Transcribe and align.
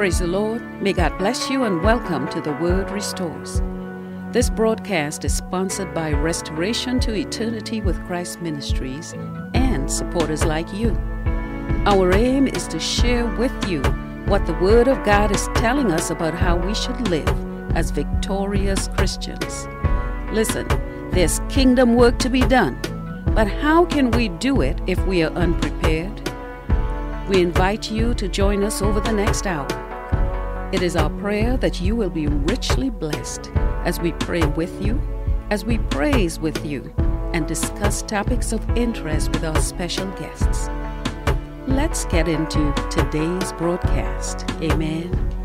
Praise 0.00 0.20
the 0.20 0.26
Lord. 0.26 0.62
May 0.80 0.94
God 0.94 1.18
bless 1.18 1.50
you 1.50 1.64
and 1.64 1.82
welcome 1.82 2.26
to 2.28 2.40
The 2.40 2.54
Word 2.54 2.90
Restores. 2.90 3.60
This 4.32 4.48
broadcast 4.48 5.26
is 5.26 5.36
sponsored 5.36 5.92
by 5.92 6.12
Restoration 6.12 6.98
to 7.00 7.12
Eternity 7.12 7.82
with 7.82 8.02
Christ 8.06 8.40
Ministries 8.40 9.12
and 9.52 9.92
supporters 9.92 10.42
like 10.42 10.72
you. 10.72 10.96
Our 11.84 12.14
aim 12.14 12.46
is 12.46 12.66
to 12.68 12.80
share 12.80 13.26
with 13.36 13.52
you 13.68 13.82
what 14.24 14.46
the 14.46 14.54
Word 14.54 14.88
of 14.88 15.04
God 15.04 15.36
is 15.36 15.50
telling 15.54 15.92
us 15.92 16.08
about 16.08 16.32
how 16.32 16.56
we 16.56 16.74
should 16.74 17.08
live 17.08 17.28
as 17.76 17.90
victorious 17.90 18.88
Christians. 18.88 19.68
Listen, 20.32 20.66
there's 21.10 21.40
kingdom 21.50 21.94
work 21.94 22.18
to 22.20 22.30
be 22.30 22.40
done, 22.40 22.80
but 23.34 23.48
how 23.48 23.84
can 23.84 24.10
we 24.12 24.30
do 24.30 24.62
it 24.62 24.80
if 24.86 24.98
we 25.04 25.22
are 25.22 25.32
unprepared? 25.32 26.26
We 27.28 27.42
invite 27.42 27.90
you 27.90 28.14
to 28.14 28.28
join 28.28 28.64
us 28.64 28.80
over 28.80 29.00
the 29.00 29.12
next 29.12 29.46
hour. 29.46 29.89
It 30.72 30.82
is 30.82 30.94
our 30.94 31.10
prayer 31.10 31.56
that 31.56 31.80
you 31.80 31.96
will 31.96 32.10
be 32.10 32.28
richly 32.28 32.90
blessed 32.90 33.50
as 33.84 33.98
we 33.98 34.12
pray 34.12 34.44
with 34.46 34.80
you, 34.80 35.02
as 35.50 35.64
we 35.64 35.78
praise 35.78 36.38
with 36.38 36.64
you, 36.64 36.94
and 37.32 37.44
discuss 37.48 38.02
topics 38.02 38.52
of 38.52 38.68
interest 38.76 39.32
with 39.32 39.42
our 39.44 39.60
special 39.60 40.06
guests. 40.12 40.68
Let's 41.66 42.04
get 42.04 42.28
into 42.28 42.72
today's 42.88 43.52
broadcast. 43.54 44.48
Amen. 44.62 45.39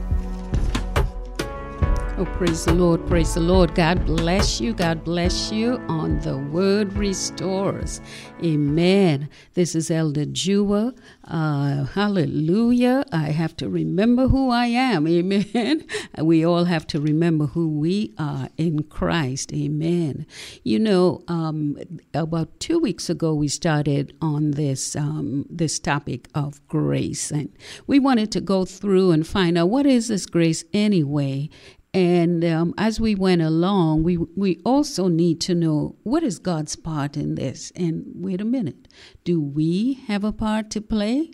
Oh, 2.18 2.24
praise 2.24 2.64
the 2.64 2.74
Lord, 2.74 3.06
praise 3.08 3.34
the 3.34 3.42
Lord. 3.42 3.76
God 3.76 4.06
bless 4.06 4.62
you, 4.62 4.74
God 4.74 5.04
bless 5.04 5.52
you 5.52 5.84
on 5.90 6.18
the 6.20 6.38
word 6.38 6.94
restores. 6.94 8.00
Amen. 8.42 9.28
This 9.54 9.76
is 9.76 9.92
Elder 9.92 10.24
Jua. 10.24 10.98
Uh, 11.26 11.84
hallelujah. 11.84 13.04
I 13.12 13.32
have 13.32 13.58
to 13.58 13.68
remember 13.68 14.30
who 14.30 14.50
I 14.50 14.68
am. 14.68 15.06
Amen. 15.10 15.86
We 16.18 16.46
all 16.46 16.64
have 16.64 16.88
to 16.88 17.02
remember 17.02 17.48
who 17.48 17.68
we 17.68 18.14
are 18.18 18.48
in 18.56 18.84
Christ. 18.84 19.52
Amen. 19.52 20.26
You 20.64 20.80
know, 20.80 21.22
um, 21.28 21.78
about 22.14 22.62
two 22.62 22.80
weeks 22.80 23.10
ago, 23.10 23.34
we 23.34 23.50
started 23.50 24.16
on 24.22 24.52
this, 24.52 24.96
um, 24.96 25.48
this 25.50 25.80
topic 25.80 26.30
of 26.34 26.66
grace. 26.70 27.30
And 27.30 27.52
we 27.88 28.00
wanted 28.00 28.32
to 28.32 28.40
go 28.40 28.64
through 28.64 29.12
and 29.12 29.28
find 29.28 29.58
out 29.58 29.70
what 29.70 29.86
is 29.86 30.08
this 30.08 30.26
grace 30.26 30.64
anyway 30.72 31.50
and 31.96 32.44
um, 32.44 32.74
as 32.78 33.00
we 33.00 33.16
went 33.16 33.42
along, 33.42 34.04
we 34.04 34.18
we 34.18 34.60
also 34.66 35.08
need 35.08 35.40
to 35.42 35.56
know 35.56 35.96
what 36.04 36.24
is 36.24 36.40
God's 36.40 36.76
part 36.76 37.16
in 37.16 37.36
this. 37.36 37.72
And 37.74 38.04
wait 38.14 38.42
a 38.42 38.46
minute, 38.46 38.90
do 39.24 39.40
we 39.40 39.94
have 40.08 40.26
a 40.26 40.34
part 40.34 40.70
to 40.72 40.82
play 40.82 41.32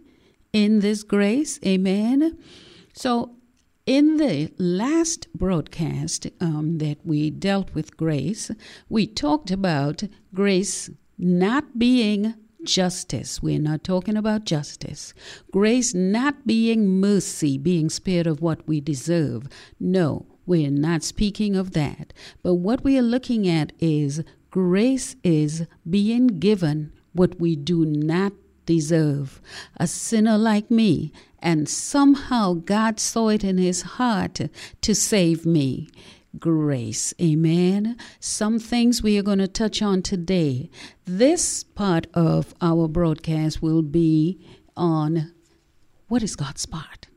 in 0.54 0.82
this 0.82 1.02
grace? 1.02 1.60
Amen. 1.66 2.38
So, 2.94 3.38
in 3.88 4.18
the 4.18 4.54
last 4.60 5.34
broadcast 5.34 6.28
um, 6.40 6.78
that 6.78 7.00
we 7.04 7.32
dealt 7.32 7.74
with 7.74 7.98
grace, 7.98 8.52
we 8.88 9.08
talked 9.08 9.50
about 9.50 10.04
grace 10.32 10.92
not 11.18 11.80
being 11.80 12.36
justice. 12.64 13.42
We're 13.42 13.60
not 13.60 13.84
talking 13.84 14.16
about 14.16 14.46
justice. 14.46 15.16
Grace 15.52 15.96
not 15.96 16.46
being 16.46 17.00
mercy, 17.00 17.58
being 17.58 17.90
spared 17.90 18.28
of 18.28 18.42
what 18.42 18.68
we 18.68 18.80
deserve. 18.80 19.48
No, 19.80 20.28
we're 20.52 20.70
not 20.70 21.02
speaking 21.02 21.56
of 21.56 21.72
that. 21.72 22.12
But 22.44 22.56
what 22.56 22.84
we 22.84 22.98
are 22.98 23.02
looking 23.02 23.48
at 23.48 23.72
is 23.80 24.22
grace 24.50 25.16
is 25.24 25.66
being 25.90 26.28
given 26.28 26.92
what 27.14 27.40
we 27.40 27.56
do 27.56 27.86
not 27.86 28.34
deserve. 28.66 29.40
A 29.78 29.88
sinner 29.88 30.38
like 30.38 30.70
me, 30.70 31.14
and 31.40 31.70
somehow 31.70 32.56
God 32.56 33.00
saw 33.00 33.30
it 33.30 33.46
in 33.46 33.60
his 33.60 33.82
heart 33.96 34.42
to 34.82 34.94
save 34.94 35.46
me. 35.46 35.88
Grace. 36.38 37.14
Amen. 37.22 37.96
Some 38.20 38.60
things 38.60 39.02
we 39.02 39.18
are 39.18 39.24
going 39.24 39.40
to 39.40 39.48
touch 39.48 39.82
on 39.82 40.02
today. 40.02 40.70
This 41.06 41.64
part 41.64 42.08
of 42.14 42.54
our 42.62 42.90
broadcast 42.90 43.62
will 43.62 43.84
be 43.84 44.46
on 44.76 45.32
what 46.10 46.22
is 46.22 46.36
God's 46.36 46.66
part? 46.66 47.08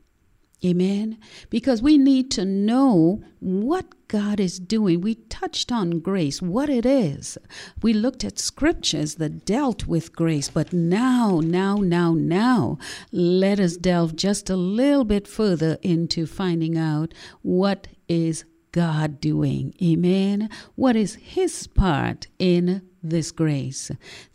Amen. 0.65 1.19
Because 1.51 1.81
we 1.83 1.97
need 1.97 2.31
to 2.31 2.43
know 2.43 3.21
what 3.39 4.07
God 4.07 4.39
is 4.39 4.59
doing. 4.59 5.01
We 5.01 5.15
touched 5.15 5.71
on 5.71 5.99
grace, 5.99 6.41
what 6.41 6.69
it 6.69 6.85
is. 6.85 7.37
We 7.83 7.93
looked 7.93 8.23
at 8.23 8.39
scriptures 8.39 9.15
that 9.15 9.45
dealt 9.45 9.85
with 9.85 10.15
grace, 10.15 10.49
but 10.49 10.73
now, 10.73 11.39
now, 11.43 11.75
now, 11.75 12.13
now, 12.13 12.79
let 13.11 13.59
us 13.59 13.77
delve 13.77 14.15
just 14.15 14.49
a 14.49 14.55
little 14.55 15.03
bit 15.03 15.27
further 15.27 15.77
into 15.83 16.25
finding 16.25 16.77
out 16.77 17.13
what 17.43 17.87
is 18.07 18.45
God 18.75 19.19
doing. 19.21 19.73
Amen. 19.81 20.49
What 20.75 20.97
is 20.97 21.15
His 21.15 21.65
part 21.65 22.27
in 22.37 22.81
this 23.09 23.31
grace. 23.31 23.89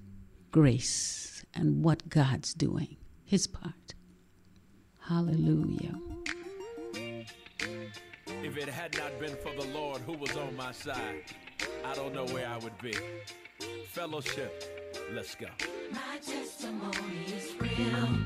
grace 0.51 1.32
and 1.55 1.83
what 1.83 2.09
God's 2.09 2.53
doing, 2.53 2.97
His 3.23 3.47
part. 3.47 3.93
Hallelujah. 4.99 5.95
If 6.95 8.57
it 8.57 8.69
had 8.69 8.97
not 8.97 9.19
been 9.19 9.35
for 9.35 9.53
the 9.53 9.67
Lord 9.73 10.01
who 10.01 10.13
was 10.13 10.35
on 10.37 10.55
my 10.55 10.71
side, 10.71 11.23
I 11.85 11.95
don't 11.95 12.13
know 12.13 12.25
where 12.25 12.47
I 12.47 12.57
would 12.57 12.77
be. 12.79 12.93
Fellowship, 13.87 14.63
let's 15.13 15.35
go. 15.35 15.47
My 15.91 16.17
testimony 16.17 17.25
is 17.27 17.53
real. 17.59 18.23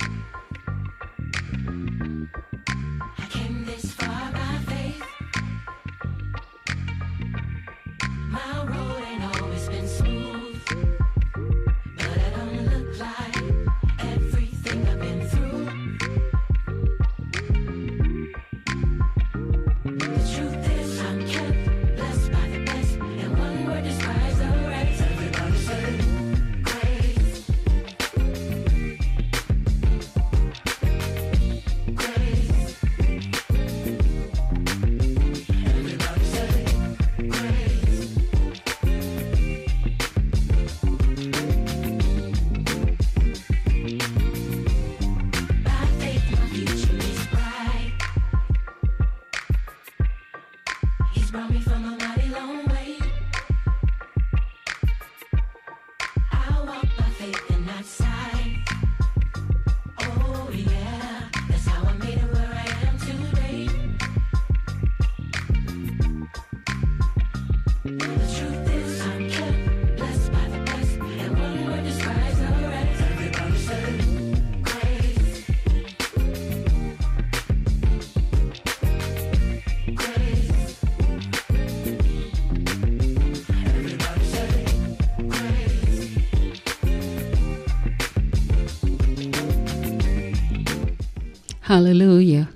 Hallelujah. 91.78 92.50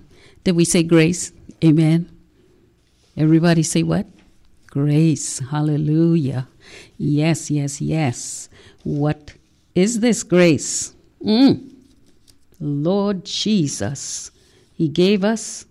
Did 0.44 0.56
we 0.56 0.66
say 0.66 0.82
grace? 0.82 1.32
Amen. 1.64 2.10
Everybody 3.16 3.62
say 3.62 3.84
what? 3.84 4.08
Grace. 4.66 5.38
Hallelujah. 5.38 6.48
Yes, 6.98 7.52
yes, 7.52 7.80
yes. 7.82 8.50
What 8.84 9.36
is 9.76 10.00
this 10.00 10.24
grace? 10.24 10.96
Mm. 11.24 11.70
Lord 12.60 13.24
Jesus. 13.24 14.32
He 14.74 14.88
gave 14.88 15.24
us 15.24 15.68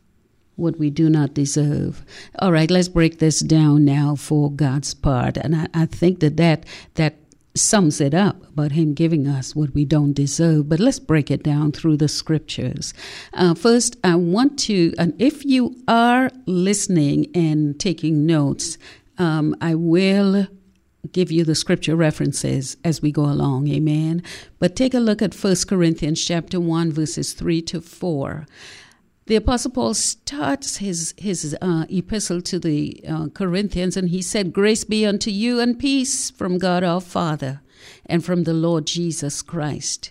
what 0.55 0.79
we 0.79 0.89
do 0.89 1.11
not 1.11 1.35
deserve. 1.35 2.05
All 2.39 2.53
right, 2.53 2.71
let's 2.71 2.87
break 2.87 3.19
this 3.19 3.41
down 3.41 3.85
now 3.85 4.15
for 4.15 4.53
God's 4.53 4.95
part. 4.95 5.37
And 5.37 5.57
I, 5.57 5.67
I 5.75 5.87
think 5.87 6.21
that, 6.21 6.37
that 6.37 6.67
that 6.95 7.20
sums 7.55 8.01
it 8.01 8.15
up 8.15 8.47
about 8.49 8.73
Him 8.73 8.95
giving 8.95 9.27
us 9.27 9.57
what 9.57 9.75
we 9.75 9.85
don't 9.85 10.13
deserve. 10.13 10.69
But 10.69 10.81
let's 10.81 10.99
break 10.99 11.31
it 11.31 11.43
down 11.43 11.73
through 11.73 11.97
the 11.97 12.09
scriptures. 12.09 12.95
Uh, 13.35 13.55
first, 13.55 13.97
I 14.05 14.15
want 14.15 14.59
to, 14.61 14.95
and 14.99 15.15
if 15.21 15.45
you 15.45 15.77
are 15.89 16.31
listening 16.47 17.27
and 17.35 17.79
taking 17.79 18.27
notes, 18.27 18.79
um, 19.19 19.55
I 19.61 19.75
will 19.75 20.47
give 21.13 21.33
you 21.33 21.45
the 21.45 21.55
scripture 21.55 21.97
references 21.97 22.77
as 22.85 23.01
we 23.01 23.11
go 23.11 23.25
along 23.25 23.69
amen 23.69 24.23
but 24.59 24.77
take 24.77 24.93
a 24.93 25.01
look 25.01 25.23
at 25.23 25.35
1 25.35 25.57
corinthians 25.67 26.23
chapter 26.23 26.61
1 26.61 26.93
verses 26.93 27.33
3 27.33 27.63
to 27.63 27.81
4 27.81 28.47
the 29.31 29.37
apostle 29.37 29.71
paul 29.71 29.95
starts 29.95 30.79
his 30.79 31.15
his 31.17 31.57
uh, 31.63 31.85
epistle 31.89 32.43
to 32.43 32.59
the 32.59 33.01
uh, 33.09 33.29
corinthians 33.29 33.97
and 33.97 34.09
he 34.09 34.21
said 34.21 34.53
grace 34.53 34.83
be 34.83 35.07
unto 35.07 35.31
you 35.31 35.61
and 35.61 35.79
peace 35.79 36.31
from 36.31 36.59
god 36.59 36.83
our 36.83 37.01
father 37.01 37.61
and 38.07 38.25
from 38.25 38.43
the 38.43 38.53
lord 38.53 38.85
jesus 38.85 39.41
christ 39.41 40.11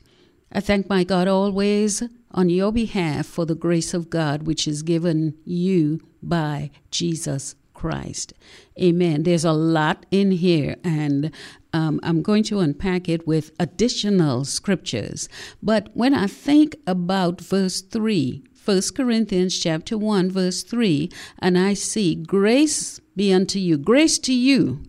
i 0.54 0.62
thank 0.62 0.88
my 0.88 1.04
god 1.04 1.28
always 1.28 2.02
on 2.32 2.50
your 2.50 2.72
behalf 2.72 3.26
for 3.26 3.46
the 3.46 3.56
grace 3.56 3.94
of 3.94 4.10
god 4.10 4.44
which 4.44 4.66
is 4.66 4.84
given 4.84 5.36
you 5.44 6.00
by 6.24 6.72
jesus 6.90 7.56
Christ. 7.80 8.34
Amen. 8.78 9.24
There's 9.24 9.46
a 9.46 9.54
lot 9.54 10.06
in 10.12 10.32
here, 10.32 10.76
and 10.84 11.32
um, 11.72 12.02
I'm 12.04 12.22
going 12.22 12.44
to 12.52 12.60
unpack 12.60 13.08
it 13.08 13.26
with 13.26 13.52
additional 13.58 14.44
scriptures. 14.44 15.30
But 15.64 15.88
when 15.94 16.14
I 16.14 16.28
think 16.28 16.76
about 16.86 17.40
verse 17.40 17.80
3, 17.80 18.44
1 18.70 18.82
Corinthians 18.96 19.58
chapter 19.58 19.98
1, 19.98 20.30
verse 20.30 20.62
3, 20.62 21.10
and 21.40 21.58
I 21.58 21.74
see 21.74 22.14
grace 22.14 23.02
be 23.16 23.34
unto 23.34 23.58
you, 23.58 23.80
grace 23.80 24.20
to 24.20 24.32
you. 24.32 24.84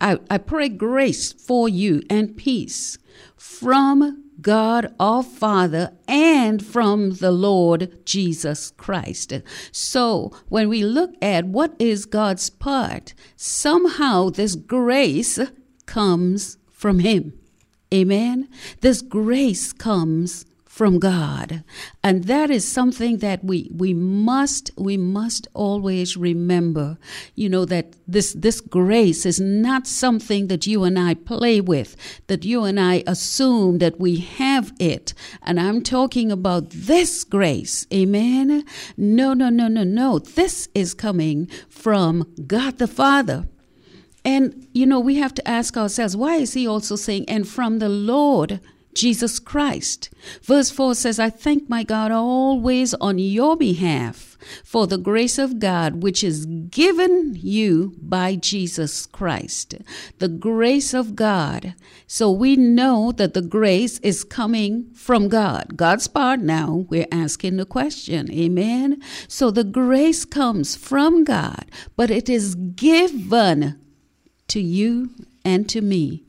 I, 0.00 0.18
I 0.28 0.38
pray 0.38 0.68
grace 0.68 1.32
for 1.32 1.68
you 1.68 2.02
and 2.10 2.36
peace 2.36 2.98
from 3.36 4.24
God 4.40 4.92
our 4.98 5.22
Father 5.22 5.92
and 6.08 6.60
from 6.66 7.12
the 7.12 7.30
Lord 7.30 8.04
Jesus 8.04 8.72
Christ. 8.72 9.32
So 9.70 10.32
when 10.48 10.68
we 10.68 10.82
look 10.82 11.14
at 11.22 11.44
what 11.44 11.76
is 11.78 12.06
God's 12.06 12.50
part, 12.50 13.14
somehow 13.36 14.30
this 14.30 14.56
grace 14.56 15.38
comes 15.86 16.58
from 16.68 16.98
Him. 16.98 17.38
Amen. 17.94 18.48
This 18.80 19.02
grace 19.02 19.72
comes 19.72 20.46
from 20.74 20.98
God. 20.98 21.62
And 22.02 22.24
that 22.24 22.50
is 22.50 22.66
something 22.66 23.18
that 23.18 23.44
we 23.44 23.70
we 23.72 23.94
must 23.94 24.72
we 24.76 24.96
must 24.96 25.46
always 25.54 26.16
remember. 26.16 26.98
You 27.36 27.48
know 27.48 27.64
that 27.66 27.94
this 28.08 28.32
this 28.32 28.60
grace 28.60 29.24
is 29.24 29.38
not 29.38 29.86
something 29.86 30.48
that 30.48 30.66
you 30.66 30.82
and 30.82 30.98
I 30.98 31.14
play 31.14 31.60
with, 31.60 31.94
that 32.26 32.44
you 32.44 32.64
and 32.64 32.80
I 32.80 33.04
assume 33.06 33.78
that 33.78 34.00
we 34.00 34.16
have 34.16 34.72
it. 34.80 35.14
And 35.42 35.60
I'm 35.60 35.80
talking 35.80 36.32
about 36.32 36.70
this 36.70 37.22
grace. 37.22 37.86
Amen. 37.94 38.64
No, 38.96 39.32
no, 39.32 39.50
no, 39.50 39.68
no, 39.68 39.84
no. 39.84 40.18
This 40.18 40.68
is 40.74 40.92
coming 40.92 41.46
from 41.68 42.34
God 42.48 42.78
the 42.78 42.88
Father. 42.88 43.46
And, 44.24 44.66
you 44.72 44.86
know, 44.86 44.98
we 44.98 45.16
have 45.16 45.34
to 45.34 45.46
ask 45.46 45.76
ourselves, 45.76 46.16
why 46.16 46.36
is 46.36 46.54
he 46.54 46.66
also 46.66 46.96
saying, 46.96 47.28
and 47.28 47.46
from 47.46 47.78
the 47.78 47.90
Lord 47.90 48.58
Jesus 48.94 49.38
Christ. 49.38 50.10
Verse 50.42 50.70
4 50.70 50.94
says, 50.94 51.18
I 51.18 51.30
thank 51.30 51.68
my 51.68 51.82
God 51.82 52.10
always 52.10 52.94
on 52.94 53.18
your 53.18 53.56
behalf 53.56 54.36
for 54.62 54.86
the 54.86 54.98
grace 54.98 55.38
of 55.38 55.58
God 55.58 56.02
which 56.02 56.22
is 56.22 56.46
given 56.46 57.34
you 57.34 57.94
by 58.00 58.36
Jesus 58.36 59.06
Christ. 59.06 59.74
The 60.18 60.28
grace 60.28 60.94
of 60.94 61.16
God. 61.16 61.74
So 62.06 62.30
we 62.30 62.56
know 62.56 63.12
that 63.12 63.34
the 63.34 63.42
grace 63.42 63.98
is 64.00 64.24
coming 64.24 64.90
from 64.94 65.28
God. 65.28 65.76
God's 65.76 66.08
part 66.08 66.40
now, 66.40 66.86
we're 66.88 67.06
asking 67.10 67.56
the 67.56 67.66
question. 67.66 68.30
Amen. 68.32 69.00
So 69.28 69.50
the 69.50 69.64
grace 69.64 70.24
comes 70.24 70.76
from 70.76 71.24
God, 71.24 71.70
but 71.96 72.10
it 72.10 72.28
is 72.28 72.54
given 72.54 73.80
to 74.48 74.60
you 74.60 75.10
and 75.44 75.68
to 75.70 75.80
me. 75.80 76.24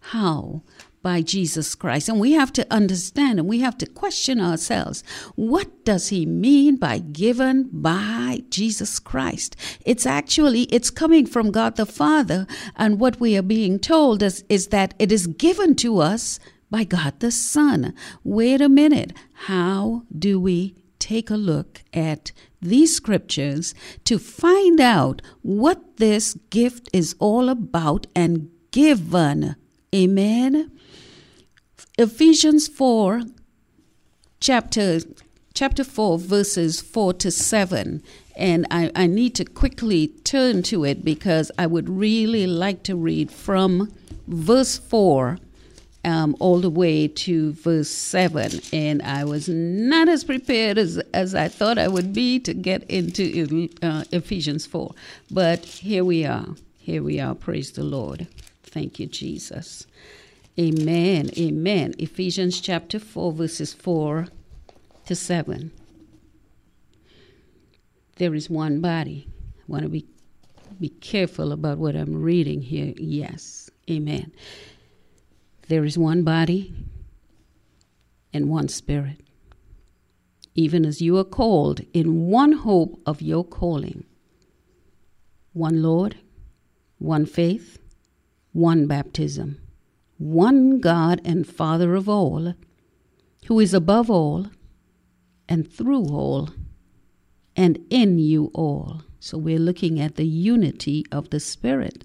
How? 0.00 0.62
By 1.04 1.20
Jesus 1.20 1.74
Christ. 1.74 2.08
And 2.08 2.18
we 2.18 2.32
have 2.32 2.52
to 2.54 2.66
understand 2.72 3.38
and 3.38 3.46
we 3.46 3.60
have 3.60 3.78
to 3.78 3.86
question 3.86 4.40
ourselves 4.40 5.04
what 5.36 5.84
does 5.84 6.08
he 6.08 6.26
mean 6.26 6.76
by 6.76 6.98
given 6.98 7.68
by 7.70 8.42
Jesus 8.48 8.98
Christ? 8.98 9.54
It's 9.84 10.06
actually 10.06 10.62
it's 10.62 10.90
coming 10.90 11.26
from 11.26 11.52
God 11.52 11.76
the 11.76 11.86
Father 11.86 12.46
and 12.74 12.98
what 12.98 13.20
we 13.20 13.36
are 13.36 13.42
being 13.42 13.78
told 13.78 14.22
is, 14.22 14.44
is 14.48 14.68
that 14.68 14.94
it 14.98 15.12
is 15.12 15.26
given 15.28 15.76
to 15.76 15.98
us 15.98 16.40
by 16.70 16.84
God 16.84 17.20
the 17.20 17.30
Son. 17.30 17.94
Wait 18.24 18.62
a 18.62 18.68
minute. 18.68 19.12
How 19.46 20.04
do 20.18 20.40
we 20.40 20.74
take 20.98 21.28
a 21.28 21.36
look 21.36 21.82
at 21.92 22.32
these 22.62 22.96
scriptures 22.96 23.74
to 24.04 24.18
find 24.18 24.80
out 24.80 25.20
what 25.42 25.98
this 25.98 26.32
gift 26.48 26.88
is 26.94 27.14
all 27.18 27.50
about 27.50 28.06
and 28.16 28.48
given? 28.70 29.54
Amen. 29.94 30.72
Ephesians 31.96 32.66
4, 32.66 33.22
chapter, 34.40 34.98
chapter 35.54 35.84
4, 35.84 36.18
verses 36.18 36.80
4 36.80 37.12
to 37.14 37.30
7. 37.30 38.02
And 38.34 38.66
I, 38.68 38.90
I 38.96 39.06
need 39.06 39.36
to 39.36 39.44
quickly 39.44 40.08
turn 40.24 40.64
to 40.64 40.84
it 40.84 41.04
because 41.04 41.52
I 41.56 41.68
would 41.68 41.88
really 41.88 42.48
like 42.48 42.82
to 42.84 42.96
read 42.96 43.30
from 43.30 43.92
verse 44.26 44.76
4 44.76 45.38
um, 46.04 46.36
all 46.40 46.58
the 46.58 46.68
way 46.68 47.06
to 47.06 47.52
verse 47.52 47.90
7. 47.90 48.60
And 48.72 49.00
I 49.02 49.24
was 49.24 49.48
not 49.48 50.08
as 50.08 50.24
prepared 50.24 50.78
as, 50.78 50.98
as 51.14 51.36
I 51.36 51.46
thought 51.46 51.78
I 51.78 51.86
would 51.86 52.12
be 52.12 52.40
to 52.40 52.52
get 52.54 52.82
into 52.90 53.68
uh, 53.82 54.02
Ephesians 54.10 54.66
4. 54.66 54.92
But 55.30 55.64
here 55.64 56.04
we 56.04 56.26
are. 56.26 56.56
Here 56.76 57.04
we 57.04 57.20
are. 57.20 57.36
Praise 57.36 57.70
the 57.70 57.84
Lord. 57.84 58.26
Thank 58.64 58.98
you, 58.98 59.06
Jesus. 59.06 59.86
Amen. 60.58 61.30
Amen. 61.36 61.94
Ephesians 61.98 62.60
chapter 62.60 63.00
4, 63.00 63.32
verses 63.32 63.72
4 63.72 64.26
to 65.06 65.14
7. 65.16 65.72
There 68.16 68.34
is 68.34 68.48
one 68.48 68.80
body. 68.80 69.26
I 69.58 69.62
want 69.66 69.82
to 69.82 69.88
be 69.88 70.06
be 70.80 70.88
careful 70.88 71.52
about 71.52 71.78
what 71.78 71.94
I'm 71.94 72.20
reading 72.20 72.60
here. 72.60 72.94
Yes. 72.96 73.70
Amen. 73.88 74.32
There 75.68 75.84
is 75.84 75.96
one 75.96 76.24
body 76.24 76.74
and 78.32 78.48
one 78.48 78.68
spirit. 78.68 79.20
Even 80.56 80.84
as 80.84 81.00
you 81.00 81.16
are 81.16 81.24
called 81.24 81.80
in 81.92 82.26
one 82.26 82.52
hope 82.52 83.00
of 83.06 83.22
your 83.22 83.44
calling. 83.44 84.04
One 85.52 85.80
Lord, 85.80 86.16
one 86.98 87.24
faith, 87.24 87.78
one 88.52 88.86
baptism 88.88 89.63
one 90.18 90.80
God 90.80 91.20
and 91.24 91.46
Father 91.46 91.94
of 91.94 92.08
all, 92.08 92.54
who 93.46 93.60
is 93.60 93.74
above 93.74 94.10
all, 94.10 94.48
and 95.48 95.70
through 95.70 96.06
all, 96.06 96.50
and 97.56 97.78
in 97.90 98.18
you 98.18 98.50
all. 98.54 99.02
So 99.20 99.38
we're 99.38 99.58
looking 99.58 99.98
at 100.00 100.16
the 100.16 100.26
unity 100.26 101.04
of 101.10 101.30
the 101.30 101.40
Spirit. 101.40 102.04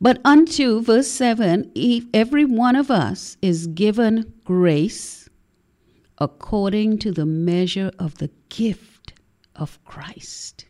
But 0.00 0.20
unto, 0.24 0.80
verse 0.82 1.08
7, 1.08 1.72
every 2.14 2.44
one 2.44 2.76
of 2.76 2.90
us 2.90 3.36
is 3.42 3.66
given 3.66 4.32
grace 4.44 5.28
according 6.18 6.98
to 6.98 7.10
the 7.10 7.26
measure 7.26 7.90
of 7.98 8.18
the 8.18 8.30
gift 8.50 9.14
of 9.56 9.82
Christ. 9.84 10.66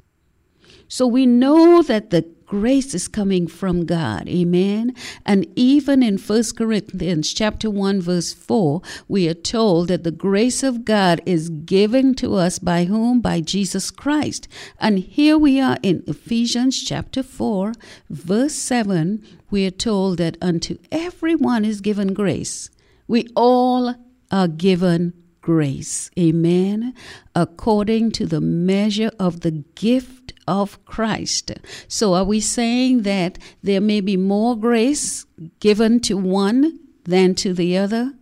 So 0.88 1.06
we 1.06 1.26
know 1.26 1.82
that 1.82 2.10
the 2.10 2.22
grace 2.50 2.94
is 2.94 3.06
coming 3.06 3.46
from 3.46 3.86
God. 3.86 4.28
Amen. 4.28 4.92
And 5.24 5.46
even 5.54 6.02
in 6.02 6.18
1 6.18 6.42
Corinthians 6.58 7.32
chapter 7.32 7.70
1 7.70 8.00
verse 8.00 8.32
4, 8.32 8.82
we 9.06 9.28
are 9.28 9.34
told 9.34 9.86
that 9.86 10.02
the 10.02 10.10
grace 10.10 10.64
of 10.64 10.84
God 10.84 11.20
is 11.24 11.48
given 11.48 12.12
to 12.16 12.34
us 12.34 12.58
by 12.58 12.86
whom? 12.86 13.20
By 13.20 13.40
Jesus 13.40 13.92
Christ. 13.92 14.48
And 14.80 14.98
here 14.98 15.38
we 15.38 15.60
are 15.60 15.78
in 15.84 16.02
Ephesians 16.08 16.82
chapter 16.82 17.22
4 17.22 17.72
verse 18.10 18.56
7, 18.56 19.24
we 19.52 19.64
are 19.64 19.70
told 19.70 20.18
that 20.18 20.36
unto 20.42 20.76
everyone 20.90 21.64
is 21.64 21.80
given 21.80 22.12
grace. 22.14 22.68
We 23.06 23.28
all 23.36 23.94
are 24.32 24.48
given 24.48 25.12
grace. 25.40 26.10
Amen. 26.18 26.94
According 27.34 28.12
to 28.12 28.26
the 28.26 28.40
measure 28.40 29.10
of 29.18 29.40
the 29.40 29.64
gift 29.74 30.32
of 30.46 30.84
Christ. 30.84 31.52
So, 31.88 32.14
are 32.14 32.24
we 32.24 32.40
saying 32.40 33.02
that 33.02 33.38
there 33.62 33.80
may 33.80 34.00
be 34.00 34.16
more 34.16 34.56
grace 34.56 35.26
given 35.60 36.00
to 36.00 36.16
one 36.16 36.78
than 37.04 37.34
to 37.36 37.54
the 37.54 37.76
other? 37.76 38.14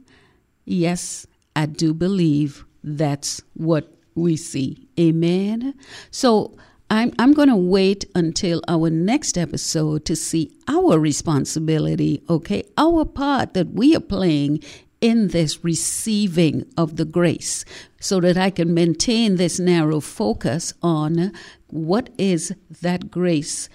Yes, 0.65 1.27
I 1.57 1.67
do 1.67 1.95
believe 1.95 2.65
that's 2.85 3.41
what 3.55 3.93
we 4.15 4.37
see. 4.37 4.89
Amen. 4.99 5.75
So, 6.11 6.57
I'm, 6.91 7.13
I'm 7.19 7.35
going 7.35 7.51
to 7.51 7.57
wait 7.57 8.07
until 8.15 8.63
our 8.67 8.89
next 8.89 9.37
episode 9.37 10.07
to 10.07 10.17
see 10.17 10.51
our 10.69 10.99
responsibility, 10.99 12.23
okay? 12.31 12.65
Our 12.79 13.05
part 13.05 13.53
that 13.53 13.75
we 13.75 13.95
are 13.95 14.01
playing 14.01 14.63
in 15.01 15.29
this 15.29 15.65
receiving 15.65 16.67
of 16.77 16.97
the 16.97 17.05
grace 17.05 17.65
so 18.01 18.21
that 18.21 18.37
I 18.37 18.51
can 18.51 18.75
maintain 18.75 19.37
this 19.37 19.59
narrow 19.59 20.01
focus 20.01 20.73
on 20.83 21.33
what 21.69 22.11
is 22.19 22.53
that 22.83 23.11
grace 23.11 23.69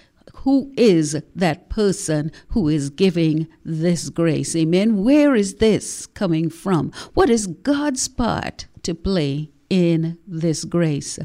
who 0.44 0.72
is 0.76 1.16
that 1.34 1.70
person 1.70 2.30
who 2.48 2.68
is 2.68 2.90
giving 2.90 3.48
this 3.64 4.10
grace? 4.10 4.54
Amen. 4.54 5.02
Where 5.02 5.34
is 5.34 5.54
this 5.54 6.06
coming 6.06 6.50
from? 6.50 6.92
What 7.14 7.30
is 7.30 7.46
God's 7.46 8.08
part 8.08 8.66
to 8.82 8.94
play 8.94 9.50
in 9.70 10.18
this 10.26 10.64
grace? 10.64 11.18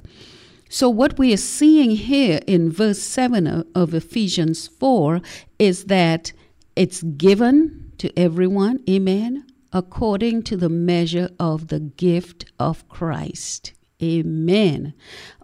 So, 0.69 0.87
what 0.89 1.17
we 1.17 1.33
are 1.33 1.37
seeing 1.37 1.91
here 1.91 2.39
in 2.47 2.71
verse 2.71 3.01
7 3.01 3.65
of 3.75 3.93
Ephesians 3.93 4.67
4 4.67 5.19
is 5.57 5.85
that 5.85 6.31
it's 6.75 7.03
given 7.03 7.91
to 7.97 8.17
everyone, 8.17 8.79
amen, 8.89 9.48
according 9.73 10.43
to 10.43 10.57
the 10.57 10.69
measure 10.69 11.29
of 11.39 11.67
the 11.67 11.79
gift 11.79 12.45
of 12.59 12.87
Christ. 12.89 13.73
Amen. 14.01 14.93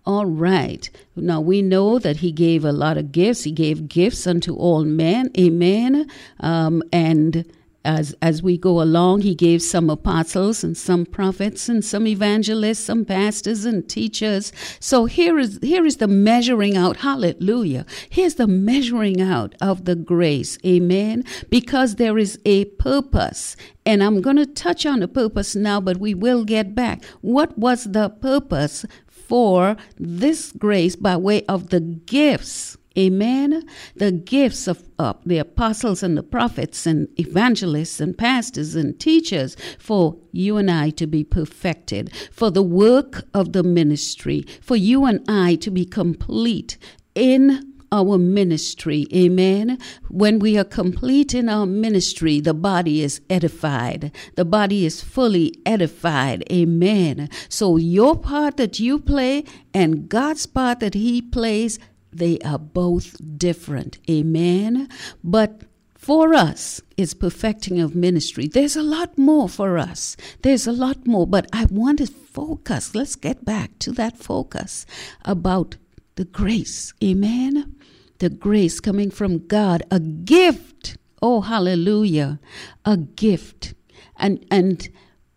All 0.05 0.25
right. 0.25 0.89
Now 1.15 1.41
we 1.41 1.61
know 1.61 1.99
that 1.99 2.17
he 2.17 2.31
gave 2.31 2.63
a 2.63 2.71
lot 2.71 2.97
of 2.97 3.11
gifts. 3.11 3.43
He 3.43 3.51
gave 3.51 3.89
gifts 3.89 4.27
unto 4.27 4.55
all 4.55 4.85
men. 4.85 5.31
Amen. 5.37 6.09
Um, 6.39 6.83
and 6.93 7.45
as 7.85 8.15
as 8.21 8.43
we 8.43 8.57
go 8.57 8.81
along 8.81 9.21
he 9.21 9.35
gave 9.35 9.61
some 9.61 9.89
apostles 9.89 10.63
and 10.63 10.75
some 10.75 11.05
prophets 11.05 11.69
and 11.69 11.85
some 11.85 12.07
evangelists 12.07 12.79
some 12.79 13.05
pastors 13.05 13.63
and 13.65 13.87
teachers. 13.87 14.51
So 14.79 15.05
here 15.05 15.37
is 15.39 15.59
here 15.61 15.85
is 15.85 15.97
the 15.97 16.07
measuring 16.07 16.75
out. 16.75 16.97
Hallelujah. 16.97 17.85
Here's 18.09 18.35
the 18.35 18.47
measuring 18.47 19.21
out 19.21 19.55
of 19.61 19.85
the 19.85 19.95
grace. 19.95 20.57
Amen. 20.65 21.23
Because 21.49 21.95
there 21.95 22.17
is 22.17 22.39
a 22.45 22.65
purpose. 22.65 23.55
And 23.85 24.03
I'm 24.03 24.21
going 24.21 24.37
to 24.37 24.47
touch 24.47 24.85
on 24.85 24.99
the 24.99 25.07
purpose 25.07 25.55
now 25.55 25.79
but 25.79 25.97
we 25.97 26.13
will 26.13 26.43
get 26.43 26.75
back. 26.75 27.05
What 27.21 27.57
was 27.57 27.85
the 27.85 28.09
purpose 28.09 28.85
for 29.07 29.75
this 29.97 30.51
grace 30.51 30.95
by 30.95 31.17
way 31.17 31.45
of 31.45 31.69
the 31.69 31.79
gifts 31.79 32.77
Amen. 32.97 33.67
The 33.95 34.11
gifts 34.11 34.67
of 34.67 34.83
the 35.25 35.37
apostles 35.37 36.01
and 36.01 36.17
the 36.17 36.23
prophets 36.23 36.85
and 36.85 37.07
evangelists 37.19 37.99
and 37.99 38.17
pastors 38.17 38.75
and 38.75 38.99
teachers 38.99 39.57
for 39.77 40.17
you 40.31 40.57
and 40.57 40.71
I 40.71 40.91
to 40.91 41.07
be 41.07 41.23
perfected, 41.23 42.13
for 42.31 42.49
the 42.49 42.63
work 42.63 43.25
of 43.33 43.53
the 43.53 43.63
ministry, 43.63 44.45
for 44.61 44.75
you 44.75 45.05
and 45.05 45.23
I 45.27 45.55
to 45.55 45.71
be 45.71 45.85
complete 45.85 46.77
in 47.13 47.73
our 47.91 48.17
ministry. 48.17 49.05
Amen. 49.13 49.77
When 50.09 50.39
we 50.39 50.57
are 50.57 50.65
complete 50.65 51.33
in 51.33 51.47
our 51.47 51.65
ministry, 51.65 52.41
the 52.41 52.53
body 52.53 53.01
is 53.01 53.21
edified. 53.29 54.11
The 54.35 54.43
body 54.43 54.85
is 54.85 55.01
fully 55.01 55.53
edified. 55.65 56.43
Amen. 56.51 57.29
So 57.47 57.77
your 57.77 58.17
part 58.17 58.57
that 58.57 58.79
you 58.79 58.99
play 58.99 59.45
and 59.73 60.09
God's 60.09 60.45
part 60.45 60.79
that 60.81 60.93
He 60.93 61.21
plays 61.21 61.79
they 62.17 62.39
are 62.39 62.59
both 62.59 63.17
different. 63.37 63.99
Amen. 64.09 64.89
But 65.23 65.61
for 65.95 66.33
us, 66.33 66.81
it's 66.97 67.13
perfecting 67.13 67.79
of 67.79 67.95
ministry. 67.95 68.47
There's 68.47 68.75
a 68.75 68.83
lot 68.83 69.17
more 69.17 69.49
for 69.49 69.77
us. 69.77 70.15
There's 70.43 70.67
a 70.67 70.71
lot 70.71 71.07
more, 71.07 71.25
but 71.25 71.47
I 71.51 71.65
want 71.65 71.97
to 71.97 72.07
focus. 72.07 72.93
Let's 72.93 73.15
get 73.15 73.43
back 73.43 73.79
to 73.79 73.91
that 73.93 74.17
focus 74.17 74.85
about 75.23 75.77
the 76.15 76.25
grace. 76.25 76.93
Amen. 77.03 77.75
The 78.19 78.29
grace 78.29 78.79
coming 78.79 79.09
from 79.11 79.47
God, 79.47 79.83
a 79.91 79.99
gift. 79.99 80.97
Oh, 81.21 81.41
hallelujah. 81.41 82.39
A 82.85 82.97
gift. 82.97 83.73
And 84.15 84.45
and 84.51 84.87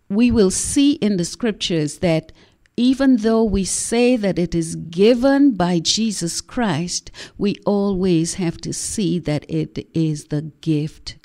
we 0.08 0.30
will 0.30 0.50
see 0.50 0.92
in 0.92 1.16
the 1.16 1.24
scriptures 1.24 1.98
that 1.98 2.30
even 2.78 3.16
though 3.16 3.42
we 3.42 3.64
say 3.64 4.14
that 4.14 4.38
it 4.38 4.54
is 4.54 4.76
given 4.76 5.56
by 5.56 5.80
Jesus 5.80 6.40
Christ, 6.40 7.10
we 7.36 7.56
always 7.66 8.34
have 8.34 8.58
to 8.58 8.72
see 8.72 9.18
that 9.18 9.44
it 9.48 9.88
is 9.94 10.26
the 10.26 10.42
gift 10.60 11.16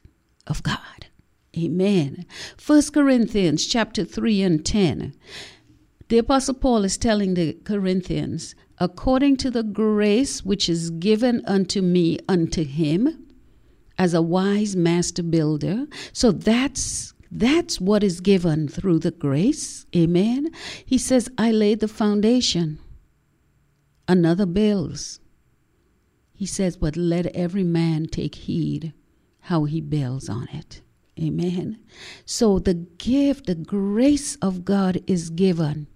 of 0.48 0.64
God. 0.64 1.06
Amen. 1.56 2.26
1 2.66 2.82
Corinthians 2.92 3.68
chapter 3.68 4.04
3 4.04 4.42
and 4.42 4.66
10. 4.66 5.14
The 6.10 6.18
apostle 6.18 6.56
Paul 6.56 6.84
is 6.86 6.98
telling 6.98 7.36
the 7.36 7.54
Corinthians, 7.64 8.56
according 8.80 9.38
to 9.38 9.52
the 9.52 9.62
grace 9.62 10.44
which 10.44 10.68
is 10.68 10.90
given 10.90 11.44
unto 11.46 11.84
me 11.84 12.18
unto 12.28 12.64
him 12.64 13.28
as 14.00 14.16
a 14.16 14.24
wise 14.24 14.76
master 14.76 15.22
builder. 15.22 15.86
So 16.14 16.32
that's 16.32 17.13
that's 17.36 17.82
what 17.82 18.04
is 18.04 18.22
given 18.22 18.68
through 18.68 19.00
the 19.00 19.12
grace. 19.12 19.86
Amen. 19.96 20.52
He 20.86 20.98
says, 20.98 21.30
I 21.38 21.52
laid 21.52 21.80
the 21.80 21.88
foundation, 21.88 22.80
another 24.08 24.46
builds. 24.46 25.20
He 26.34 26.46
says, 26.46 26.78
but 26.78 26.96
let 26.96 27.26
every 27.28 27.64
man 27.64 28.06
take 28.06 28.36
heed 28.36 28.94
how 29.42 29.66
he 29.66 29.82
builds 29.82 30.30
on 30.30 30.48
it. 30.54 30.82
Amen. 31.20 31.80
So 32.26 32.60
the 32.60 32.74
gift, 32.74 33.46
the 33.46 33.56
grace 33.56 34.36
of 34.38 34.66
God 34.66 35.02
is 35.08 35.30
given 35.30 35.88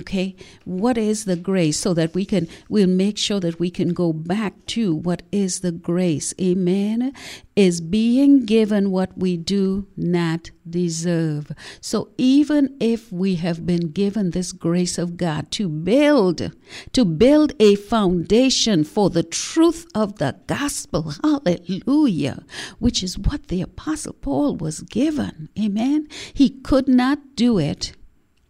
okay? 0.00 0.34
What 0.64 0.98
is 0.98 1.24
the 1.24 1.36
grace? 1.36 1.78
So 1.78 1.94
that 1.94 2.14
we 2.14 2.24
can 2.24 2.48
we'll 2.68 2.86
make 2.88 3.18
sure 3.18 3.40
that 3.40 3.58
we 3.58 3.70
can 3.70 3.92
go 3.92 4.12
back 4.12 4.66
to 4.66 4.94
what 4.94 5.22
is 5.30 5.60
the 5.60 5.72
grace. 5.72 6.34
Amen? 6.40 7.12
Is 7.54 7.80
being 7.80 8.44
given 8.46 8.90
what 8.90 9.16
we 9.16 9.36
do 9.36 9.86
not 9.96 10.50
deserve. 10.68 11.52
So 11.80 12.10
even 12.16 12.76
if 12.80 13.12
we 13.12 13.36
have 13.36 13.66
been 13.66 13.90
given 13.92 14.30
this 14.30 14.52
grace 14.52 14.98
of 14.98 15.16
god 15.16 15.50
to 15.52 15.68
build 15.68 16.50
to 16.92 17.04
build 17.04 17.52
a 17.60 17.74
foundation 17.76 18.84
for 18.84 19.10
the 19.10 19.22
truth 19.22 19.86
of 19.94 20.18
the 20.18 20.36
gospel 20.46 21.12
hallelujah 21.22 22.44
which 22.78 23.02
is 23.02 23.18
what 23.18 23.48
the 23.48 23.60
apostle 23.62 24.12
paul 24.14 24.56
was 24.56 24.80
given 24.80 25.48
amen 25.58 26.08
he 26.32 26.48
could 26.48 26.88
not 26.88 27.18
do 27.36 27.58
it 27.58 27.92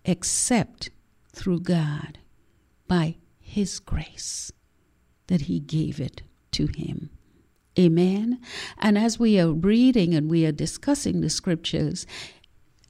except 0.04 0.90
through 1.32 1.60
God 1.60 2.18
by 2.88 3.16
His 3.40 3.78
grace 3.78 4.52
that 5.26 5.42
He 5.42 5.60
gave 5.60 6.00
it 6.00 6.22
to 6.52 6.66
him. 6.66 7.10
Amen. 7.78 8.40
And 8.78 8.98
as 8.98 9.18
we 9.18 9.40
are 9.40 9.50
reading 9.50 10.14
and 10.14 10.30
we 10.30 10.46
are 10.46 10.52
discussing 10.52 11.20
the 11.20 11.30
scriptures, 11.30 12.06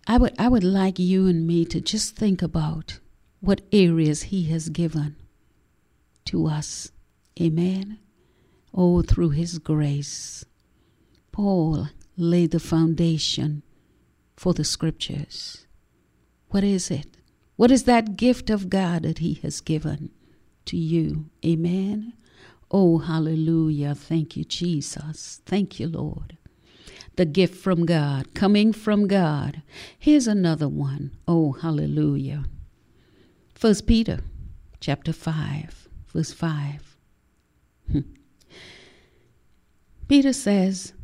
I 0.07 0.19
would 0.19 0.35
I 0.39 0.49
would 0.49 0.65
like 0.65 0.99
you 0.99 1.29
and 1.29 1.47
me 1.47 1.65
to 1.67 1.81
just 1.81 2.17
think 2.17 2.43
about 2.43 2.99
what 3.41 3.63
areas 3.73 4.25
he 4.25 4.45
has 4.45 4.69
given 4.69 5.17
to 6.27 6.49
us. 6.49 6.91
Amen. 7.41 7.99
Oh, 8.75 9.03
through 9.03 9.31
his 9.31 9.59
grace. 9.59 10.45
Paul 11.31 11.89
laid 12.17 12.51
the 12.51 12.61
foundation 12.61 13.63
for 14.37 14.53
the 14.53 14.65
scriptures. 14.65 15.67
What 16.49 16.65
is 16.65 16.91
it? 16.91 17.17
What 17.63 17.71
is 17.71 17.85
that 17.85 18.17
gift 18.17 18.51
of 18.51 18.69
God 18.69 19.05
that 19.05 19.19
He 19.19 19.35
has 19.35 19.61
given 19.61 20.11
to 20.65 20.77
you? 20.77 21.27
Amen. 21.47 22.13
Oh, 22.73 22.99
hallelujah. 22.99 23.95
Thank 23.95 24.37
you, 24.37 24.43
Jesus. 24.43 25.41
Thank 25.47 25.79
you, 25.79 25.87
Lord. 25.87 26.39
The 27.15 27.25
gift 27.25 27.55
from 27.55 27.87
God, 27.87 28.35
coming 28.35 28.73
from 28.73 29.07
God. 29.07 29.63
Here's 29.97 30.27
another 30.27 30.69
one. 30.69 31.13
Oh, 31.29 31.53
hallelujah. 31.53 32.47
First 33.55 33.87
Peter 33.87 34.19
chapter 34.81 35.13
5, 35.13 35.89
verse 36.13 36.33
5. 36.33 36.97
Hmm. 37.93 38.01
Peter 40.09 40.33
says, 40.33 40.95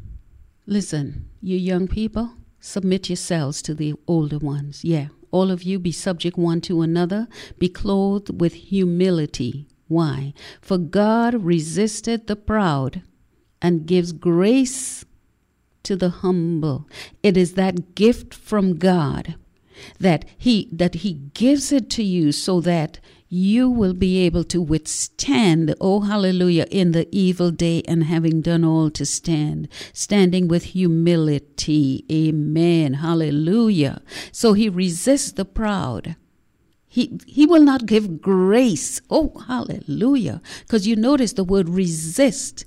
Listen, 0.66 1.28
you 1.40 1.56
young 1.56 1.86
people, 1.86 2.32
submit 2.58 3.08
yourselves 3.08 3.62
to 3.62 3.74
the 3.74 3.94
older 4.08 4.38
ones. 4.38 4.84
Yeah, 4.84 5.06
all 5.30 5.50
of 5.50 5.62
you 5.62 5.78
be 5.78 5.92
subject 5.92 6.36
one 6.36 6.60
to 6.62 6.82
another, 6.82 7.28
be 7.58 7.68
clothed 7.68 8.40
with 8.40 8.54
humility. 8.54 9.66
Why? 9.88 10.34
For 10.60 10.78
God 10.78 11.34
resisted 11.34 12.26
the 12.26 12.36
proud 12.36 13.02
and 13.62 13.86
gives 13.86 14.12
grace 14.12 15.04
to 15.82 15.96
the 15.96 16.10
humble. 16.10 16.88
It 17.22 17.36
is 17.36 17.54
that 17.54 17.94
gift 17.94 18.34
from 18.34 18.76
God. 18.76 19.36
That 19.98 20.24
he 20.36 20.68
that 20.72 20.96
he 20.96 21.14
gives 21.34 21.72
it 21.72 21.90
to 21.90 22.02
you 22.02 22.32
so 22.32 22.60
that 22.60 23.00
you 23.30 23.68
will 23.68 23.92
be 23.92 24.18
able 24.20 24.44
to 24.44 24.60
withstand, 24.60 25.74
oh 25.80 26.00
hallelujah, 26.00 26.66
in 26.70 26.92
the 26.92 27.06
evil 27.12 27.50
day 27.50 27.82
and 27.86 28.04
having 28.04 28.40
done 28.40 28.64
all 28.64 28.90
to 28.90 29.04
stand, 29.04 29.68
standing 29.92 30.48
with 30.48 30.64
humility. 30.64 32.04
Amen. 32.10 32.94
Hallelujah. 32.94 34.00
So 34.32 34.54
he 34.54 34.68
resists 34.68 35.32
the 35.32 35.44
proud. 35.44 36.16
He, 36.88 37.20
he 37.26 37.44
will 37.44 37.62
not 37.62 37.84
give 37.84 38.22
grace. 38.22 39.02
Oh, 39.10 39.44
hallelujah. 39.46 40.40
Because 40.60 40.86
you 40.86 40.96
notice 40.96 41.34
the 41.34 41.44
word 41.44 41.68
resist. 41.68 42.64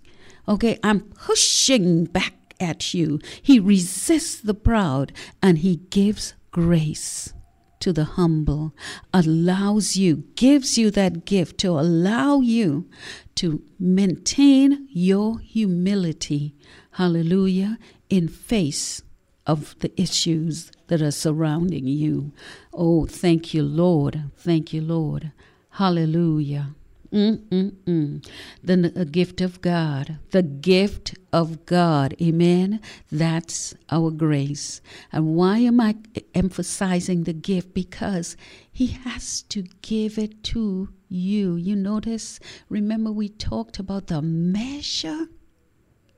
Okay, 0.48 0.78
I'm 0.84 1.02
pushing 1.02 2.06
back 2.06 2.36
at 2.60 2.94
you. 2.94 3.20
He 3.42 3.60
resists 3.60 4.40
the 4.40 4.54
proud 4.54 5.12
and 5.42 5.58
he 5.58 5.78
gives 5.78 6.36
grace 6.52 7.34
to 7.80 7.92
the 7.92 8.04
humble, 8.04 8.76
allows 9.14 9.98
you, 9.98 10.24
gives 10.36 10.78
you 10.78 10.92
that 10.92 11.26
gift 11.26 11.58
to 11.60 11.70
allow 11.70 12.40
you 12.40 12.88
to 13.36 13.62
maintain 13.80 14.88
your 14.92 15.40
humility. 15.40 16.56
Hallelujah. 16.92 17.78
In 18.10 18.28
face 18.28 19.02
of 19.48 19.76
the 19.80 19.92
issues 20.00 20.72
that 20.88 21.02
are 21.02 21.12
surrounding 21.12 21.88
you. 21.88 22.32
Oh, 22.74 23.06
thank 23.06 23.54
you, 23.54 23.64
Lord. 23.64 24.30
Thank 24.38 24.74
you, 24.74 24.82
Lord. 24.82 25.32
Hallelujah. 25.72 26.76
Mm-mm-mm. 27.12 28.26
The 28.64 29.06
gift 29.12 29.42
of 29.42 29.60
God, 29.60 30.18
the 30.30 30.44
gift 30.44 31.16
of 31.34 31.66
God. 31.66 32.16
Amen. 32.22 32.80
That's 33.12 33.74
our 33.90 34.12
grace. 34.12 34.82
And 35.12 35.36
why 35.36 35.58
am 35.58 35.82
I 35.82 35.96
emphasizing 36.34 37.24
the 37.24 37.34
gift? 37.34 37.74
Because 37.74 38.38
He 38.72 38.88
has 38.88 39.42
to 39.44 39.64
give 39.82 40.18
it 40.18 40.42
to 40.46 40.90
you. 41.10 41.58
You 41.58 41.76
notice, 41.76 42.40
remember, 42.70 43.12
we 43.12 43.28
talked 43.28 43.78
about 43.78 44.08
the 44.08 44.22
measure? 44.22 45.28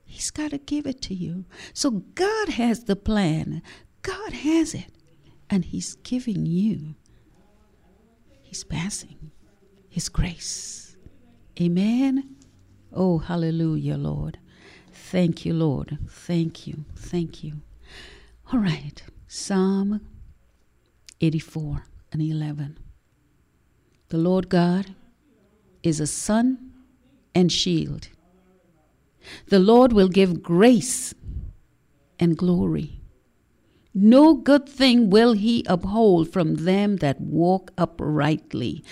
He's 0.04 0.30
got 0.30 0.52
to 0.52 0.58
give 0.58 0.86
it 0.86 1.02
to 1.02 1.14
you. 1.14 1.44
So 1.72 1.90
God 1.90 2.50
has 2.50 2.84
the 2.84 2.94
plan, 2.94 3.62
God 4.02 4.32
has 4.32 4.74
it. 4.74 4.92
And 5.50 5.64
He's 5.64 5.96
giving 5.96 6.46
you, 6.46 6.94
He's 8.42 8.62
passing 8.62 9.32
His 9.88 10.08
grace. 10.08 10.82
Amen. 11.60 12.36
Oh, 12.92 13.18
hallelujah, 13.18 13.96
Lord. 13.96 14.38
Thank 14.92 15.44
you, 15.44 15.54
Lord. 15.54 15.98
Thank 16.08 16.66
you. 16.66 16.84
Thank 16.96 17.44
you. 17.44 17.62
All 18.52 18.58
right. 18.58 19.02
Psalm 19.28 20.00
84 21.20 21.84
and 22.12 22.22
11. 22.22 22.78
The 24.08 24.18
Lord 24.18 24.48
God 24.48 24.94
is 25.82 26.00
a 26.00 26.06
sun 26.06 26.72
and 27.34 27.50
shield. 27.50 28.08
The 29.48 29.58
Lord 29.58 29.92
will 29.92 30.08
give 30.08 30.42
grace 30.42 31.14
and 32.18 32.36
glory. 32.36 33.00
No 33.94 34.34
good 34.34 34.68
thing 34.68 35.08
will 35.08 35.34
he 35.34 35.64
uphold 35.68 36.32
from 36.32 36.56
them 36.56 36.96
that 36.96 37.20
walk 37.20 37.70
uprightly 37.78 38.82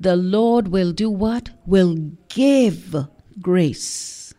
the 0.00 0.16
Lord 0.16 0.68
will 0.68 0.92
do 0.92 1.10
what? 1.10 1.50
Will 1.66 1.96
give 2.28 2.94
grace. 3.40 4.34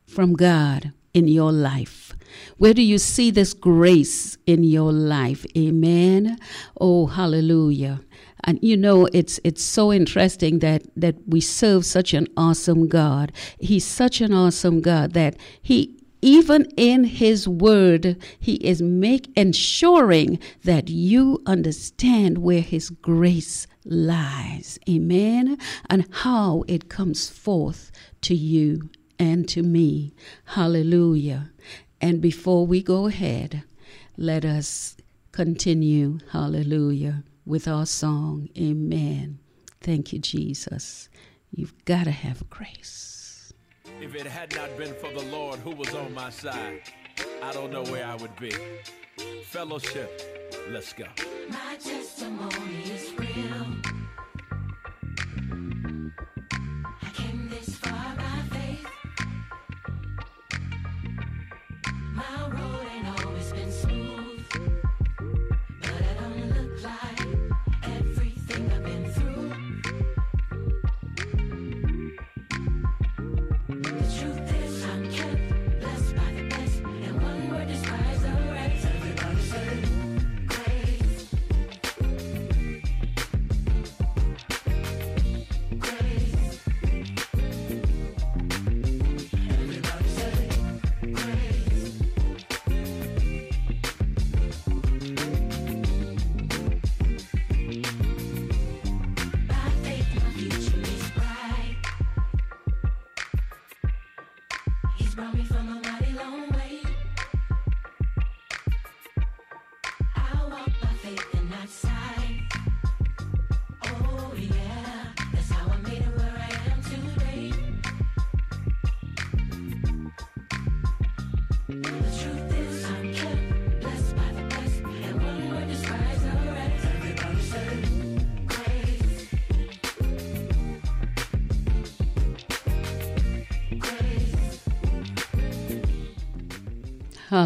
from 0.06 0.34
God 0.34 0.92
in 1.12 1.28
your 1.28 1.52
life? 1.52 2.14
Where 2.58 2.74
do 2.74 2.82
you 2.82 2.98
see 2.98 3.30
this 3.30 3.54
grace 3.54 4.36
in 4.46 4.62
your 4.62 4.92
life? 4.92 5.46
Amen. 5.56 6.38
Oh, 6.80 7.06
hallelujah. 7.06 8.00
And 8.44 8.58
you 8.62 8.76
know, 8.76 9.08
it's 9.12 9.40
it's 9.44 9.62
so 9.62 9.92
interesting 9.92 10.60
that 10.60 10.82
that 10.96 11.16
we 11.26 11.40
serve 11.40 11.84
such 11.84 12.14
an 12.14 12.26
awesome 12.36 12.88
God. 12.88 13.32
He's 13.58 13.84
such 13.84 14.20
an 14.20 14.32
awesome 14.32 14.80
God 14.80 15.12
that 15.14 15.36
he 15.60 15.98
even 16.20 16.66
in 16.76 17.04
his 17.04 17.48
word 17.48 18.16
he 18.40 18.54
is 18.54 18.82
make 18.82 19.30
ensuring 19.36 20.40
that 20.64 20.88
you 20.88 21.40
understand 21.46 22.38
where 22.38 22.60
his 22.60 22.90
grace 22.90 23.66
lies. 23.84 24.78
Amen? 24.88 25.58
And 25.88 26.06
how 26.10 26.64
it 26.66 26.88
comes 26.88 27.30
forth 27.30 27.92
to 28.22 28.34
you 28.34 28.90
and 29.18 29.48
to 29.48 29.62
me. 29.62 30.14
Hallelujah. 30.44 31.50
And 32.00 32.20
before 32.20 32.66
we 32.66 32.82
go 32.82 33.06
ahead 33.06 33.62
let 34.20 34.44
us 34.44 34.96
continue. 35.30 36.18
Hallelujah 36.32 37.22
with 37.48 37.66
our 37.66 37.86
song. 37.86 38.48
Amen. 38.58 39.38
Thank 39.80 40.12
you, 40.12 40.18
Jesus. 40.18 41.08
You've 41.50 41.74
got 41.86 42.04
to 42.04 42.10
have 42.10 42.48
grace. 42.50 43.54
If 44.02 44.14
it 44.14 44.26
had 44.26 44.54
not 44.54 44.76
been 44.76 44.94
for 44.94 45.10
the 45.10 45.24
Lord 45.30 45.58
who 45.60 45.70
was 45.70 45.94
on 45.94 46.12
my 46.12 46.28
side, 46.28 46.82
I 47.42 47.52
don't 47.52 47.72
know 47.72 47.84
where 47.84 48.04
I 48.04 48.16
would 48.16 48.36
be. 48.36 48.52
Fellowship, 49.44 50.52
let's 50.68 50.92
go. 50.92 51.06
My 51.48 51.76
testimony 51.76 52.82
is 52.84 53.12
real. 53.18 53.47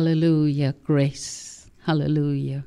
Hallelujah. 0.02 0.74
Grace. 0.82 1.70
Hallelujah. 1.84 2.64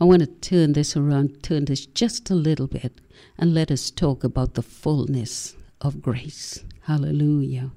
I 0.00 0.04
want 0.04 0.20
to 0.20 0.26
turn 0.26 0.72
this 0.72 0.96
around, 0.96 1.42
turn 1.42 1.66
this 1.66 1.84
just 1.84 2.30
a 2.30 2.34
little 2.34 2.66
bit, 2.66 3.02
and 3.36 3.52
let 3.52 3.70
us 3.70 3.90
talk 3.90 4.24
about 4.24 4.54
the 4.54 4.62
fullness 4.62 5.54
of 5.82 6.00
grace. 6.00 6.64
Hallelujah. 6.84 7.72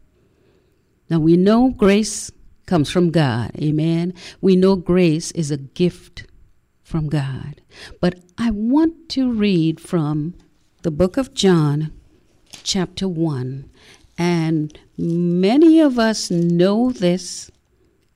Now 1.10 1.20
we 1.20 1.36
know 1.36 1.72
grace 1.72 2.32
comes 2.66 2.90
from 2.90 3.12
God. 3.12 3.52
Amen. 3.62 4.14
We 4.40 4.56
know 4.56 4.78
grace 4.78 5.32
is 5.32 5.52
a 5.52 5.58
gift 5.58 6.28
from 6.82 7.10
God. 7.10 7.60
But 8.00 8.20
I 8.38 8.52
want 8.52 9.10
to 9.10 9.34
read 9.34 9.82
from 9.82 10.34
the 10.84 10.92
book 10.92 11.18
of 11.18 11.34
John, 11.34 11.92
chapter 12.64 13.10
1. 13.10 13.70
And 14.18 14.80
many 14.98 15.82
of 15.82 16.00
us 16.00 16.32
know 16.32 16.94
this 16.94 17.52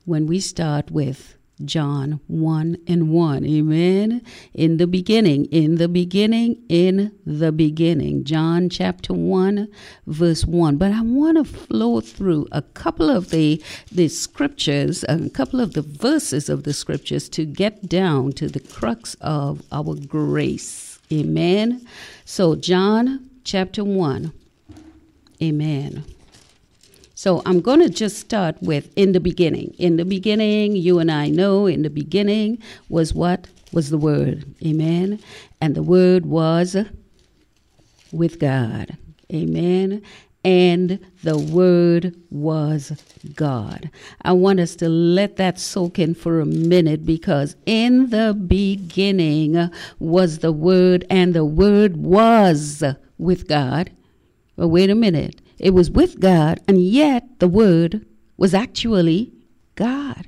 when 0.06 0.28
we 0.28 0.40
start 0.40 0.92
with 0.92 1.36
John 1.64 2.20
1 2.28 2.78
and 2.88 3.10
1. 3.10 3.46
Amen. 3.46 4.22
In 4.54 4.78
the 4.78 4.88
beginning, 4.88 5.46
in 5.46 5.76
the 5.76 5.88
beginning, 5.88 6.62
in 6.68 7.12
the 7.26 7.52
beginning. 7.52 8.26
John 8.26 8.70
chapter 8.70 9.14
1, 9.14 9.70
verse 10.06 10.44
1. 10.46 10.78
But 10.78 10.92
I 10.92 11.02
want 11.02 11.38
to 11.38 11.46
flow 11.46 12.02
through 12.02 12.48
a 12.52 12.62
couple 12.62 13.10
of 13.10 13.30
the, 13.30 13.64
the 13.92 14.10
scriptures, 14.10 15.06
a 15.08 15.30
couple 15.30 15.62
of 15.62 15.74
the 15.74 15.82
verses 15.82 16.50
of 16.50 16.64
the 16.64 16.74
scriptures 16.74 17.30
to 17.30 17.46
get 17.46 17.88
down 17.88 18.34
to 18.34 18.50
the 18.50 18.60
crux 18.60 19.16
of 19.22 19.62
our 19.72 19.96
grace. 19.96 21.00
Amen. 21.14 21.88
So, 22.26 22.56
John 22.56 23.30
chapter 23.44 23.84
1. 23.84 24.34
Amen. 25.42 26.15
So 27.16 27.42
I'm 27.46 27.62
going 27.62 27.80
to 27.80 27.90
just 27.90 28.18
start 28.18 28.58
with 28.62 28.92
in 28.98 29.14
the 29.14 29.22
beginning. 29.22 29.74
In 29.78 29.96
the 29.96 30.04
beginning, 30.04 30.76
you 30.76 31.00
and 31.00 31.10
I 31.10 31.30
know 31.30 31.66
in 31.66 31.82
the 31.82 31.90
beginning 31.90 32.62
was 32.90 33.14
what? 33.14 33.48
Was 33.72 33.90
the 33.90 33.98
Word. 33.98 34.46
Amen. 34.66 35.20
And 35.62 35.76
the 35.76 35.84
Word 35.84 36.26
was 36.26 36.76
with 38.12 38.38
God. 38.38 38.98
Amen. 39.34 40.02
And 40.44 41.00
the 41.24 41.38
Word 41.38 42.14
was 42.30 42.92
God. 43.34 43.90
I 44.22 44.34
want 44.34 44.60
us 44.60 44.76
to 44.76 44.90
let 44.90 45.38
that 45.38 45.58
soak 45.58 45.98
in 45.98 46.16
for 46.16 46.42
a 46.42 46.46
minute 46.46 47.06
because 47.06 47.56
in 47.66 48.10
the 48.10 48.34
beginning 48.34 49.72
was 50.00 50.40
the 50.40 50.52
Word, 50.52 51.06
and 51.10 51.34
the 51.34 51.46
Word 51.46 51.98
was 51.98 52.84
with 53.18 53.48
God. 53.48 53.90
Well, 54.58 54.70
wait 54.70 54.90
a 54.90 54.96
minute. 54.96 55.42
It 55.60 55.74
was 55.74 55.90
with 55.90 56.20
God, 56.20 56.60
and 56.68 56.82
yet 56.82 57.40
the 57.40 57.48
Word 57.48 58.06
was 58.38 58.54
actually 58.54 59.34
God. 59.76 60.28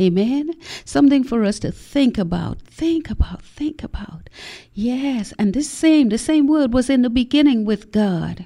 Amen. 0.00 0.52
Something 0.84 1.24
for 1.24 1.42
us 1.42 1.58
to 1.60 1.72
think 1.72 2.18
about, 2.18 2.60
think 2.60 3.10
about, 3.10 3.42
think 3.42 3.82
about. 3.82 4.28
Yes, 4.74 5.32
and 5.38 5.54
this 5.54 5.70
same, 5.70 6.10
the 6.10 6.18
same 6.18 6.46
word 6.46 6.74
was 6.74 6.90
in 6.90 7.00
the 7.00 7.08
beginning 7.08 7.64
with 7.64 7.92
God. 7.92 8.44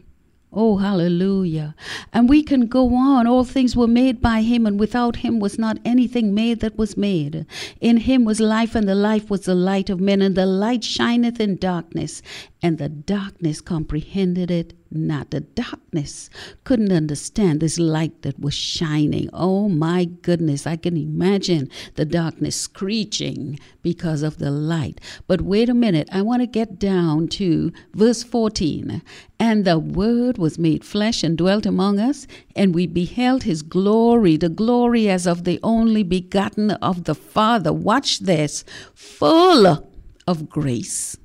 Oh, 0.52 0.78
hallelujah. 0.78 1.74
And 2.12 2.28
we 2.28 2.42
can 2.42 2.66
go 2.66 2.94
on. 2.94 3.26
All 3.26 3.44
things 3.44 3.76
were 3.76 3.88
made 3.88 4.20
by 4.20 4.42
him, 4.42 4.66
and 4.66 4.78
without 4.78 5.16
him 5.16 5.38
was 5.40 5.58
not 5.58 5.78
anything 5.84 6.34
made 6.34 6.60
that 6.60 6.78
was 6.78 6.96
made. 6.96 7.46
In 7.80 7.98
him 7.98 8.24
was 8.24 8.40
life, 8.40 8.74
and 8.74 8.88
the 8.88 8.94
life 8.94 9.30
was 9.30 9.42
the 9.42 9.54
light 9.54 9.90
of 9.90 10.00
men, 10.00 10.22
and 10.22 10.36
the 10.36 10.46
light 10.46 10.82
shineth 10.82 11.40
in 11.40 11.56
darkness, 11.56 12.20
and 12.62 12.78
the 12.78 12.88
darkness 12.88 13.60
comprehended 13.60 14.50
it 14.50 14.74
not. 14.90 15.30
The 15.30 15.40
darkness 15.40 16.30
couldn't 16.64 16.92
understand 16.92 17.60
this 17.60 17.78
light 17.78 18.22
that 18.22 18.38
was 18.40 18.54
shining. 18.54 19.30
Oh 19.32 19.68
my 19.68 20.04
goodness, 20.04 20.66
I 20.66 20.76
can 20.76 20.96
imagine 20.96 21.70
the 21.94 22.04
darkness 22.04 22.56
screeching 22.56 23.58
because 23.82 24.22
of 24.22 24.38
the 24.38 24.50
light. 24.50 25.00
But 25.26 25.42
wait 25.42 25.68
a 25.68 25.74
minute, 25.74 26.08
I 26.12 26.22
want 26.22 26.42
to 26.42 26.46
get 26.46 26.78
down 26.78 27.28
to 27.28 27.72
verse 27.94 28.22
14. 28.22 29.02
And 29.38 29.64
the 29.64 29.78
Word 29.78 30.36
was 30.36 30.58
made 30.58 30.84
flesh 30.84 31.22
and 31.22 31.38
dwelt 31.38 31.64
among 31.64 31.98
us, 31.98 32.26
and 32.54 32.74
we 32.74 32.86
beheld 32.86 33.44
his 33.44 33.62
glory, 33.62 34.36
the 34.36 34.48
glory 34.48 35.08
as 35.08 35.26
of 35.26 35.44
the 35.44 35.58
only 35.62 36.02
begotten 36.02 36.72
of 36.72 37.04
the 37.04 37.14
Father. 37.14 37.72
Watch 37.72 38.20
this, 38.20 38.64
full 38.94 39.88
of 40.26 40.48
grace 40.48 41.16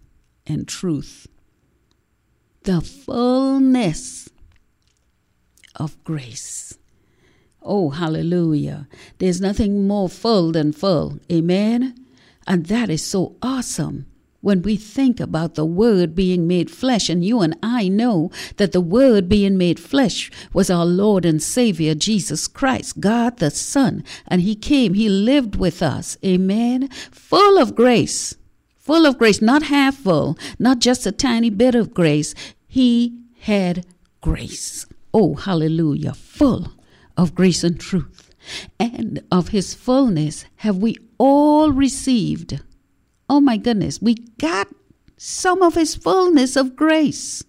and 0.48 0.68
truth. 0.68 1.28
The 2.66 2.82
fullness 2.82 4.28
of 5.76 6.04
grace. 6.04 6.80
Oh, 7.62 7.92
hallelujah. 7.92 8.88
There's 9.20 9.40
nothing 9.40 9.88
more 9.88 10.10
full 10.10 10.52
than 10.52 10.74
full. 10.74 11.20
Amen. 11.32 11.94
And 12.48 12.66
that 12.66 12.90
is 12.90 13.04
so 13.04 13.36
awesome 13.44 14.08
when 14.42 14.64
we 14.64 14.78
think 14.78 15.20
about 15.20 15.54
the 15.54 15.64
Word 15.64 16.16
being 16.16 16.48
made 16.48 16.72
flesh. 16.72 17.08
And 17.08 17.24
you 17.24 17.42
and 17.42 17.56
I 17.62 17.88
know 17.88 18.32
that 18.58 18.72
the 18.72 18.82
Word 18.82 19.30
being 19.30 19.60
made 19.60 19.80
flesh 19.80 20.32
was 20.52 20.72
our 20.72 20.88
Lord 20.88 21.24
and 21.24 21.44
Savior, 21.44 21.94
Jesus 21.94 22.48
Christ, 22.48 23.00
God 23.00 23.38
the 23.38 23.52
Son. 23.52 24.04
And 24.28 24.42
He 24.42 24.56
came, 24.56 24.96
He 24.96 25.08
lived 25.08 25.56
with 25.56 25.84
us. 25.84 26.18
Amen. 26.26 26.90
Full 27.12 27.60
of 27.60 27.76
grace. 27.76 28.36
Full 28.86 29.08
of 29.08 29.18
grace, 29.18 29.42
not 29.42 29.64
half 29.64 29.96
full, 29.96 30.38
not 30.60 30.78
just 30.78 31.08
a 31.08 31.12
tiny 31.12 31.50
bit 31.50 31.74
of 31.74 31.92
grace. 31.92 32.36
He 32.76 33.22
had 33.40 33.86
grace. 34.20 34.86
Oh, 35.14 35.36
hallelujah. 35.36 36.14
Full 36.14 36.74
of 37.16 37.34
grace 37.34 37.64
and 37.64 37.80
truth. 37.80 38.36
And 38.78 39.24
of 39.32 39.48
his 39.48 39.74
fullness 39.74 40.44
have 40.58 40.76
we 40.76 40.98
all 41.18 41.72
received. 41.72 42.62
Oh 43.30 43.40
my 43.40 43.56
goodness, 43.56 44.02
we 44.02 44.16
got 44.16 44.68
some 45.16 45.62
of 45.62 45.76
his 45.76 45.96
fullness 45.96 46.58
of 46.58 46.76
grace. 46.76 47.46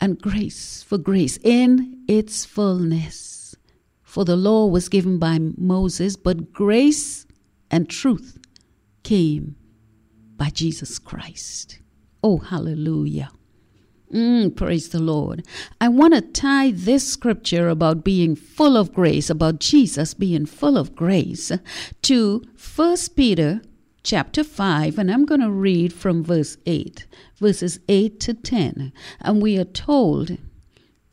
And 0.00 0.18
grace 0.18 0.82
for 0.82 0.96
grace 0.96 1.38
in 1.44 2.02
its 2.08 2.46
fullness. 2.46 3.54
For 4.02 4.24
the 4.24 4.36
law 4.36 4.64
was 4.64 4.88
given 4.88 5.18
by 5.18 5.40
Moses, 5.58 6.16
but 6.16 6.54
grace 6.54 7.26
and 7.70 7.86
truth 7.86 8.38
came 9.02 9.56
by 10.38 10.48
Jesus 10.48 10.98
Christ. 10.98 11.80
Oh, 12.22 12.38
hallelujah. 12.38 13.28
Mm, 14.12 14.56
praise 14.56 14.88
the 14.88 15.00
Lord. 15.00 15.44
I 15.80 15.88
want 15.88 16.14
to 16.14 16.22
tie 16.22 16.70
this 16.70 17.06
scripture 17.06 17.68
about 17.68 18.04
being 18.04 18.34
full 18.34 18.76
of 18.76 18.94
grace, 18.94 19.28
about 19.28 19.60
Jesus 19.60 20.14
being 20.14 20.46
full 20.46 20.78
of 20.78 20.94
grace, 20.96 21.52
to 22.02 22.42
1 22.76 22.96
Peter 23.16 23.60
chapter 24.02 24.42
5, 24.42 24.98
and 24.98 25.10
I'm 25.10 25.26
going 25.26 25.42
to 25.42 25.50
read 25.50 25.92
from 25.92 26.24
verse 26.24 26.56
8, 26.64 27.06
verses 27.38 27.80
8 27.88 28.18
to 28.20 28.32
10. 28.32 28.92
And 29.20 29.42
we 29.42 29.58
are 29.58 29.64
told 29.64 30.38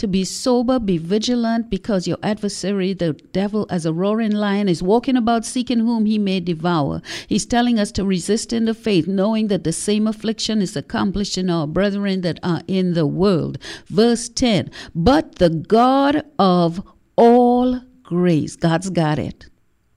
to 0.05 0.11
be 0.11 0.23
sober, 0.23 0.77
be 0.77 0.99
vigilant, 0.99 1.67
because 1.67 2.07
your 2.07 2.19
adversary, 2.21 2.93
the 2.93 3.13
devil, 3.33 3.65
as 3.71 3.87
a 3.87 3.91
roaring 3.91 4.31
lion, 4.31 4.69
is 4.69 4.83
walking 4.83 5.17
about 5.17 5.43
seeking 5.43 5.79
whom 5.79 6.05
he 6.05 6.19
may 6.19 6.39
devour. 6.39 7.01
He's 7.27 7.47
telling 7.47 7.79
us 7.79 7.91
to 7.93 8.05
resist 8.05 8.53
in 8.53 8.65
the 8.65 8.75
faith, 8.75 9.07
knowing 9.07 9.47
that 9.47 9.63
the 9.63 9.73
same 9.73 10.05
affliction 10.05 10.61
is 10.61 10.75
accomplished 10.75 11.39
in 11.39 11.49
our 11.49 11.65
brethren 11.65 12.21
that 12.21 12.39
are 12.43 12.61
in 12.67 12.93
the 12.93 13.07
world. 13.07 13.57
Verse 13.87 14.29
10 14.29 14.69
But 14.93 15.35
the 15.37 15.49
God 15.49 16.23
of 16.37 16.83
all 17.15 17.81
grace, 18.03 18.55
God's 18.55 18.91
got 18.91 19.17
it. 19.17 19.49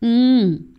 Mm. 0.03 0.75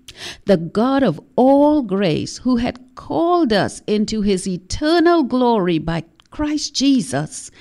The 0.45 0.57
God 0.57 1.03
of 1.03 1.21
all 1.35 1.83
grace, 1.83 2.39
who 2.39 2.55
had 2.55 2.95
called 2.95 3.53
us 3.53 3.83
into 3.85 4.23
his 4.23 4.47
eternal 4.47 5.21
glory 5.21 5.77
by 5.77 6.05
Christ 6.31 6.73
Jesus, 6.73 7.51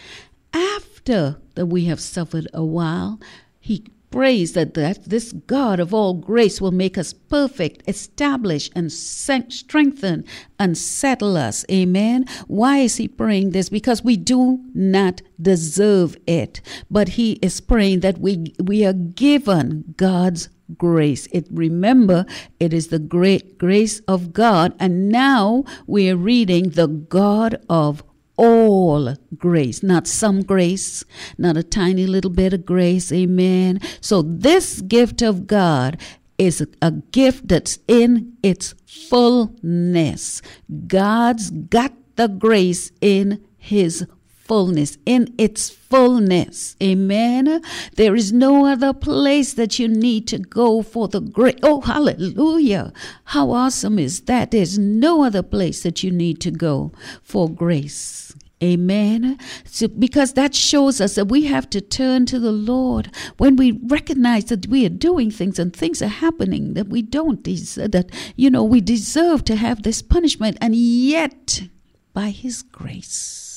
after 0.54 1.36
that 1.58 1.66
we 1.66 1.86
have 1.86 2.00
suffered 2.00 2.46
a 2.54 2.64
while, 2.64 3.18
he 3.58 3.84
prays 4.12 4.52
that, 4.52 4.74
that 4.74 5.04
this 5.04 5.32
God 5.32 5.80
of 5.80 5.92
all 5.92 6.14
grace 6.14 6.60
will 6.60 6.70
make 6.70 6.96
us 6.96 7.12
perfect, 7.12 7.82
establish 7.88 8.70
and 8.76 8.92
strengthen 8.92 10.24
and 10.56 10.78
settle 10.78 11.36
us. 11.36 11.64
Amen. 11.68 12.26
Why 12.46 12.78
is 12.78 12.96
he 12.96 13.08
praying 13.08 13.50
this? 13.50 13.68
Because 13.68 14.04
we 14.04 14.16
do 14.16 14.60
not 14.72 15.20
deserve 15.42 16.16
it, 16.28 16.60
but 16.88 17.10
he 17.10 17.32
is 17.42 17.60
praying 17.60 18.00
that 18.00 18.18
we 18.18 18.54
we 18.62 18.86
are 18.86 18.92
given 18.92 19.94
God's 19.96 20.48
grace. 20.76 21.26
It 21.32 21.48
remember 21.50 22.24
it 22.60 22.72
is 22.72 22.88
the 22.88 23.00
great 23.00 23.58
grace 23.58 23.98
of 24.00 24.32
God, 24.32 24.74
and 24.78 25.08
now 25.08 25.64
we 25.88 26.08
are 26.08 26.16
reading 26.16 26.70
the 26.70 26.86
God 26.86 27.60
of 27.68 28.02
all 28.38 29.14
grace, 29.36 29.82
not 29.82 30.06
some 30.06 30.42
grace, 30.42 31.04
not 31.36 31.58
a 31.58 31.62
tiny 31.62 32.06
little 32.06 32.30
bit 32.30 32.54
of 32.54 32.64
grace. 32.64 33.12
Amen. 33.12 33.80
So, 34.00 34.22
this 34.22 34.80
gift 34.80 35.20
of 35.20 35.46
God 35.46 36.00
is 36.38 36.64
a 36.80 36.92
gift 36.92 37.48
that's 37.48 37.80
in 37.88 38.36
its 38.42 38.74
fullness. 38.86 40.40
God's 40.86 41.50
got 41.50 41.92
the 42.16 42.28
grace 42.28 42.92
in 43.00 43.44
His 43.58 44.06
fullness, 44.48 44.98
in 45.06 45.32
its 45.38 45.70
fullness. 45.70 46.74
Amen. 46.82 47.62
There 47.96 48.16
is 48.16 48.32
no 48.32 48.66
other 48.66 48.92
place 48.92 49.52
that 49.54 49.78
you 49.78 49.86
need 49.86 50.26
to 50.28 50.38
go 50.38 50.82
for 50.82 51.06
the 51.06 51.20
great. 51.20 51.60
Oh, 51.62 51.82
hallelujah. 51.82 52.92
How 53.24 53.50
awesome 53.52 53.98
is 53.98 54.22
that? 54.22 54.50
There's 54.50 54.78
no 54.78 55.22
other 55.22 55.42
place 55.42 55.82
that 55.82 56.02
you 56.02 56.10
need 56.10 56.40
to 56.40 56.50
go 56.50 56.90
for 57.22 57.48
grace. 57.48 58.34
Amen. 58.60 59.38
So, 59.64 59.86
because 59.86 60.32
that 60.32 60.52
shows 60.52 61.00
us 61.00 61.14
that 61.14 61.28
we 61.28 61.44
have 61.44 61.70
to 61.70 61.80
turn 61.80 62.26
to 62.26 62.40
the 62.40 62.50
Lord 62.50 63.14
when 63.36 63.54
we 63.54 63.70
recognize 63.86 64.46
that 64.46 64.66
we 64.66 64.84
are 64.84 64.88
doing 64.88 65.30
things 65.30 65.60
and 65.60 65.72
things 65.72 66.02
are 66.02 66.08
happening 66.08 66.74
that 66.74 66.88
we 66.88 67.02
don't 67.02 67.40
deserve, 67.42 67.92
that, 67.92 68.10
you 68.34 68.50
know, 68.50 68.64
we 68.64 68.80
deserve 68.80 69.44
to 69.44 69.54
have 69.54 69.84
this 69.84 70.02
punishment, 70.02 70.58
and 70.60 70.74
yet 70.74 71.68
by 72.12 72.30
His 72.30 72.62
grace, 72.62 73.47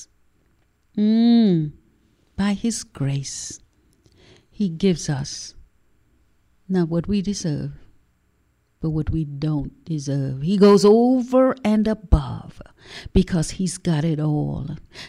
mm, 0.97 1.71
by 2.35 2.53
His 2.53 2.83
grace, 2.83 3.59
He 4.49 4.69
gives 4.69 5.09
us 5.09 5.55
not 6.67 6.89
what 6.89 7.07
we 7.07 7.21
deserve, 7.21 7.73
but 8.79 8.91
what 8.91 9.09
we 9.09 9.25
don't 9.25 9.83
deserve. 9.85 10.41
He 10.41 10.57
goes 10.57 10.85
over 10.85 11.55
and 11.63 11.87
above 11.87 12.61
because 13.13 13.51
He's 13.51 13.77
got 13.77 14.03
it 14.03 14.19
all. 14.19 14.67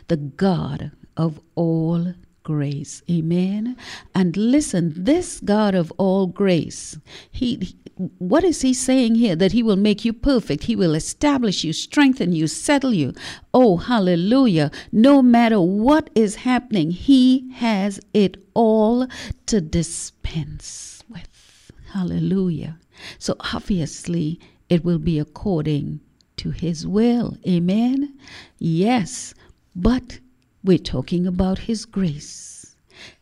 The 0.09 0.17
God 0.17 0.93
of 1.17 1.41
all 1.55 2.15
grace. 2.43 3.03
Amen. 3.11 3.77
And 4.15 4.37
listen, 4.37 4.93
this 4.97 5.41
God 5.41 5.75
of 5.75 5.93
all 5.99 6.27
grace, 6.27 6.99
He. 7.31 7.77
What 8.19 8.43
is 8.43 8.63
he 8.63 8.73
saying 8.73 9.17
here? 9.17 9.37
That 9.37 9.53
he 9.53 9.63
will 9.63 9.77
make 9.77 10.05
you 10.05 10.13
perfect. 10.15 10.65
He 10.65 10.75
will 10.75 10.95
establish 10.95 11.63
you, 11.63 11.73
strengthen 11.73 12.33
you, 12.33 12.47
settle 12.47 12.95
you. 12.95 13.13
Oh, 13.53 13.77
hallelujah. 13.77 14.71
No 14.91 15.23
matter 15.23 15.61
what 15.61 16.09
is 16.15 16.37
happening, 16.37 16.91
he 16.91 17.51
has 17.53 18.01
it 18.15 18.39
all 18.55 19.07
to 19.47 19.61
dispense 19.61 21.05
with. 21.09 21.71
Hallelujah. 21.93 22.79
So 23.19 23.37
obviously, 23.53 24.41
it 24.69 24.85
will 24.85 24.99
be 24.99 25.19
according 25.19 26.01
to 26.39 26.51
his 26.51 26.87
will. 26.87 27.37
Amen. 27.47 28.19
Yes, 28.59 29.35
but 29.77 30.19
we're 30.65 30.79
talking 30.79 31.27
about 31.27 31.61
his 31.61 31.85
grace. 31.85 32.77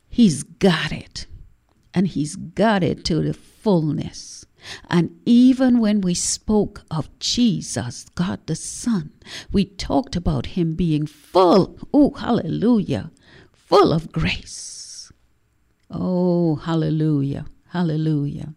He's 0.08 0.42
got 0.42 0.92
it, 0.92 1.26
and 1.94 2.08
he's 2.08 2.36
got 2.36 2.82
it 2.82 3.04
to 3.06 3.22
the 3.22 3.34
fullness. 3.34 4.44
And 4.88 5.18
even 5.24 5.80
when 5.80 6.00
we 6.00 6.14
spoke 6.14 6.82
of 6.90 7.08
Jesus, 7.18 8.06
God 8.14 8.40
the 8.46 8.54
Son, 8.54 9.12
we 9.52 9.64
talked 9.64 10.16
about 10.16 10.46
him 10.46 10.74
being 10.74 11.06
full, 11.06 11.78
oh, 11.94 12.10
hallelujah, 12.10 13.10
full 13.52 13.92
of 13.92 14.12
grace. 14.12 15.10
Oh, 15.90 16.56
hallelujah, 16.56 17.46
hallelujah. 17.68 18.54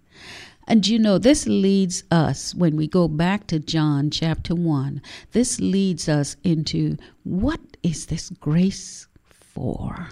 And 0.67 0.87
you 0.87 0.97
know, 0.99 1.17
this 1.17 1.45
leads 1.45 2.03
us, 2.09 2.55
when 2.55 2.75
we 2.77 2.87
go 2.87 3.07
back 3.07 3.47
to 3.47 3.59
John 3.59 4.09
chapter 4.09 4.55
1, 4.55 5.01
this 5.31 5.59
leads 5.59 6.07
us 6.07 6.37
into 6.43 6.97
what 7.23 7.72
is 7.83 8.07
this 8.07 8.29
grace 8.29 9.07
for? 9.29 10.09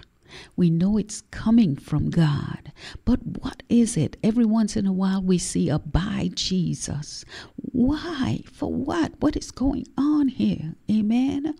We 0.55 0.69
know 0.69 0.97
it's 0.97 1.21
coming 1.31 1.75
from 1.75 2.09
God, 2.09 2.71
but 3.03 3.19
what 3.25 3.63
is 3.67 3.97
it? 3.97 4.15
Every 4.23 4.45
once 4.45 4.77
in 4.77 4.85
a 4.85 4.93
while 4.93 5.21
we 5.21 5.37
see 5.37 5.67
a 5.69 5.79
by 5.79 6.29
Jesus. 6.33 7.25
Why? 7.55 8.43
For 8.51 8.71
what? 8.71 9.13
What 9.19 9.35
is 9.35 9.51
going 9.51 9.87
on 9.97 10.29
here? 10.29 10.75
Amen. 10.89 11.55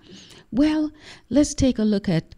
Well, 0.52 0.92
let's 1.30 1.54
take 1.54 1.80
a 1.80 1.84
look 1.84 2.08
at 2.08 2.36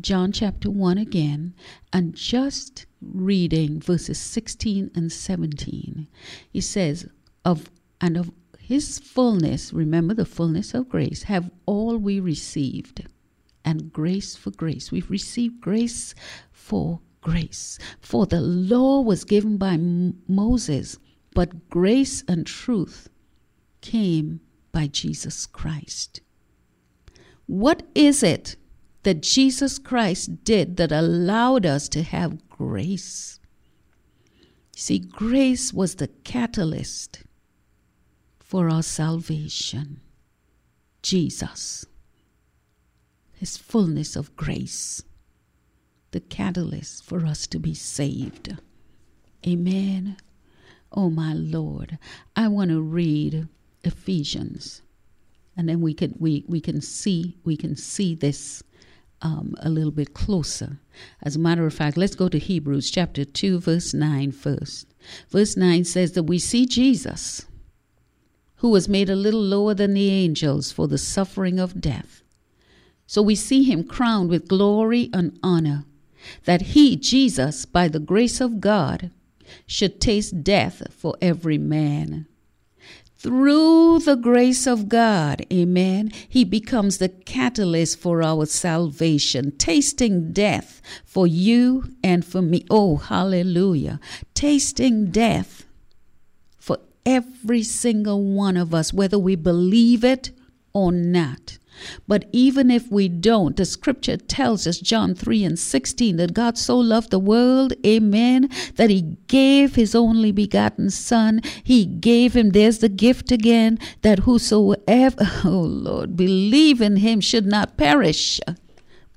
John 0.00 0.32
chapter 0.32 0.70
1 0.70 0.98
again 0.98 1.54
and 1.92 2.14
just 2.14 2.86
reading 3.00 3.80
verses 3.80 4.18
16 4.18 4.90
and 4.94 5.10
17. 5.12 6.08
He 6.52 6.60
says, 6.60 7.08
Of 7.44 7.70
and 8.00 8.16
of 8.16 8.30
his 8.58 8.98
fullness, 8.98 9.72
remember 9.72 10.12
the 10.14 10.24
fullness 10.24 10.74
of 10.74 10.88
grace, 10.88 11.24
have 11.24 11.50
all 11.64 11.96
we 11.96 12.18
received. 12.18 13.06
And 13.66 13.92
grace 13.92 14.34
for 14.34 14.52
grace. 14.52 14.90
We've 14.90 15.10
received 15.10 15.60
grace 15.60 16.14
for 16.52 17.00
grace. 17.20 17.78
For 18.00 18.24
the 18.24 18.40
law 18.40 19.00
was 19.00 19.24
given 19.24 19.58
by 19.58 19.74
M- 19.74 20.22
Moses, 20.28 20.98
but 21.34 21.68
grace 21.68 22.22
and 22.26 22.46
truth 22.46 23.10
came 23.80 24.40
by 24.72 24.86
Jesus 24.86 25.46
Christ. 25.46 26.20
What 27.46 27.82
is 27.94 28.22
it 28.22 28.56
that 29.02 29.22
Jesus 29.22 29.78
Christ 29.78 30.44
did 30.44 30.76
that 30.76 30.92
allowed 30.92 31.66
us 31.66 31.88
to 31.90 32.02
have 32.02 32.48
grace? 32.48 33.40
See, 34.74 34.98
grace 34.98 35.72
was 35.72 35.96
the 35.96 36.08
catalyst 36.08 37.22
for 38.38 38.68
our 38.68 38.82
salvation. 38.82 40.00
Jesus, 41.02 41.86
His 43.36 43.56
fullness 43.56 44.16
of 44.16 44.34
grace, 44.36 45.02
the 46.10 46.20
catalyst 46.20 47.04
for 47.04 47.24
us 47.24 47.46
to 47.48 47.58
be 47.58 47.74
saved. 47.74 48.56
Amen. 49.46 50.16
Oh, 50.90 51.10
my 51.10 51.32
Lord, 51.34 51.98
I 52.34 52.48
want 52.48 52.70
to 52.70 52.80
read 52.80 53.48
Ephesians 53.84 54.82
and 55.56 55.68
then 55.68 55.80
we 55.80 55.94
can 55.94 56.14
we 56.18 56.44
we 56.46 56.60
can 56.60 56.80
see 56.80 57.36
we 57.44 57.56
can 57.56 57.74
see 57.76 58.14
this 58.14 58.62
um, 59.22 59.54
a 59.60 59.70
little 59.70 59.90
bit 59.90 60.12
closer. 60.12 60.78
As 61.22 61.36
a 61.36 61.40
matter 61.40 61.66
of 61.66 61.72
fact, 61.72 61.96
let's 61.96 62.14
go 62.14 62.28
to 62.28 62.38
Hebrews 62.38 62.90
chapter 62.90 63.24
2, 63.24 63.60
verse 63.60 63.94
9 63.94 64.30
first. 64.30 64.92
Verse 65.30 65.56
9 65.56 65.84
says 65.84 66.12
that 66.12 66.24
we 66.24 66.38
see 66.38 66.66
Jesus, 66.66 67.46
who 68.56 68.68
was 68.68 68.90
made 68.90 69.08
a 69.08 69.16
little 69.16 69.40
lower 69.40 69.72
than 69.72 69.94
the 69.94 70.10
angels 70.10 70.70
for 70.70 70.86
the 70.86 70.98
suffering 70.98 71.58
of 71.58 71.80
death. 71.80 72.22
So 73.06 73.22
we 73.22 73.34
see 73.34 73.62
him 73.62 73.84
crowned 73.84 74.30
with 74.30 74.48
glory 74.48 75.10
and 75.12 75.38
honor, 75.42 75.84
that 76.44 76.62
he, 76.62 76.96
Jesus, 76.96 77.64
by 77.64 77.88
the 77.88 78.00
grace 78.00 78.40
of 78.40 78.60
God, 78.60 79.10
should 79.66 80.00
taste 80.00 80.42
death 80.42 80.82
for 80.92 81.14
every 81.20 81.58
man 81.58 82.26
through 83.26 83.98
the 83.98 84.14
grace 84.14 84.68
of 84.68 84.88
God, 84.88 85.44
amen, 85.52 86.12
he 86.28 86.44
becomes 86.44 86.98
the 86.98 87.08
catalyst 87.08 87.98
for 87.98 88.22
our 88.22 88.46
salvation, 88.46 89.50
tasting 89.58 90.32
death 90.32 90.80
for 91.04 91.26
you 91.26 91.90
and 92.04 92.24
for 92.24 92.40
me. 92.40 92.64
Oh, 92.70 92.98
hallelujah. 92.98 93.98
Tasting 94.34 95.10
death 95.10 95.64
for 96.56 96.78
every 97.04 97.64
single 97.64 98.22
one 98.22 98.56
of 98.56 98.72
us, 98.72 98.92
whether 98.92 99.18
we 99.18 99.34
believe 99.34 100.04
it 100.04 100.30
or 100.72 100.92
not. 100.92 101.58
But 102.06 102.28
even 102.32 102.70
if 102.70 102.90
we 102.90 103.08
don't, 103.08 103.56
the 103.56 103.64
scripture 103.64 104.16
tells 104.16 104.66
us, 104.66 104.78
John 104.78 105.14
3 105.14 105.44
and 105.44 105.58
16, 105.58 106.16
that 106.16 106.34
God 106.34 106.58
so 106.58 106.78
loved 106.78 107.10
the 107.10 107.18
world, 107.18 107.72
amen, 107.84 108.50
that 108.76 108.90
he 108.90 109.16
gave 109.26 109.74
his 109.74 109.94
only 109.94 110.32
begotten 110.32 110.90
Son. 110.90 111.40
He 111.62 111.84
gave 111.84 112.34
him, 112.34 112.50
there's 112.50 112.78
the 112.78 112.88
gift 112.88 113.32
again, 113.32 113.78
that 114.02 114.20
whosoever, 114.20 115.16
oh 115.44 115.66
Lord, 115.66 116.16
believe 116.16 116.80
in 116.80 116.96
him 116.96 117.20
should 117.20 117.46
not 117.46 117.76
perish, 117.76 118.40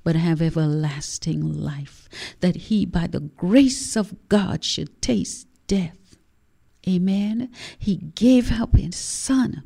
but 0.04 0.16
have 0.16 0.42
everlasting 0.42 1.42
life. 1.42 2.10
That 2.40 2.56
he, 2.56 2.86
by 2.86 3.08
the 3.08 3.20
grace 3.20 3.96
of 3.96 4.16
God, 4.30 4.64
should 4.64 5.02
taste 5.02 5.48
death. 5.68 6.18
Amen. 6.88 7.52
He 7.78 7.98
gave 7.98 8.52
up 8.60 8.76
his 8.76 8.96
Son 8.96 9.64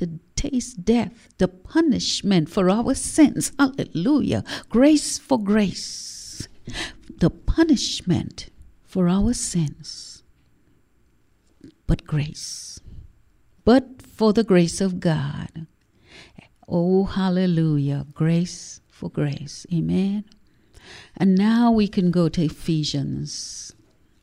to 0.00 0.18
taste 0.34 0.84
death, 0.84 1.28
the 1.38 1.48
punishment 1.48 2.48
for 2.48 2.70
our 2.70 2.94
sins. 2.94 3.52
Hallelujah. 3.58 4.42
Grace 4.68 5.18
for 5.18 5.38
grace. 5.38 6.48
The 7.18 7.30
punishment 7.30 8.48
for 8.82 9.08
our 9.08 9.34
sins. 9.34 10.22
But 11.86 12.06
grace. 12.06 12.80
But 13.64 14.02
for 14.02 14.32
the 14.32 14.44
grace 14.44 14.80
of 14.80 15.00
God. 15.00 15.66
Oh, 16.66 17.04
hallelujah. 17.04 18.06
Grace 18.14 18.80
for 18.88 19.10
grace. 19.10 19.66
Amen. 19.72 20.24
And 21.16 21.36
now 21.36 21.70
we 21.70 21.88
can 21.88 22.10
go 22.10 22.28
to 22.28 22.44
Ephesians 22.44 23.74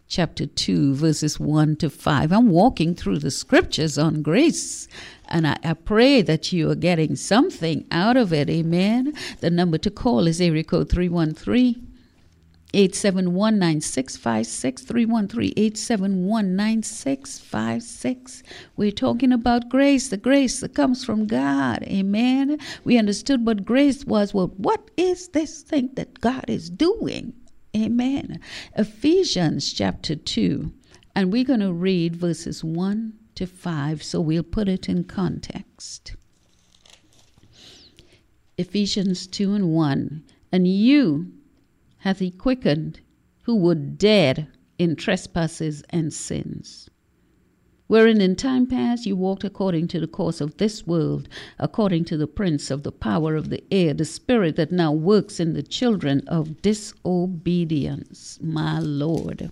chapter 0.08 0.46
2, 0.46 0.96
verses 0.96 1.40
1 1.40 1.76
to 1.78 1.90
5. 1.90 2.32
I'm 2.32 2.50
walking 2.50 2.96
through 2.96 3.20
the 3.20 3.32
scriptures 3.32 3.98
on 3.98 4.22
grace, 4.22 4.88
and 5.28 5.46
I, 5.48 5.58
I, 5.64 5.74
pray 5.74 6.22
that 6.22 6.54
you 6.54 6.70
are 6.72 6.76
getting 6.76 7.16
something 7.16 7.86
out 7.92 8.18
of 8.18 8.32
it. 8.32 8.50
Amen. 8.50 9.14
The 9.42 9.50
number 9.50 9.78
to 9.80 9.92
call 9.92 10.28
is 10.28 10.40
area 10.40 10.64
code 10.64 10.90
313 10.90 11.88
871 12.74 13.60
9656 13.60 14.82
313 14.84 15.54
871 15.56 16.56
9656. 16.56 18.44
We're 18.76 18.92
talking 18.92 19.32
about 19.32 19.70
grace, 19.70 20.10
the 20.10 20.18
grace 20.18 20.60
that 20.60 20.76
comes 20.76 21.06
from 21.06 21.28
God. 21.28 21.84
Amen. 21.84 22.60
We 22.84 22.98
understood 22.98 23.46
what 23.46 23.64
grace 23.66 24.06
was. 24.06 24.34
Well, 24.34 24.54
what 24.58 24.92
is 24.98 25.30
this 25.30 25.62
thing 25.62 25.92
that 25.96 26.20
God 26.20 26.46
is 26.50 26.70
doing? 26.70 27.34
Amen. 27.78 28.40
Ephesians 28.76 29.72
chapter 29.72 30.16
2, 30.16 30.72
and 31.16 31.32
we're 31.32 31.44
going 31.44 31.60
to 31.60 31.72
read 31.72 32.16
verses 32.16 32.64
1 32.64 33.14
to 33.36 33.46
5, 33.46 34.02
so 34.02 34.20
we'll 34.20 34.42
put 34.42 34.68
it 34.68 34.90
in 34.90 35.04
context. 35.04 36.16
Ephesians 38.58 39.28
2 39.28 39.54
and 39.54 39.70
1. 39.70 40.24
And 40.52 40.68
you 40.68 41.32
hath 42.00 42.18
he 42.18 42.32
quickened 42.32 43.00
who 43.44 43.56
were 43.56 43.76
dead 43.76 44.48
in 44.80 44.96
trespasses 44.96 45.84
and 45.92 46.12
sins. 46.12 46.87
Wherein 47.88 48.20
in 48.20 48.36
time 48.36 48.68
past 48.68 49.06
you 49.06 49.16
walked 49.16 49.46
according 49.46 49.88
to 49.90 50.00
the 50.00 50.08
course 50.08 50.42
of 50.42 50.58
this 50.58 50.86
world, 50.86 51.30
according 51.58 52.04
to 52.06 52.18
the 52.18 52.28
prince 52.28 52.70
of 52.70 52.84
the 52.84 52.92
power 52.92 53.36
of 53.36 53.50
the 53.50 53.64
air, 53.72 53.94
the 53.94 54.04
spirit 54.04 54.58
that 54.58 54.72
now 54.74 54.92
works 54.92 55.40
in 55.40 55.54
the 55.54 55.64
children 55.64 56.22
of 56.28 56.62
disobedience, 56.62 58.40
my 58.42 58.80
Lord. 58.80 59.52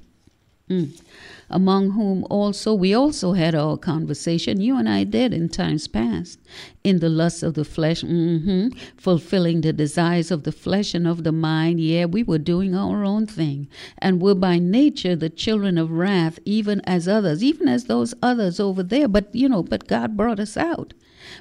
Mm. 0.68 1.00
Among 1.48 1.92
whom 1.92 2.26
also 2.28 2.74
we 2.74 2.92
also 2.92 3.34
had 3.34 3.54
our 3.54 3.78
conversation, 3.78 4.60
you 4.60 4.76
and 4.78 4.90
I 4.90 5.04
did 5.04 5.32
in 5.32 5.48
times 5.48 5.88
past, 5.88 6.40
in 6.84 7.02
the 7.02 7.10
lust 7.10 7.44
of 7.44 7.54
the 7.54 7.64
flesh, 7.64 8.02
hmm 8.02 8.70
fulfilling 8.98 9.62
the 9.62 9.72
desires 9.72 10.32
of 10.32 10.42
the 10.42 10.52
flesh 10.52 10.96
and 10.96 11.06
of 11.06 11.24
the 11.24 11.32
mind. 11.32 11.80
Yeah, 11.80 12.06
we 12.06 12.24
were 12.24 12.40
doing 12.40 12.74
our 12.74 13.04
own 13.04 13.28
thing, 13.28 13.68
and 14.00 14.20
were 14.20 14.34
by 14.34 14.58
nature 14.58 15.16
the 15.16 15.30
children 15.30 15.78
of 15.78 15.92
wrath, 15.92 16.40
even 16.46 16.82
as 16.86 17.08
others, 17.08 17.44
even 17.44 17.68
as 17.68 17.84
those 17.84 18.16
others 18.24 18.60
over 18.60 18.82
there. 18.82 19.08
But 19.08 19.36
you 19.36 19.48
know, 19.48 19.62
but 19.62 19.88
God 19.88 20.18
brought 20.18 20.40
us 20.40 20.58
out. 20.58 20.96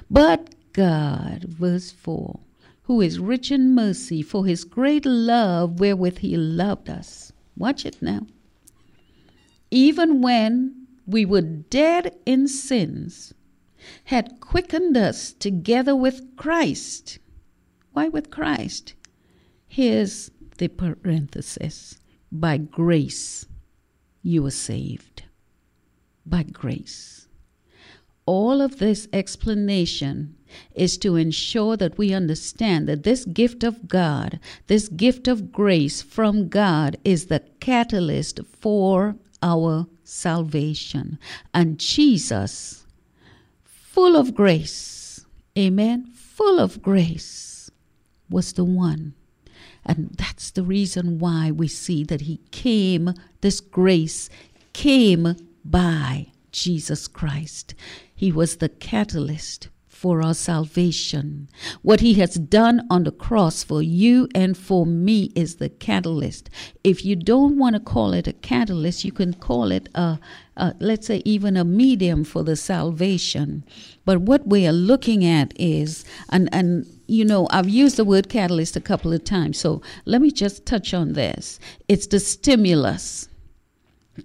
But 0.07 0.53
God, 0.71 1.45
verse 1.45 1.91
4, 1.91 2.39
who 2.83 3.01
is 3.01 3.17
rich 3.17 3.51
in 3.51 3.73
mercy 3.73 4.21
for 4.21 4.45
his 4.45 4.63
great 4.65 5.03
love 5.03 5.79
wherewith 5.79 6.19
he 6.19 6.37
loved 6.37 6.91
us. 6.91 7.33
Watch 7.57 7.87
it 7.87 8.03
now 8.03 8.27
even 9.75 10.21
when 10.21 10.87
we 11.05 11.25
were 11.25 11.41
dead 11.41 12.15
in 12.25 12.47
sins, 12.47 13.33
had 14.05 14.39
quickened 14.39 14.95
us 14.95 15.33
together 15.33 15.93
with 15.93 16.37
Christ. 16.37 17.19
Why 17.91 18.07
with 18.07 18.31
Christ? 18.31 18.93
Here's 19.67 20.31
the 20.59 20.69
parenthesis 20.69 21.99
by 22.31 22.57
grace 22.57 23.47
you 24.21 24.43
were 24.43 24.51
saved. 24.51 25.23
By 26.25 26.43
grace. 26.43 27.27
All 28.25 28.61
of 28.61 28.79
this 28.79 29.09
explanation 29.11 30.37
is 30.73 30.97
to 30.99 31.17
ensure 31.17 31.75
that 31.75 31.97
we 31.97 32.13
understand 32.13 32.87
that 32.87 33.03
this 33.03 33.25
gift 33.25 33.65
of 33.65 33.89
God, 33.89 34.39
this 34.67 34.87
gift 34.87 35.27
of 35.27 35.51
grace 35.51 36.01
from 36.01 36.47
God, 36.47 36.95
is 37.03 37.25
the 37.25 37.41
catalyst 37.59 38.39
for 38.45 39.17
our 39.41 39.87
salvation. 40.03 41.19
And 41.53 41.79
Jesus, 41.79 42.85
full 43.63 44.15
of 44.15 44.35
grace, 44.35 45.25
amen, 45.57 46.07
full 46.13 46.59
of 46.59 46.81
grace, 46.81 47.69
was 48.29 48.53
the 48.53 48.65
one. 48.65 49.13
And 49.85 50.11
that's 50.17 50.51
the 50.51 50.63
reason 50.63 51.19
why 51.19 51.51
we 51.51 51.67
see 51.67 52.03
that 52.05 52.21
he 52.21 52.37
came, 52.51 53.13
this 53.41 53.59
grace 53.61 54.29
came 54.73 55.35
by 55.63 56.27
Jesus 56.51 57.07
Christ. 57.07 57.75
He 58.13 58.31
was 58.31 58.57
the 58.57 58.69
catalyst 58.69 59.69
for 60.05 60.21
our 60.21 60.35
salvation. 60.35 61.49
What 61.81 61.99
he 61.99 62.13
has 62.21 62.35
done 62.35 62.85
on 62.91 63.05
the 63.05 63.11
cross 63.11 63.63
for 63.63 63.81
you 63.81 64.27
and 64.35 64.55
for 64.55 64.85
me 64.85 65.31
is 65.33 65.55
the 65.55 65.67
catalyst. 65.67 66.47
If 66.83 67.03
you 67.03 67.15
don't 67.15 67.57
want 67.57 67.73
to 67.73 67.79
call 67.79 68.13
it 68.13 68.27
a 68.27 68.33
catalyst, 68.33 69.03
you 69.03 69.11
can 69.11 69.33
call 69.33 69.71
it 69.71 69.89
a, 69.95 70.19
a, 70.57 70.75
let's 70.79 71.07
say 71.07 71.23
even 71.25 71.57
a 71.57 71.63
medium 71.63 72.23
for 72.23 72.43
the 72.43 72.55
salvation. 72.55 73.65
But 74.05 74.21
what 74.21 74.47
we 74.47 74.67
are 74.67 74.71
looking 74.71 75.25
at 75.25 75.59
is, 75.59 76.05
and, 76.29 76.49
and 76.53 76.85
you 77.07 77.25
know, 77.25 77.47
I've 77.49 77.67
used 77.67 77.97
the 77.97 78.05
word 78.05 78.29
catalyst 78.29 78.75
a 78.75 78.81
couple 78.81 79.11
of 79.11 79.23
times, 79.23 79.57
so 79.57 79.81
let 80.05 80.21
me 80.21 80.29
just 80.29 80.67
touch 80.67 80.93
on 80.93 81.13
this. 81.13 81.59
It's 81.87 82.05
the 82.05 82.19
stimulus, 82.19 83.27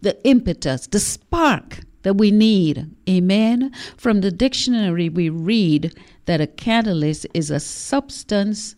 the 0.03 0.23
impetus, 0.29 0.89
the 0.89 1.01
spark 1.01 1.81
that 2.03 2.17
we 2.17 2.31
need. 2.31 2.91
Amen. 3.09 3.73
From 3.97 4.21
the 4.21 4.31
dictionary, 4.31 5.09
we 5.09 5.29
read 5.29 5.95
that 6.27 6.41
a 6.41 6.47
catalyst 6.47 7.27
is 7.35 7.51
a 7.51 7.61
substance 7.61 8.77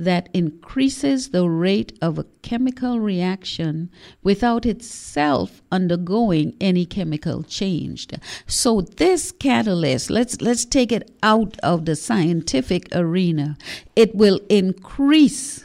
that 0.00 0.30
increases 0.32 1.28
the 1.28 1.46
rate 1.48 1.96
of 2.00 2.18
a 2.18 2.24
chemical 2.42 2.98
reaction 2.98 3.90
without 4.22 4.64
itself 4.64 5.60
undergoing 5.70 6.56
any 6.58 6.86
chemical 6.86 7.42
change. 7.42 8.06
So 8.46 8.80
this 8.80 9.30
catalyst, 9.30 10.08
let's 10.08 10.40
let's 10.40 10.64
take 10.64 10.90
it 10.90 11.10
out 11.22 11.58
of 11.62 11.84
the 11.84 11.96
scientific 11.96 12.88
arena. 12.92 13.58
It 13.94 14.14
will 14.14 14.40
increase 14.48 15.64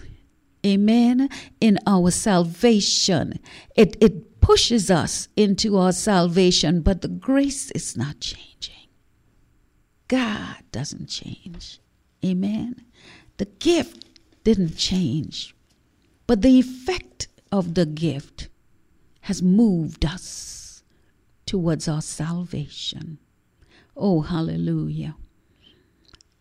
amen 0.66 1.30
in 1.62 1.80
our 1.88 2.12
salvation. 2.12 3.40
It 3.76 3.96
it 4.02 4.35
pushes 4.46 4.92
us 4.92 5.28
into 5.36 5.76
our 5.76 5.92
salvation, 5.92 6.82
but 6.82 7.02
the 7.02 7.08
grace 7.08 7.72
is 7.72 7.98
not 7.98 8.20
changing. 8.20 8.90
God 10.08 10.58
doesn't 10.72 11.08
change. 11.10 11.80
Amen. 12.24 12.86
The 13.38 13.46
gift 13.46 14.06
didn't 14.44 14.78
change, 14.78 15.56
but 16.28 16.44
the 16.44 16.60
effect 16.60 17.28
of 17.52 17.74
the 17.74 17.88
gift 17.88 18.50
has 19.22 19.42
moved 19.42 20.06
us 20.06 20.84
towards 21.48 21.88
our 21.88 22.04
salvation. 22.04 23.18
Oh, 23.98 24.22
hallelujah. 24.22 25.16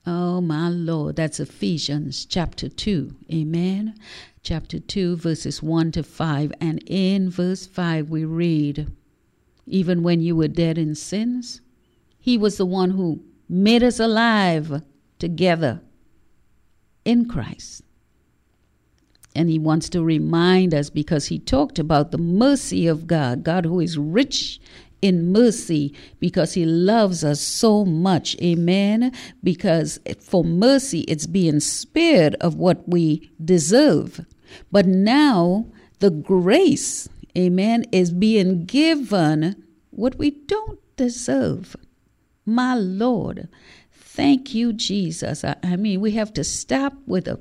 Oh, 0.06 0.40
my 0.42 0.68
Lord. 0.68 1.16
That's 1.16 1.40
Ephesians 1.40 2.26
chapter 2.26 2.68
2. 2.68 3.14
Amen. 3.32 3.94
Chapter 4.42 4.78
2, 4.78 5.16
verses 5.16 5.62
1 5.62 5.92
to 5.92 6.02
5. 6.02 6.52
And 6.60 6.82
in 6.86 7.30
verse 7.30 7.66
5, 7.66 8.10
we 8.10 8.24
read, 8.24 8.92
Even 9.66 10.02
when 10.02 10.20
you 10.20 10.36
were 10.36 10.48
dead 10.48 10.76
in 10.76 10.94
sins, 10.94 11.62
He 12.18 12.36
was 12.36 12.58
the 12.58 12.66
one 12.66 12.90
who 12.90 13.22
made 13.48 13.82
us 13.82 13.98
alive 13.98 14.82
together 15.18 15.80
in 17.06 17.26
Christ. 17.26 17.82
And 19.34 19.48
He 19.48 19.58
wants 19.58 19.88
to 19.88 20.04
remind 20.04 20.74
us 20.74 20.90
because 20.90 21.26
He 21.26 21.38
talked 21.38 21.78
about 21.78 22.10
the 22.10 22.18
mercy 22.18 22.86
of 22.86 23.06
God, 23.06 23.42
God 23.42 23.64
who 23.64 23.80
is 23.80 23.96
rich 23.96 24.60
in 25.04 25.30
mercy 25.30 25.94
because 26.18 26.54
he 26.54 26.64
loves 26.64 27.22
us 27.22 27.38
so 27.38 27.84
much. 27.84 28.40
Amen. 28.40 29.12
Because 29.42 30.00
for 30.18 30.42
mercy, 30.42 31.00
it's 31.02 31.26
being 31.26 31.60
spared 31.60 32.36
of 32.36 32.54
what 32.54 32.88
we 32.88 33.30
deserve. 33.44 34.24
But 34.72 34.86
now 34.86 35.66
the 35.98 36.08
grace, 36.08 37.06
amen, 37.36 37.84
is 37.92 38.12
being 38.12 38.64
given 38.64 39.62
what 39.90 40.16
we 40.16 40.30
don't 40.30 40.80
deserve. 40.96 41.76
My 42.46 42.74
Lord. 42.74 43.48
Thank 43.92 44.54
you, 44.54 44.72
Jesus. 44.72 45.44
I, 45.44 45.56
I 45.62 45.76
mean, 45.76 46.00
we 46.00 46.12
have 46.12 46.32
to 46.34 46.44
stop 46.44 46.94
with 47.06 47.28
a, 47.28 47.38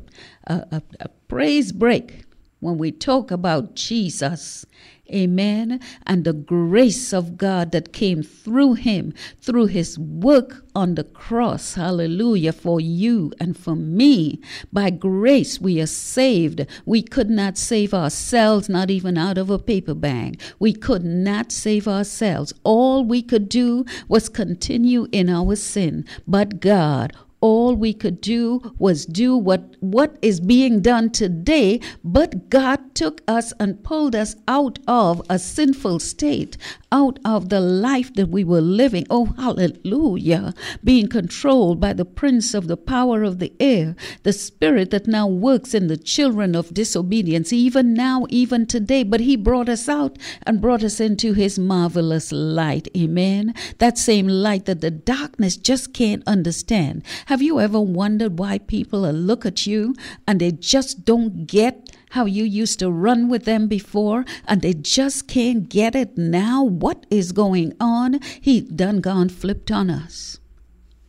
a, 0.48 0.54
a, 0.72 0.82
a 1.00 1.10
praise 1.30 1.72
break 1.72 2.26
when 2.64 2.78
we 2.78 2.92
talk 2.92 3.30
about 3.30 3.76
Jesus 3.76 4.66
Amen. 5.12 5.82
And 6.08 6.24
the 6.24 6.34
grace 6.34 7.14
of 7.14 7.38
God 7.38 7.72
that 7.74 7.92
came 7.92 8.24
through 8.24 8.76
him, 8.76 9.14
through 9.42 9.68
his 9.68 10.00
work 10.00 10.66
on 10.74 10.96
the 10.96 11.04
cross. 11.04 11.76
Hallelujah. 11.76 12.54
For 12.54 12.80
you 12.80 13.34
and 13.40 13.58
for 13.58 13.76
me. 13.76 14.40
By 14.72 14.90
grace 14.92 15.60
we 15.60 15.82
are 15.82 15.88
saved. 15.88 16.66
We 16.86 17.04
could 17.04 17.30
not 17.30 17.58
save 17.58 17.94
ourselves, 17.94 18.70
not 18.70 18.90
even 18.90 19.18
out 19.18 19.38
of 19.38 19.50
a 19.50 19.60
paper 19.60 19.94
bag. 19.94 20.42
We 20.58 20.74
could 20.74 21.04
not 21.04 21.52
save 21.52 21.88
ourselves. 21.88 22.54
All 22.64 23.04
we 23.04 23.22
could 23.22 23.50
do 23.50 23.86
was 24.08 24.30
continue 24.30 25.08
in 25.12 25.30
our 25.30 25.56
sin. 25.58 26.06
But 26.26 26.62
God, 26.62 27.14
all 27.44 27.76
we 27.76 27.94
could 27.94 28.22
do 28.22 28.74
was 28.80 29.06
do 29.06 29.36
what 29.36 29.76
what 29.82 30.18
is 30.22 30.40
being 30.40 30.80
done 30.80 31.10
today 31.10 31.78
but 32.02 32.50
god 32.50 32.80
took 32.96 33.22
us 33.28 33.52
and 33.60 33.84
pulled 33.84 34.16
us 34.16 34.38
out 34.48 34.80
of 34.88 35.22
a 35.30 35.38
sinful 35.38 36.00
state 36.00 36.56
out 36.94 37.18
of 37.26 37.50
the 37.50 37.60
life 37.60 38.14
that 38.14 38.30
we 38.30 38.44
were 38.44 38.62
living. 38.62 39.06
Oh 39.10 39.26
hallelujah. 39.36 40.54
Being 40.84 41.08
controlled 41.08 41.80
by 41.80 41.94
the 41.94 42.06
prince 42.06 42.54
of 42.54 42.68
the 42.68 42.78
power 42.78 43.24
of 43.24 43.40
the 43.40 43.52
air 43.60 43.96
the 44.22 44.32
spirit 44.32 44.92
that 44.92 45.08
now 45.08 45.28
works 45.28 45.74
in 45.74 45.88
the 45.88 45.98
children 45.98 46.56
of 46.56 46.74
disobedience 46.74 47.52
even 47.52 47.96
now 47.96 48.28
even 48.30 48.68
today. 48.68 49.02
But 49.04 49.22
he 49.22 49.36
brought 49.36 49.68
us 49.68 49.90
out 49.90 50.20
and 50.46 50.62
brought 50.62 50.84
us 50.84 51.00
into 51.00 51.34
his 51.34 51.58
marvelous 51.58 52.32
light. 52.32 52.88
Amen. 52.96 53.56
That 53.80 53.98
same 53.98 54.28
light 54.28 54.66
that 54.66 54.82
the 54.82 54.92
darkness 54.92 55.58
just 55.58 55.94
can't 55.94 56.24
understand 56.28 57.04
have 57.34 57.42
you 57.42 57.60
ever 57.60 57.82
wondered 57.82 58.38
why 58.38 58.60
people 58.60 59.12
look 59.12 59.44
at 59.44 59.66
you 59.66 59.96
and 60.28 60.40
they 60.40 60.52
just 60.52 61.04
don't 61.04 61.48
get 61.48 61.90
how 62.12 62.26
you 62.26 62.44
used 62.44 62.78
to 62.78 62.92
run 62.92 63.28
with 63.28 63.46
them 63.46 63.68
before 63.68 64.24
and 64.48 64.62
they 64.62 64.76
just 64.76 65.28
can't 65.28 65.68
get 65.68 65.96
it 65.96 66.16
now? 66.16 66.64
What 66.64 67.08
is 67.10 67.32
going 67.32 67.74
on? 67.80 68.20
He 68.40 68.62
done 68.62 69.02
gone 69.02 69.30
flipped 69.30 69.72
on 69.72 69.90
us. 69.90 70.38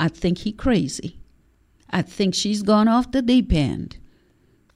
I 0.01 0.09
think 0.09 0.39
he 0.39 0.53
crazy. 0.53 1.19
I 1.91 2.01
think 2.01 2.35
she's 2.35 2.63
gone 2.63 2.89
off 2.89 3.13
the 3.13 3.21
deep 3.21 3.53
end. 3.53 3.99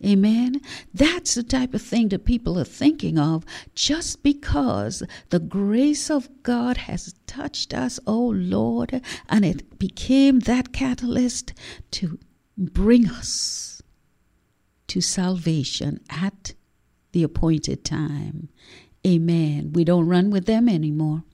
Amen. 0.04 0.60
That's 0.94 1.34
the 1.34 1.42
type 1.42 1.74
of 1.74 1.82
thing 1.82 2.10
that 2.10 2.24
people 2.24 2.58
are 2.58 2.64
thinking 2.64 3.18
of 3.18 3.44
just 3.74 4.22
because 4.22 5.02
the 5.30 5.40
grace 5.40 6.08
of 6.08 6.28
God 6.44 6.76
has 6.76 7.14
touched 7.26 7.74
us, 7.74 7.98
oh 8.06 8.28
Lord, 8.28 9.02
and 9.28 9.44
it 9.44 9.78
became 9.78 10.40
that 10.40 10.72
catalyst 10.72 11.52
to 11.92 12.18
bring 12.56 13.08
us 13.08 13.82
to 14.86 15.00
salvation 15.00 16.00
at 16.10 16.54
the 17.12 17.24
appointed 17.24 17.84
time. 17.84 18.48
Amen. 19.06 19.72
We 19.72 19.84
don't 19.84 20.06
run 20.06 20.30
with 20.30 20.46
them 20.46 20.68
anymore. 20.68 21.24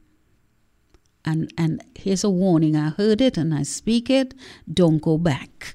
And 1.25 1.53
and 1.57 1.83
here's 1.95 2.25
a 2.25 2.31
warning. 2.31 2.77
I 2.77 2.91
heard 2.91 3.21
it 3.21 3.39
and 3.39 3.55
I 3.55 3.62
speak 3.62 4.11
it. 4.11 4.35
Don't 4.73 5.01
go 5.01 5.17
back. 5.17 5.75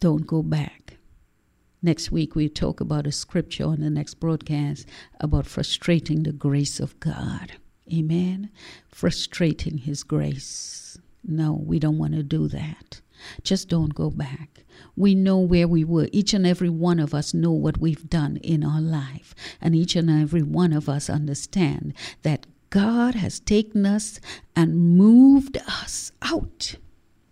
Don't 0.00 0.26
go 0.26 0.42
back. 0.42 0.98
Next 1.82 2.10
week, 2.10 2.34
we 2.34 2.48
talk 2.48 2.80
about 2.80 3.06
a 3.06 3.12
scripture 3.12 3.64
on 3.64 3.80
the 3.80 3.90
next 3.90 4.14
broadcast 4.14 4.86
about 5.20 5.46
frustrating 5.46 6.24
the 6.24 6.32
grace 6.32 6.80
of 6.80 6.98
God. 6.98 7.52
Amen. 7.92 8.50
Frustrating 8.88 9.78
His 9.78 10.02
grace. 10.02 10.98
No, 11.24 11.52
we 11.52 11.78
don't 11.78 11.98
want 11.98 12.14
to 12.14 12.22
do 12.22 12.48
that. 12.48 13.00
Just 13.42 13.68
don't 13.68 13.94
go 13.94 14.10
back. 14.10 14.64
We 14.96 15.14
know 15.14 15.38
where 15.38 15.68
we 15.68 15.84
were. 15.84 16.08
Each 16.12 16.34
and 16.34 16.46
every 16.46 16.68
one 16.68 17.00
of 17.00 17.14
us 17.14 17.34
know 17.34 17.52
what 17.52 17.78
we've 17.78 18.08
done 18.08 18.36
in 18.38 18.64
our 18.64 18.80
life. 18.80 19.34
And 19.60 19.74
each 19.74 19.96
and 19.96 20.10
every 20.10 20.42
one 20.42 20.72
of 20.72 20.88
us 20.88 21.10
understand 21.10 21.94
that 22.22 22.46
God 22.70 23.14
has 23.14 23.40
taken 23.40 23.86
us 23.86 24.20
and 24.54 24.96
moved 24.96 25.56
us 25.66 26.12
out 26.22 26.74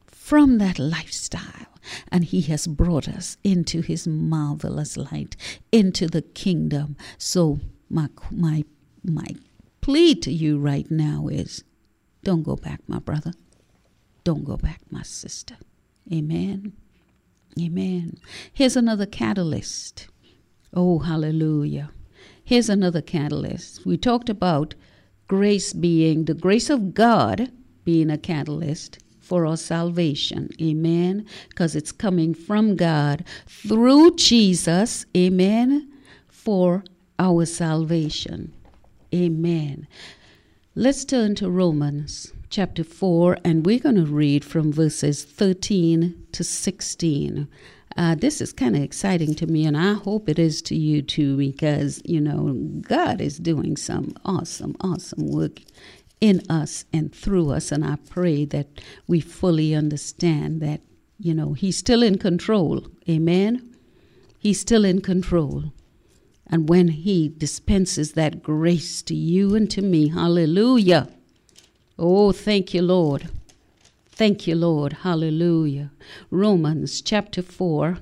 from 0.06 0.58
that 0.58 0.78
lifestyle 0.78 1.75
and 2.10 2.24
he 2.24 2.40
has 2.42 2.66
brought 2.66 3.08
us 3.08 3.36
into 3.44 3.80
his 3.80 4.06
marvelous 4.06 4.96
light 4.96 5.36
into 5.72 6.06
the 6.06 6.22
kingdom. 6.22 6.96
So 7.18 7.60
my 7.88 8.08
my 8.30 8.64
my 9.04 9.28
plea 9.80 10.14
to 10.16 10.32
you 10.32 10.58
right 10.58 10.90
now 10.90 11.28
is 11.28 11.64
don't 12.24 12.42
go 12.42 12.56
back 12.56 12.80
my 12.88 12.98
brother. 12.98 13.32
Don't 14.24 14.44
go 14.44 14.56
back 14.56 14.80
my 14.90 15.02
sister. 15.02 15.56
Amen. 16.12 16.72
Amen. 17.60 18.18
Here's 18.52 18.76
another 18.76 19.06
catalyst. 19.06 20.08
Oh 20.74 20.98
hallelujah. 21.00 21.90
Here's 22.44 22.68
another 22.68 23.02
catalyst. 23.02 23.86
We 23.86 23.96
talked 23.96 24.28
about 24.28 24.74
grace 25.28 25.72
being 25.72 26.24
the 26.24 26.34
grace 26.34 26.70
of 26.70 26.94
god 26.94 27.50
being 27.84 28.10
a 28.10 28.18
catalyst 28.18 28.98
for 29.26 29.44
our 29.44 29.56
salvation. 29.56 30.50
Amen. 30.62 31.26
Because 31.48 31.74
it's 31.74 31.90
coming 31.90 32.32
from 32.32 32.76
God 32.76 33.24
through 33.46 34.14
Jesus. 34.14 35.04
Amen. 35.16 35.92
For 36.28 36.84
our 37.18 37.44
salvation. 37.44 38.52
Amen. 39.12 39.88
Let's 40.76 41.04
turn 41.04 41.34
to 41.36 41.50
Romans 41.50 42.32
chapter 42.50 42.84
4, 42.84 43.38
and 43.44 43.66
we're 43.66 43.80
going 43.80 43.96
to 43.96 44.04
read 44.04 44.44
from 44.44 44.72
verses 44.72 45.24
13 45.24 46.26
to 46.32 46.44
16. 46.44 47.48
Uh, 47.96 48.14
this 48.14 48.40
is 48.40 48.52
kind 48.52 48.76
of 48.76 48.82
exciting 48.82 49.34
to 49.34 49.46
me, 49.46 49.64
and 49.64 49.76
I 49.76 49.94
hope 49.94 50.28
it 50.28 50.38
is 50.38 50.60
to 50.62 50.76
you 50.76 51.02
too, 51.02 51.36
because, 51.36 52.00
you 52.04 52.20
know, 52.20 52.52
God 52.82 53.20
is 53.20 53.38
doing 53.38 53.76
some 53.76 54.14
awesome, 54.24 54.76
awesome 54.82 55.26
work 55.28 55.62
in 56.20 56.42
us 56.48 56.84
and 56.92 57.14
through 57.14 57.50
us. 57.50 57.70
And 57.72 57.84
I 57.84 57.96
pray 58.08 58.44
that 58.46 58.68
we 59.06 59.20
fully 59.20 59.74
understand 59.74 60.60
that, 60.62 60.80
you 61.18 61.34
know, 61.34 61.52
He's 61.52 61.76
still 61.76 62.02
in 62.02 62.18
control. 62.18 62.86
Amen. 63.08 63.74
He's 64.38 64.60
still 64.60 64.84
in 64.84 65.00
control. 65.00 65.72
And 66.46 66.68
when 66.68 66.88
He 66.88 67.28
dispenses 67.28 68.12
that 68.12 68.42
grace 68.42 69.02
to 69.02 69.14
you 69.14 69.54
and 69.54 69.70
to 69.70 69.82
me, 69.82 70.08
hallelujah. 70.08 71.08
Oh, 71.98 72.32
thank 72.32 72.74
you, 72.74 72.82
Lord. 72.82 73.28
Thank 74.08 74.46
you, 74.46 74.54
Lord. 74.54 74.92
Hallelujah. 74.92 75.90
Romans 76.30 77.02
chapter 77.02 77.42
4, 77.42 77.98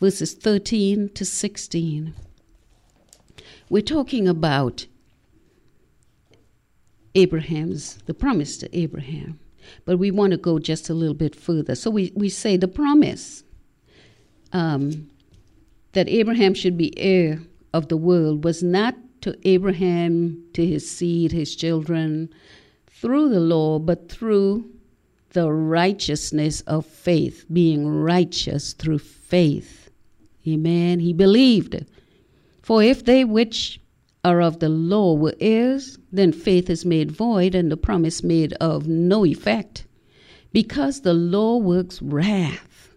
verses 0.00 0.34
13 0.34 1.10
to 1.10 1.24
16. 1.24 2.14
We're 3.70 3.80
talking 3.80 4.28
about 4.28 4.86
Abraham's, 7.14 7.96
the 8.06 8.14
promise 8.14 8.56
to 8.58 8.78
Abraham. 8.78 9.38
But 9.84 9.98
we 9.98 10.10
want 10.10 10.32
to 10.32 10.36
go 10.36 10.58
just 10.58 10.88
a 10.88 10.94
little 10.94 11.14
bit 11.14 11.36
further. 11.36 11.74
So 11.74 11.90
we, 11.90 12.12
we 12.14 12.28
say 12.28 12.56
the 12.56 12.68
promise 12.68 13.44
um, 14.52 15.08
that 15.92 16.08
Abraham 16.08 16.54
should 16.54 16.76
be 16.76 16.98
heir 16.98 17.40
of 17.72 17.88
the 17.88 17.96
world 17.96 18.44
was 18.44 18.62
not 18.62 18.94
to 19.22 19.36
Abraham, 19.48 20.44
to 20.54 20.66
his 20.66 20.90
seed, 20.90 21.32
his 21.32 21.54
children, 21.54 22.28
through 22.88 23.28
the 23.28 23.40
law, 23.40 23.78
but 23.78 24.10
through 24.10 24.68
the 25.30 25.50
righteousness 25.50 26.60
of 26.62 26.84
faith, 26.84 27.46
being 27.52 27.86
righteous 27.86 28.72
through 28.72 28.98
faith. 28.98 29.90
Amen. 30.46 30.98
He 30.98 31.12
believed. 31.12 31.86
For 32.62 32.82
if 32.82 33.04
they 33.04 33.24
which 33.24 33.80
are 34.24 34.40
of 34.40 34.60
the 34.60 34.68
law 34.68 35.14
were 35.14 35.34
heirs, 35.40 35.98
then 36.12 36.32
faith 36.32 36.70
is 36.70 36.84
made 36.84 37.10
void 37.10 37.54
and 37.54 37.70
the 37.70 37.76
promise 37.76 38.22
made 38.22 38.52
of 38.54 38.86
no 38.86 39.24
effect, 39.24 39.86
because 40.52 41.00
the 41.00 41.14
law 41.14 41.56
works 41.56 42.00
wrath. 42.02 42.90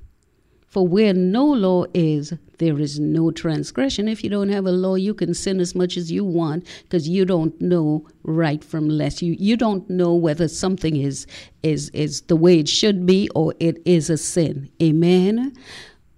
For 0.68 0.86
where 0.86 1.14
no 1.14 1.46
law 1.46 1.86
is, 1.94 2.34
there 2.58 2.78
is 2.80 3.00
no 3.00 3.32
transgression. 3.32 4.10
If 4.10 4.24
you 4.24 4.30
don't 4.30 4.50
have 4.50 4.66
a 4.66 4.72
law, 4.72 4.96
you 4.96 5.14
can 5.14 5.34
sin 5.34 5.62
as 5.62 5.74
much 5.74 5.96
as 5.96 6.12
you 6.12 6.26
want 6.26 6.68
because 6.84 7.08
you 7.08 7.24
don't 7.26 7.60
know 7.62 8.06
right 8.24 8.62
from 8.64 8.90
less. 8.90 9.22
You 9.22 9.36
you 9.40 9.56
don't 9.56 9.90
know 9.90 10.14
whether 10.14 10.50
something 10.50 10.98
is 10.98 11.28
is 11.64 11.90
is 11.90 12.22
the 12.24 12.36
way 12.36 12.60
it 12.60 12.68
should 12.68 13.06
be 13.06 13.30
or 13.36 13.54
it 13.60 13.82
is 13.86 14.10
a 14.10 14.18
sin. 14.18 14.70
Amen. 14.82 15.54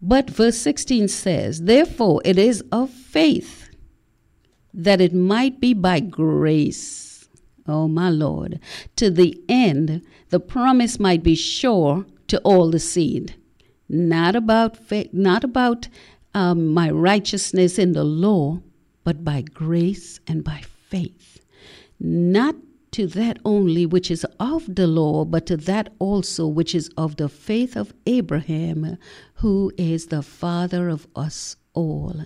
But 0.01 0.29
verse 0.29 0.57
16 0.57 1.07
says, 1.07 1.61
Therefore 1.63 2.21
it 2.25 2.37
is 2.37 2.63
of 2.71 2.89
faith 2.89 3.56
that 4.77 5.01
it 5.01 5.13
might 5.13 5.59
be 5.59 5.73
by 5.73 5.99
grace, 5.99 7.27
oh 7.67 7.87
my 7.87 8.09
Lord, 8.09 8.59
to 8.95 9.09
the 9.09 9.41
end 9.49 10.03
the 10.29 10.39
promise 10.39 10.99
might 10.99 11.23
be 11.23 11.35
sure 11.35 12.05
to 12.27 12.39
all 12.39 12.69
the 12.69 12.79
seed. 12.79 13.35
Not 13.89 14.35
about 14.35 14.77
faith, 14.77 15.09
not 15.13 15.43
about 15.43 15.87
um, 16.33 16.67
my 16.67 16.91
righteousness 16.91 17.79
in 17.79 17.93
the 17.93 18.03
law, 18.03 18.61
but 19.03 19.23
by 19.23 19.41
grace 19.41 20.19
and 20.27 20.43
by 20.43 20.61
faith. 20.89 21.39
Not 21.99 22.55
to 22.91 23.07
that 23.07 23.39
only 23.45 23.85
which 23.85 24.11
is 24.11 24.25
of 24.39 24.75
the 24.75 24.87
law, 24.87 25.25
but 25.25 25.45
to 25.47 25.57
that 25.57 25.93
also 25.97 26.45
which 26.45 26.75
is 26.75 26.89
of 26.97 27.15
the 27.15 27.29
faith 27.29 27.75
of 27.75 27.93
Abraham, 28.05 28.97
who 29.35 29.71
is 29.77 30.07
the 30.07 30.21
father 30.21 30.89
of 30.89 31.07
us 31.15 31.55
all. 31.77 32.25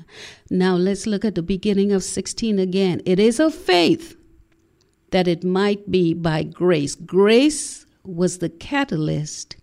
Now 0.49 0.76
let's 0.76 1.06
look 1.06 1.26
at 1.26 1.36
the 1.36 1.43
beginning 1.43 1.91
of 1.91 2.04
16 2.04 2.58
again. 2.58 3.02
It 3.06 3.20
is 3.20 3.38
of 3.39 3.54
faith 3.54 4.16
that 5.12 5.28
it 5.28 5.43
might 5.43 5.91
be 5.91 6.14
by 6.14 6.43
grace. 6.43 6.95
Grace 6.95 7.86
was 8.06 8.38
the 8.38 8.49
catalyst 8.49 9.58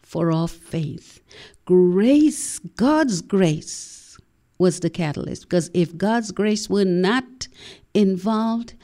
for 0.00 0.30
our 0.30 0.46
faith. 0.46 1.20
Grace, 1.64 2.60
God's 2.76 3.20
grace, 3.20 4.16
was 4.58 4.78
the 4.78 4.90
catalyst. 4.90 5.42
Because 5.42 5.70
if 5.74 5.96
God's 5.96 6.30
grace 6.30 6.70
were 6.70 6.84
not 6.84 7.48
involved, 7.94 8.74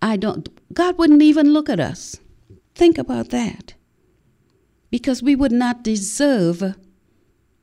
I 0.00 0.16
don't, 0.16 0.48
God 0.72 0.96
wouldn't 0.96 1.22
even 1.22 1.52
look 1.52 1.68
at 1.68 1.78
us. 1.78 2.16
Think 2.74 2.96
about 2.96 3.28
that. 3.30 3.74
Because 4.90 5.22
we 5.22 5.36
would 5.36 5.52
not 5.52 5.82
deserve 5.82 6.74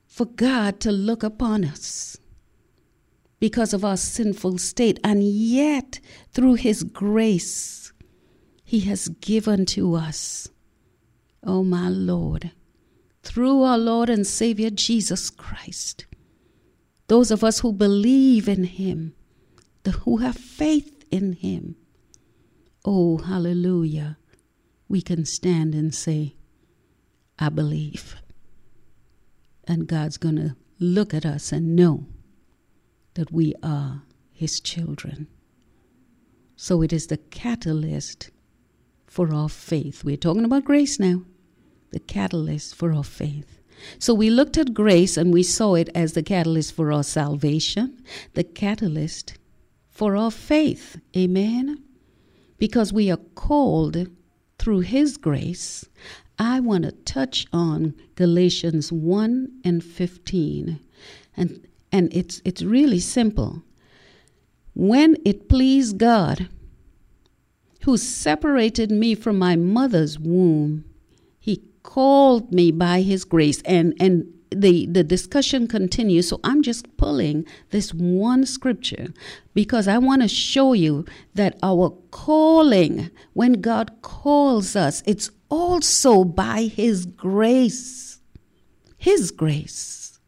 for 0.06 0.26
God 0.26 0.80
to 0.82 0.92
look 0.92 1.24
upon 1.24 1.66
us 1.66 2.18
because 3.44 3.74
of 3.74 3.84
our 3.84 3.98
sinful 3.98 4.58
state. 4.58 4.98
And 5.04 5.22
yet, 5.22 6.00
through 6.32 6.54
His 6.54 6.82
grace, 6.82 7.92
He 8.64 8.80
has 8.92 9.10
given 9.10 9.66
to 9.66 9.96
us, 9.96 10.48
oh 11.46 11.62
my 11.62 11.90
Lord, 11.90 12.52
through 13.22 13.64
our 13.64 13.78
Lord 13.78 14.10
and 14.10 14.26
Savior 14.26 14.70
Jesus 14.70 15.30
Christ, 15.30 16.06
those 17.08 17.32
of 17.32 17.44
us 17.44 17.60
who 17.60 17.74
believe 17.74 18.48
in 18.48 18.64
Him, 18.64 19.14
the, 19.84 19.92
who 19.92 20.20
have 20.20 20.38
faith 20.38 21.04
in 21.12 21.34
Him. 21.34 21.76
Oh, 22.86 23.18
hallelujah. 23.18 24.18
We 24.88 25.02
can 25.02 25.26
stand 25.26 25.76
and 25.76 25.94
say, 25.94 26.38
I 27.38 27.50
believe. 27.50 28.16
And 29.66 29.86
God's 29.86 30.16
going 30.16 30.38
to 30.38 30.56
look 30.80 31.14
at 31.14 31.26
us 31.26 31.52
and 31.52 31.76
know 31.76 32.06
that 33.16 33.32
we 33.32 33.54
are 33.62 34.04
His 34.32 34.60
children. 34.60 35.28
So 36.56 36.82
it 36.82 36.94
is 36.94 37.08
the 37.08 37.18
catalyst 37.18 38.32
for 39.06 39.34
our 39.34 39.50
faith. 39.50 40.04
We're 40.04 40.18
talking 40.18 40.46
about 40.46 40.66
grace 40.66 41.00
now, 41.00 41.24
the 41.92 42.00
catalyst 42.00 42.76
for 42.76 42.94
our 42.94 43.04
faith. 43.04 43.60
So 44.00 44.14
we 44.14 44.30
looked 44.30 44.58
at 44.58 44.74
grace 44.74 45.18
and 45.18 45.34
we 45.34 45.44
saw 45.44 45.76
it 45.76 45.90
as 45.94 46.14
the 46.14 46.24
catalyst 46.24 46.74
for 46.74 46.92
our 46.92 47.04
salvation, 47.04 48.04
the 48.34 48.44
catalyst 48.44 49.38
for 49.90 50.16
our 50.16 50.32
faith. 50.32 51.00
Amen. 51.16 51.84
Because 52.58 52.94
we 52.94 53.12
are 53.12 53.18
called 53.36 54.08
through 54.58 54.82
His 54.82 55.18
grace. 55.18 55.86
I 56.40 56.60
want 56.60 56.84
to 56.86 56.92
touch 56.92 57.46
on 57.54 57.94
Galatians 58.16 58.92
1 58.92 59.62
and 59.64 59.84
15. 59.84 60.80
And, 61.36 61.68
and 61.94 62.14
it's, 62.14 62.42
it's 62.44 62.64
really 62.64 63.00
simple. 63.00 63.64
When 64.74 65.16
it 65.24 65.48
pleased 65.48 66.00
God, 66.00 66.50
who 67.84 67.98
separated 67.98 68.92
me 68.92 69.14
from 69.14 69.38
my 69.38 69.56
mother's 69.56 70.18
womb, 70.18 70.86
he 71.40 71.64
called 71.84 72.52
me 72.52 72.72
by 72.72 73.02
his 73.02 73.24
grace. 73.24 73.62
And, 73.64 73.94
and 74.00 74.26
the, 74.50 74.88
the 74.88 75.04
discussion 75.04 75.68
continues. 75.68 76.30
So 76.30 76.40
I'm 76.44 76.64
just 76.64 76.98
pulling 76.98 77.46
this 77.70 77.94
one 77.94 78.46
scripture 78.46 79.14
because 79.54 79.88
I 79.88 80.00
want 80.00 80.24
to 80.24 80.28
show 80.28 80.74
you 80.74 81.06
that 81.36 81.60
our 81.62 81.92
calling, 82.10 83.12
when 83.34 83.54
God 83.62 84.02
calls 84.02 84.76
us, 84.76 85.04
it's 85.06 85.30
also 85.50 86.24
by 86.24 86.64
his 86.64 87.06
grace. 87.06 88.20
His 88.98 89.30
grace. 89.30 90.20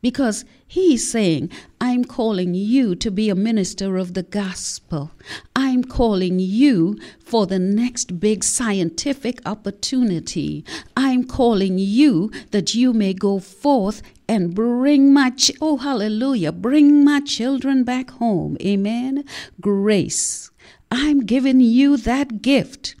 Because 0.00 0.44
he's 0.66 1.10
saying, 1.10 1.50
I'm 1.80 2.04
calling 2.04 2.54
you 2.54 2.94
to 2.96 3.10
be 3.10 3.28
a 3.28 3.34
minister 3.34 3.96
of 3.96 4.14
the 4.14 4.22
gospel. 4.22 5.12
I'm 5.54 5.84
calling 5.84 6.38
you 6.38 6.98
for 7.24 7.46
the 7.46 7.58
next 7.58 8.18
big 8.20 8.44
scientific 8.44 9.40
opportunity. 9.46 10.64
I'm 10.96 11.24
calling 11.24 11.78
you 11.78 12.30
that 12.50 12.74
you 12.74 12.92
may 12.92 13.14
go 13.14 13.38
forth 13.38 14.02
and 14.28 14.54
bring 14.54 15.12
my, 15.12 15.30
ch- 15.30 15.52
oh, 15.60 15.76
hallelujah, 15.76 16.52
bring 16.52 17.04
my 17.04 17.20
children 17.20 17.84
back 17.84 18.10
home. 18.10 18.56
Amen. 18.60 19.24
Grace. 19.60 20.50
I'm 20.90 21.20
giving 21.26 21.60
you 21.60 21.96
that 21.98 22.42
gift 22.42 22.96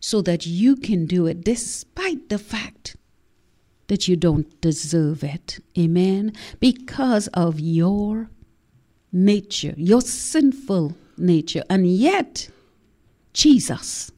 so 0.00 0.22
that 0.22 0.46
you 0.46 0.76
can 0.76 1.06
do 1.06 1.26
it 1.26 1.44
despite 1.44 2.28
the 2.28 2.38
fact 2.38 2.96
that 3.88 4.08
you 4.08 4.16
don't 4.16 4.60
deserve 4.60 5.22
it. 5.22 5.60
Amen. 5.78 6.32
Because 6.60 7.28
of 7.28 7.60
your 7.60 8.30
nature, 9.12 9.74
your 9.76 10.00
sinful 10.00 10.96
nature. 11.16 11.62
And 11.70 11.86
yet, 11.86 12.48
Jesus, 13.32 14.10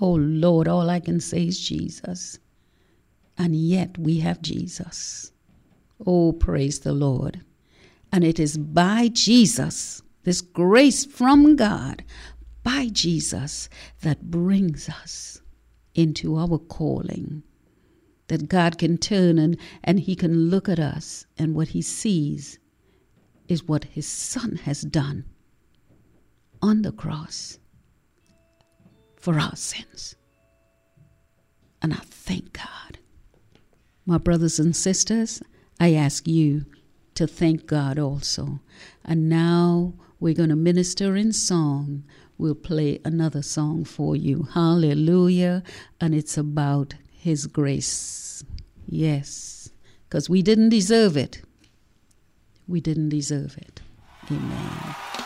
oh 0.00 0.12
Lord, 0.12 0.68
all 0.68 0.88
I 0.88 1.00
can 1.00 1.20
say 1.20 1.46
is 1.46 1.60
Jesus. 1.60 2.38
And 3.36 3.54
yet 3.54 3.96
we 3.98 4.20
have 4.20 4.42
Jesus. 4.42 5.32
Oh, 6.06 6.32
praise 6.32 6.80
the 6.80 6.92
Lord. 6.92 7.42
And 8.12 8.24
it 8.24 8.40
is 8.40 8.58
by 8.58 9.08
Jesus, 9.08 10.02
this 10.24 10.40
grace 10.40 11.04
from 11.04 11.56
God, 11.56 12.04
by 12.62 12.88
Jesus, 12.90 13.68
that 14.02 14.30
brings 14.30 14.88
us 14.88 15.40
into 15.94 16.36
our 16.36 16.58
calling 16.58 17.42
that 18.30 18.48
God 18.48 18.78
can 18.78 18.96
turn 18.96 19.38
and, 19.38 19.56
and 19.82 19.98
He 19.98 20.14
can 20.14 20.50
look 20.50 20.68
at 20.68 20.78
us, 20.78 21.26
and 21.36 21.54
what 21.54 21.68
He 21.68 21.82
sees 21.82 22.60
is 23.48 23.66
what 23.66 23.84
His 23.84 24.06
Son 24.06 24.60
has 24.64 24.82
done 24.82 25.24
on 26.62 26.82
the 26.82 26.92
cross 26.92 27.58
for 29.16 29.38
our 29.38 29.56
sins. 29.56 30.14
And 31.82 31.92
I 31.92 31.98
thank 32.04 32.52
God. 32.52 32.98
My 34.06 34.16
brothers 34.16 34.60
and 34.60 34.76
sisters, 34.76 35.42
I 35.80 35.94
ask 35.94 36.28
you 36.28 36.66
to 37.16 37.26
thank 37.26 37.66
God 37.66 37.98
also. 37.98 38.60
And 39.04 39.28
now 39.28 39.94
we're 40.20 40.34
going 40.34 40.50
to 40.50 40.56
minister 40.56 41.16
in 41.16 41.32
song. 41.32 42.04
We'll 42.38 42.54
play 42.54 43.00
another 43.04 43.42
song 43.42 43.84
for 43.84 44.14
you. 44.14 44.44
Hallelujah. 44.54 45.64
And 46.00 46.14
it's 46.14 46.38
about 46.38 46.94
his 47.20 47.46
grace. 47.46 48.42
Yes, 48.88 49.70
because 50.08 50.28
we 50.28 50.42
didn't 50.42 50.70
deserve 50.70 51.16
it. 51.16 51.42
We 52.66 52.80
didn't 52.80 53.10
deserve 53.10 53.56
it. 53.58 53.80
Amen. 54.30 55.19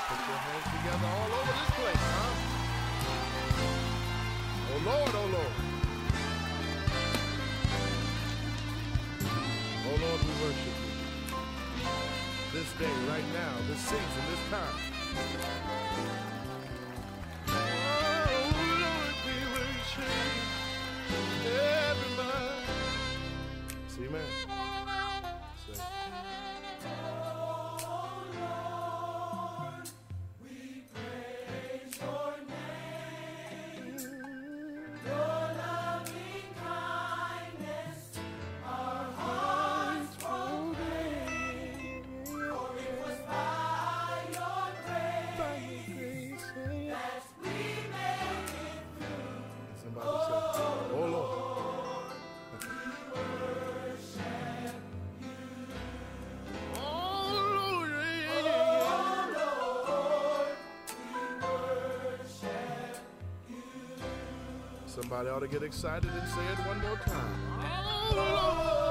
Somebody 65.24 65.36
ought 65.36 65.50
to 65.50 65.58
get 65.58 65.62
excited 65.62 66.10
and 66.10 66.28
say 66.28 66.44
it 66.52 66.66
one 66.66 66.78
more 66.82 66.96
time. 66.96 67.38
Oh 67.58 68.83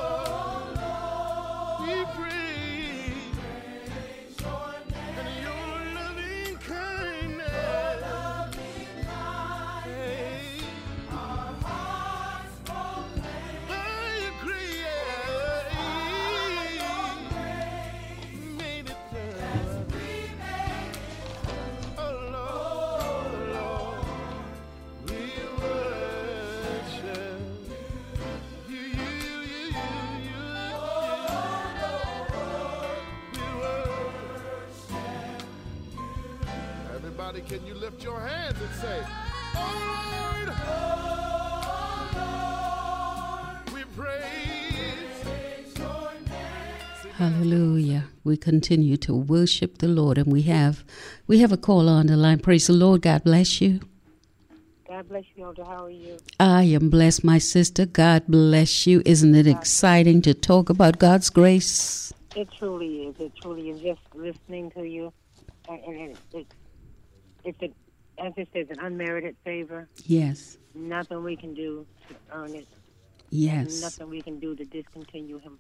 can 37.47 37.65
you 37.65 37.73
lift 37.73 38.03
your 38.03 38.19
hands 38.19 38.57
and 38.59 38.73
say, 38.75 39.03
Oh 39.55 40.49
Lord, 43.65 43.73
We 43.73 43.83
praise 43.95 45.73
Hallelujah. 47.13 48.05
We 48.23 48.37
continue 48.37 48.97
to 48.97 49.13
worship 49.13 49.77
the 49.77 49.87
Lord 49.87 50.17
and 50.17 50.31
we 50.31 50.43
have 50.43 50.83
we 51.27 51.39
have 51.39 51.51
a 51.51 51.57
call 51.57 51.87
on 51.89 52.07
the 52.07 52.17
line. 52.17 52.39
Praise 52.39 52.67
the 52.67 52.73
Lord. 52.73 53.01
God 53.01 53.23
bless 53.23 53.61
you. 53.61 53.81
God 54.87 55.09
bless 55.09 55.23
you, 55.35 55.45
Elder. 55.45 55.63
How 55.63 55.85
are 55.85 55.89
you? 55.89 56.17
I 56.39 56.63
am 56.63 56.89
blessed, 56.89 57.23
my 57.23 57.37
sister. 57.39 57.85
God 57.85 58.23
bless 58.27 58.85
you. 58.87 59.01
Isn't 59.05 59.35
it 59.35 59.47
exciting 59.47 60.21
to 60.23 60.33
talk 60.33 60.69
about 60.69 60.99
God's 60.99 61.29
grace? 61.29 62.13
It 62.35 62.47
truly 62.57 63.07
is. 63.07 63.15
It 63.19 63.31
truly 63.41 63.69
is. 63.69 63.81
Just 63.81 64.01
listening 64.13 64.71
to 64.71 64.83
you, 64.83 65.11
and, 65.67 65.83
and 65.83 65.97
it, 65.97 66.17
it, 66.33 66.47
it's 67.43 67.61
a, 67.61 67.71
as 68.23 68.33
it 68.37 68.47
says, 68.53 68.67
an 68.69 68.79
unmerited 68.79 69.35
favor. 69.43 69.87
Yes. 70.05 70.57
Nothing 70.75 71.23
we 71.23 71.35
can 71.35 71.53
do 71.53 71.85
to 72.09 72.15
earn 72.31 72.53
it. 72.55 72.67
Yes. 73.29 73.81
Nothing 73.81 74.09
we 74.09 74.21
can 74.21 74.39
do 74.39 74.55
to 74.55 74.63
discontinue 74.65 75.39
Him 75.39 75.57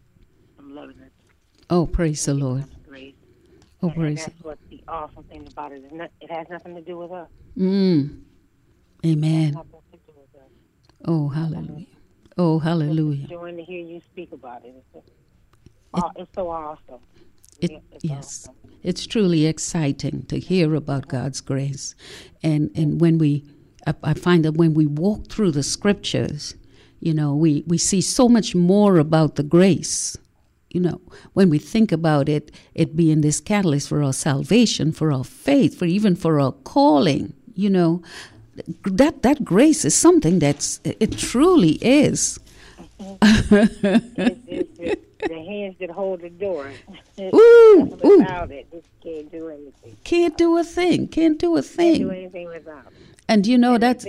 from 0.55 0.75
loving 0.75 0.99
us. 1.01 1.11
Oh, 1.69 1.85
praise 1.85 2.25
the 2.25 2.33
Lord. 2.33 2.65
Grace. 2.87 3.15
Oh, 3.81 3.87
And 3.87 3.95
praise. 3.95 4.25
that's 4.25 4.43
what 4.43 4.57
the 4.69 4.81
awesome 4.87 5.23
thing 5.23 5.47
about 5.51 5.71
it 5.71 5.83
is. 5.83 5.91
Not, 5.91 6.11
it 6.21 6.31
has 6.31 6.47
nothing 6.49 6.75
to 6.75 6.81
do 6.81 6.97
with 6.97 7.11
us. 7.11 7.27
Mm. 7.57 8.21
Amen. 9.05 9.51
Nothing 9.53 9.71
to 9.91 9.97
do 9.97 10.13
with 10.15 10.41
us. 10.41 10.49
Oh, 11.05 11.27
hallelujah. 11.29 11.85
Oh, 12.37 12.59
hallelujah. 12.59 13.23
Enjoying 13.23 13.57
to 13.57 13.63
hear 13.63 13.83
you 13.83 13.99
speak 14.01 14.31
about 14.31 14.63
it. 14.65 14.73
It's, 14.77 15.05
just, 15.95 16.07
it's 16.15 16.31
so 16.33 16.49
awesome. 16.49 16.99
It, 17.63 17.71
it's 17.91 18.03
yes, 18.03 18.47
it's 18.83 19.07
truly 19.07 19.45
exciting 19.45 20.23
to 20.27 20.39
hear 20.39 20.75
about 20.75 21.07
God's 21.07 21.41
grace, 21.41 21.95
and 22.43 22.69
and 22.75 23.01
when 23.01 23.17
we, 23.17 23.45
I, 23.87 23.93
I 24.03 24.13
find 24.13 24.43
that 24.45 24.53
when 24.57 24.73
we 24.73 24.85
walk 24.85 25.27
through 25.29 25.51
the 25.51 25.63
scriptures, 25.63 26.55
you 26.99 27.13
know, 27.13 27.35
we 27.35 27.63
we 27.67 27.77
see 27.77 28.01
so 28.01 28.27
much 28.29 28.55
more 28.55 28.97
about 28.99 29.35
the 29.35 29.43
grace. 29.43 30.17
You 30.71 30.81
know, 30.81 31.01
when 31.33 31.49
we 31.49 31.59
think 31.59 31.91
about 31.91 32.29
it, 32.29 32.51
it 32.73 32.95
being 32.95 33.21
this 33.21 33.39
catalyst 33.39 33.89
for 33.89 34.03
our 34.03 34.13
salvation, 34.13 34.91
for 34.91 35.11
our 35.13 35.23
faith, 35.23 35.77
for 35.79 35.85
even 35.85 36.15
for 36.15 36.39
our 36.39 36.51
calling. 36.51 37.33
You 37.55 37.69
know, 37.69 38.01
that 38.85 39.21
that 39.23 39.45
grace 39.45 39.85
is 39.85 39.95
something 39.95 40.39
that's 40.39 40.79
it 40.83 41.17
truly 41.17 41.73
is. 41.81 42.39
It's, 42.99 43.87
it's, 44.47 44.79
it's 44.79 45.12
the 45.27 45.43
hands 45.45 45.75
that 45.79 45.89
hold 45.89 46.21
the 46.21 46.29
door. 46.29 46.71
Ooh, 47.19 47.29
ooh. 47.35 47.85
Without 48.19 48.51
it, 48.51 48.67
it 48.71 48.85
can't 49.03 49.31
do 49.31 49.49
anything. 49.49 49.97
Can't 50.03 50.37
do 50.37 50.57
a 50.57 50.63
thing. 50.63 51.07
Can't 51.07 51.39
do 51.39 51.57
a 51.57 51.61
thing. 51.61 51.95
Can't 51.97 52.09
do 52.09 52.11
anything 52.11 52.47
without 52.47 52.87
it. 52.87 52.93
And 53.27 53.47
you 53.47 53.57
know 53.57 53.77
that's. 53.77 54.05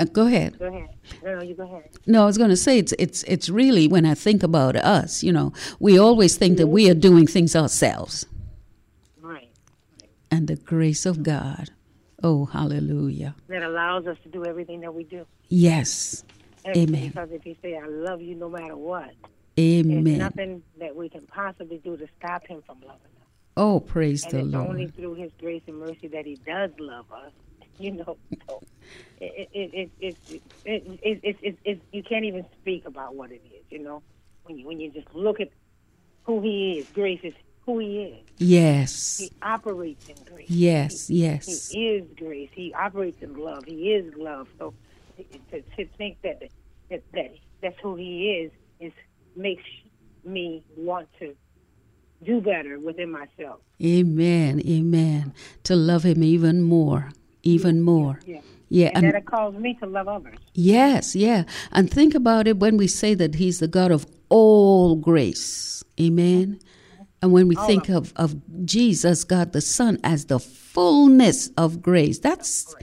Uh, 0.00 0.04
go 0.04 0.26
ahead. 0.26 0.58
Go 0.58 0.66
ahead. 0.66 0.88
No, 1.24 1.36
no, 1.36 1.42
you 1.42 1.54
go 1.54 1.64
ahead. 1.64 1.88
No, 2.06 2.22
I 2.22 2.26
was 2.26 2.38
going 2.38 2.50
to 2.50 2.56
say 2.56 2.78
it's 2.78 2.92
it's 2.98 3.24
it's 3.24 3.48
really 3.48 3.88
when 3.88 4.06
I 4.06 4.14
think 4.14 4.42
about 4.44 4.76
us, 4.76 5.24
you 5.24 5.32
know, 5.32 5.52
we 5.80 5.98
always 5.98 6.36
think 6.36 6.56
that 6.58 6.68
we 6.68 6.88
are 6.88 6.94
doing 6.94 7.26
things 7.26 7.56
ourselves, 7.56 8.24
Right. 9.20 9.48
and 10.30 10.46
the 10.46 10.54
grace 10.56 11.04
of 11.04 11.22
God. 11.24 11.70
Oh, 12.22 12.44
hallelujah! 12.46 13.34
That 13.48 13.62
allows 13.62 14.06
us 14.06 14.16
to 14.22 14.28
do 14.28 14.44
everything 14.44 14.80
that 14.82 14.94
we 14.94 15.02
do. 15.04 15.26
Yes, 15.48 16.22
And 16.64 16.76
Amen. 16.76 17.08
Because 17.08 17.30
if 17.32 17.42
He 17.42 17.56
say, 17.62 17.76
"I 17.76 17.86
love 17.86 18.20
you," 18.22 18.34
no 18.36 18.48
matter 18.48 18.76
what, 18.76 19.10
there's 19.82 19.98
Amen. 19.98 20.18
nothing 20.18 20.62
that 20.78 20.94
we 20.94 21.08
can 21.08 21.26
possibly 21.26 21.78
do 21.78 21.96
to 21.96 22.06
stop 22.18 22.46
Him 22.46 22.62
from 22.66 22.80
loving 22.80 22.92
us. 23.20 23.28
Oh, 23.56 23.80
praise 23.80 24.24
And 24.24 24.32
the 24.32 24.38
it's 24.38 24.54
only 24.54 24.86
through 24.88 25.14
His 25.14 25.32
grace 25.38 25.62
and 25.66 25.78
mercy 25.78 26.08
that 26.08 26.26
He 26.26 26.36
does 26.36 26.70
love 26.78 27.06
us. 27.12 27.32
You 27.78 27.92
know, 27.92 28.18
so 28.48 28.62
it, 29.20 29.48
it, 29.52 29.70
it, 29.74 29.90
it, 30.00 30.16
it, 30.28 30.42
it, 30.64 31.00
it, 31.02 31.20
it, 31.22 31.36
it, 31.42 31.58
it, 31.64 31.82
you 31.92 32.02
can't 32.02 32.24
even 32.24 32.44
speak 32.60 32.86
about 32.86 33.14
what 33.14 33.30
it 33.30 33.42
is. 33.46 33.64
You 33.70 33.80
know, 33.80 34.02
when 34.44 34.58
you 34.58 34.66
when 34.66 34.80
you 34.80 34.90
just 34.90 35.14
look 35.14 35.40
at 35.40 35.50
who 36.24 36.40
He 36.40 36.78
is, 36.80 36.88
grace 36.90 37.20
is 37.22 37.34
who 37.66 37.78
He 37.78 38.02
is. 38.02 38.26
Yes, 38.38 39.18
He 39.18 39.32
operates 39.42 40.08
in 40.08 40.16
grace. 40.24 40.50
yes, 40.50 41.06
He 41.06 41.14
yes. 41.22 41.68
He 41.68 41.88
is 41.88 42.04
grace. 42.16 42.50
He 42.52 42.74
operates 42.74 43.22
in 43.22 43.34
love. 43.34 43.64
He 43.64 43.92
is 43.92 44.12
love. 44.16 44.48
So 44.58 44.74
to, 45.50 45.62
to 45.62 45.86
think 45.96 46.20
that, 46.22 46.42
that 46.90 47.02
that 47.12 47.34
that's 47.62 47.78
who 47.82 47.96
he 47.96 48.30
is 48.30 48.52
is 48.80 48.92
makes 49.38 49.62
me 50.24 50.62
want 50.76 51.08
to 51.20 51.34
do 52.24 52.40
better 52.40 52.78
within 52.78 53.10
myself. 53.10 53.60
Amen, 53.82 54.60
amen. 54.66 55.32
To 55.64 55.76
love 55.76 56.04
Him 56.04 56.22
even 56.22 56.62
more, 56.62 57.10
even 57.42 57.80
more. 57.80 58.20
Yeah. 58.26 58.40
Yeah, 58.70 58.88
And, 58.88 58.96
and 58.98 59.14
that 59.14 59.18
it 59.20 59.24
calls 59.24 59.54
me 59.54 59.78
to 59.80 59.86
love 59.86 60.08
others. 60.08 60.36
Yes, 60.52 61.16
yeah. 61.16 61.44
And 61.72 61.90
think 61.90 62.14
about 62.14 62.46
it 62.46 62.58
when 62.58 62.76
we 62.76 62.86
say 62.86 63.14
that 63.14 63.36
He's 63.36 63.60
the 63.60 63.68
God 63.68 63.90
of 63.90 64.06
all 64.28 64.96
grace. 64.96 65.82
Amen. 65.98 66.60
And 67.22 67.32
when 67.32 67.48
we 67.48 67.56
think 67.56 67.88
of, 67.88 68.12
of 68.16 68.36
Jesus, 68.66 69.24
God 69.24 69.52
the 69.52 69.62
Son, 69.62 69.98
as 70.04 70.26
the 70.26 70.38
fullness 70.38 71.48
of 71.56 71.80
grace, 71.80 72.18
that's, 72.18 72.76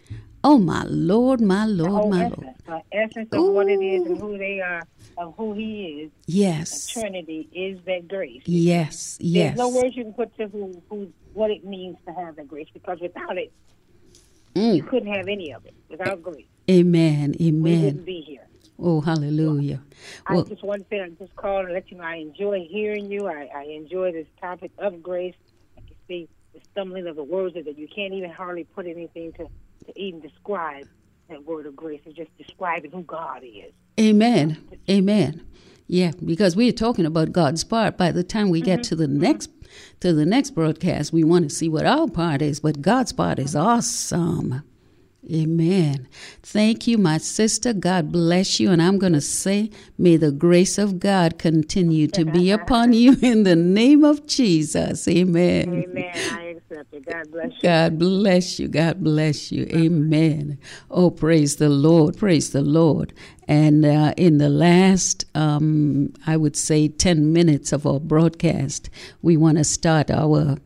oh 0.43 0.57
my 0.57 0.83
Lord, 0.87 1.39
my 1.39 1.65
Lord, 1.65 2.09
my 2.09 2.25
essence, 2.25 2.37
Lord. 2.39 2.55
the 2.91 2.97
essence 2.97 3.29
of 3.31 3.45
what 3.53 3.67
it 3.69 3.81
is 3.81 4.07
and 4.07 4.17
who 4.19 4.37
they 4.37 4.59
are, 4.59 4.81
of 5.17 5.33
who 5.37 5.53
he 5.53 6.03
is. 6.05 6.11
Yes, 6.27 6.87
Trinity 6.87 7.47
is 7.53 7.79
that 7.85 8.07
grace. 8.07 8.41
yes, 8.45 9.17
yes. 9.19 9.55
There's 9.55 9.57
no 9.57 9.69
words 9.69 9.95
you 9.95 10.03
can 10.03 10.13
put 10.13 10.35
to 10.37 10.47
who, 10.47 10.81
who 10.89 11.13
what 11.33 11.51
it 11.51 11.63
means 11.65 11.97
to 12.07 12.13
have 12.13 12.35
that 12.37 12.47
grace 12.47 12.67
because 12.73 12.99
without 13.01 13.37
it, 13.37 13.51
you 14.55 14.83
Mm. 14.83 14.87
couldn't 14.87 15.13
have 15.13 15.27
any 15.27 15.51
of 15.51 15.65
it. 15.65 15.73
Without 15.89 16.21
grace, 16.21 16.45
Amen, 16.71 17.35
Amen. 17.41 17.61
we 17.61 17.75
wouldn't 17.85 18.05
be 18.05 18.21
here. 18.25 18.47
Oh, 18.79 19.01
hallelujah. 19.01 19.81
I 20.25 20.33
Well, 20.35 20.43
just 20.45 20.63
want 20.63 20.83
to 20.83 20.87
say, 20.89 21.01
I 21.01 21.09
just 21.09 21.35
called 21.35 21.65
and 21.65 21.73
let 21.73 21.91
you 21.91 21.97
know 21.97 22.03
I 22.05 22.15
enjoy 22.15 22.65
hearing 22.69 23.11
you. 23.11 23.27
I, 23.27 23.49
I 23.53 23.63
enjoy 23.63 24.11
this 24.13 24.27
topic 24.39 24.71
of 24.77 25.01
grace. 25.03 25.35
I 25.77 25.81
can 25.81 25.95
see 26.07 26.29
the 26.53 26.61
stumbling 26.71 27.07
of 27.07 27.15
the 27.17 27.23
words 27.23 27.55
that 27.55 27.77
you 27.77 27.87
can't 27.93 28.13
even 28.13 28.29
hardly 28.31 28.63
put 28.63 28.85
anything 28.85 29.33
to, 29.33 29.43
to 29.85 29.99
even 29.99 30.19
describe 30.21 30.87
that 31.29 31.45
word 31.45 31.65
of 31.65 31.75
grace. 31.75 32.01
is 32.05 32.13
just 32.13 32.35
describing 32.37 32.91
who 32.91 33.03
God 33.03 33.43
is. 33.43 33.71
Amen. 33.99 34.57
Amen. 34.89 35.45
Yeah, 35.87 36.11
because 36.23 36.55
we're 36.55 36.71
talking 36.71 37.05
about 37.05 37.31
God's 37.31 37.63
part. 37.63 37.97
By 37.97 38.11
the 38.11 38.23
time 38.23 38.49
we 38.49 38.61
get 38.61 38.79
mm-hmm. 38.79 38.89
to 38.89 38.95
the 38.95 39.07
next 39.07 39.49
to 39.99 40.13
the 40.13 40.25
next 40.25 40.51
broadcast, 40.51 41.13
we 41.13 41.23
want 41.23 41.47
to 41.49 41.55
see 41.55 41.69
what 41.69 41.85
our 41.85 42.07
part 42.07 42.41
is, 42.41 42.59
but 42.59 42.81
God's 42.81 43.11
part 43.11 43.39
is 43.39 43.55
awesome. 43.55 44.63
Amen. 45.31 46.07
Thank 46.43 46.85
you, 46.85 46.97
my 46.99 47.17
sister. 47.17 47.73
God 47.73 48.11
bless 48.11 48.59
you. 48.59 48.69
And 48.69 48.79
I'm 48.79 48.99
going 48.99 49.13
to 49.13 49.21
say, 49.21 49.71
may 49.97 50.17
the 50.17 50.31
grace 50.31 50.77
of 50.77 50.99
God 50.99 51.39
continue 51.39 52.07
to 52.09 52.25
be 52.25 52.51
upon 52.51 52.93
you 52.93 53.17
in 53.21 53.43
the 53.43 53.55
name 53.55 54.03
of 54.03 54.27
Jesus. 54.27 55.07
Amen. 55.07 55.83
Amen. 55.83 56.44
God 56.69 57.31
bless 57.31 57.51
you. 57.51 57.61
God 57.61 57.99
bless 57.99 58.59
you. 58.59 58.67
God 58.67 59.03
bless 59.03 59.51
you. 59.51 59.67
Amen. 59.71 60.57
Oh, 60.89 61.11
praise 61.11 61.57
the 61.57 61.69
Lord. 61.69 62.17
Praise 62.17 62.51
the 62.51 62.61
Lord. 62.61 63.13
And 63.47 63.85
uh, 63.85 64.13
in 64.17 64.39
the 64.39 64.49
last, 64.49 65.25
um, 65.35 66.13
I 66.25 66.37
would 66.37 66.55
say, 66.55 66.87
10 66.87 67.31
minutes 67.31 67.71
of 67.71 67.85
our 67.85 67.99
broadcast, 67.99 68.89
we 69.21 69.37
want 69.37 69.57
to 69.59 69.63
start 69.63 70.09
our. 70.09 70.57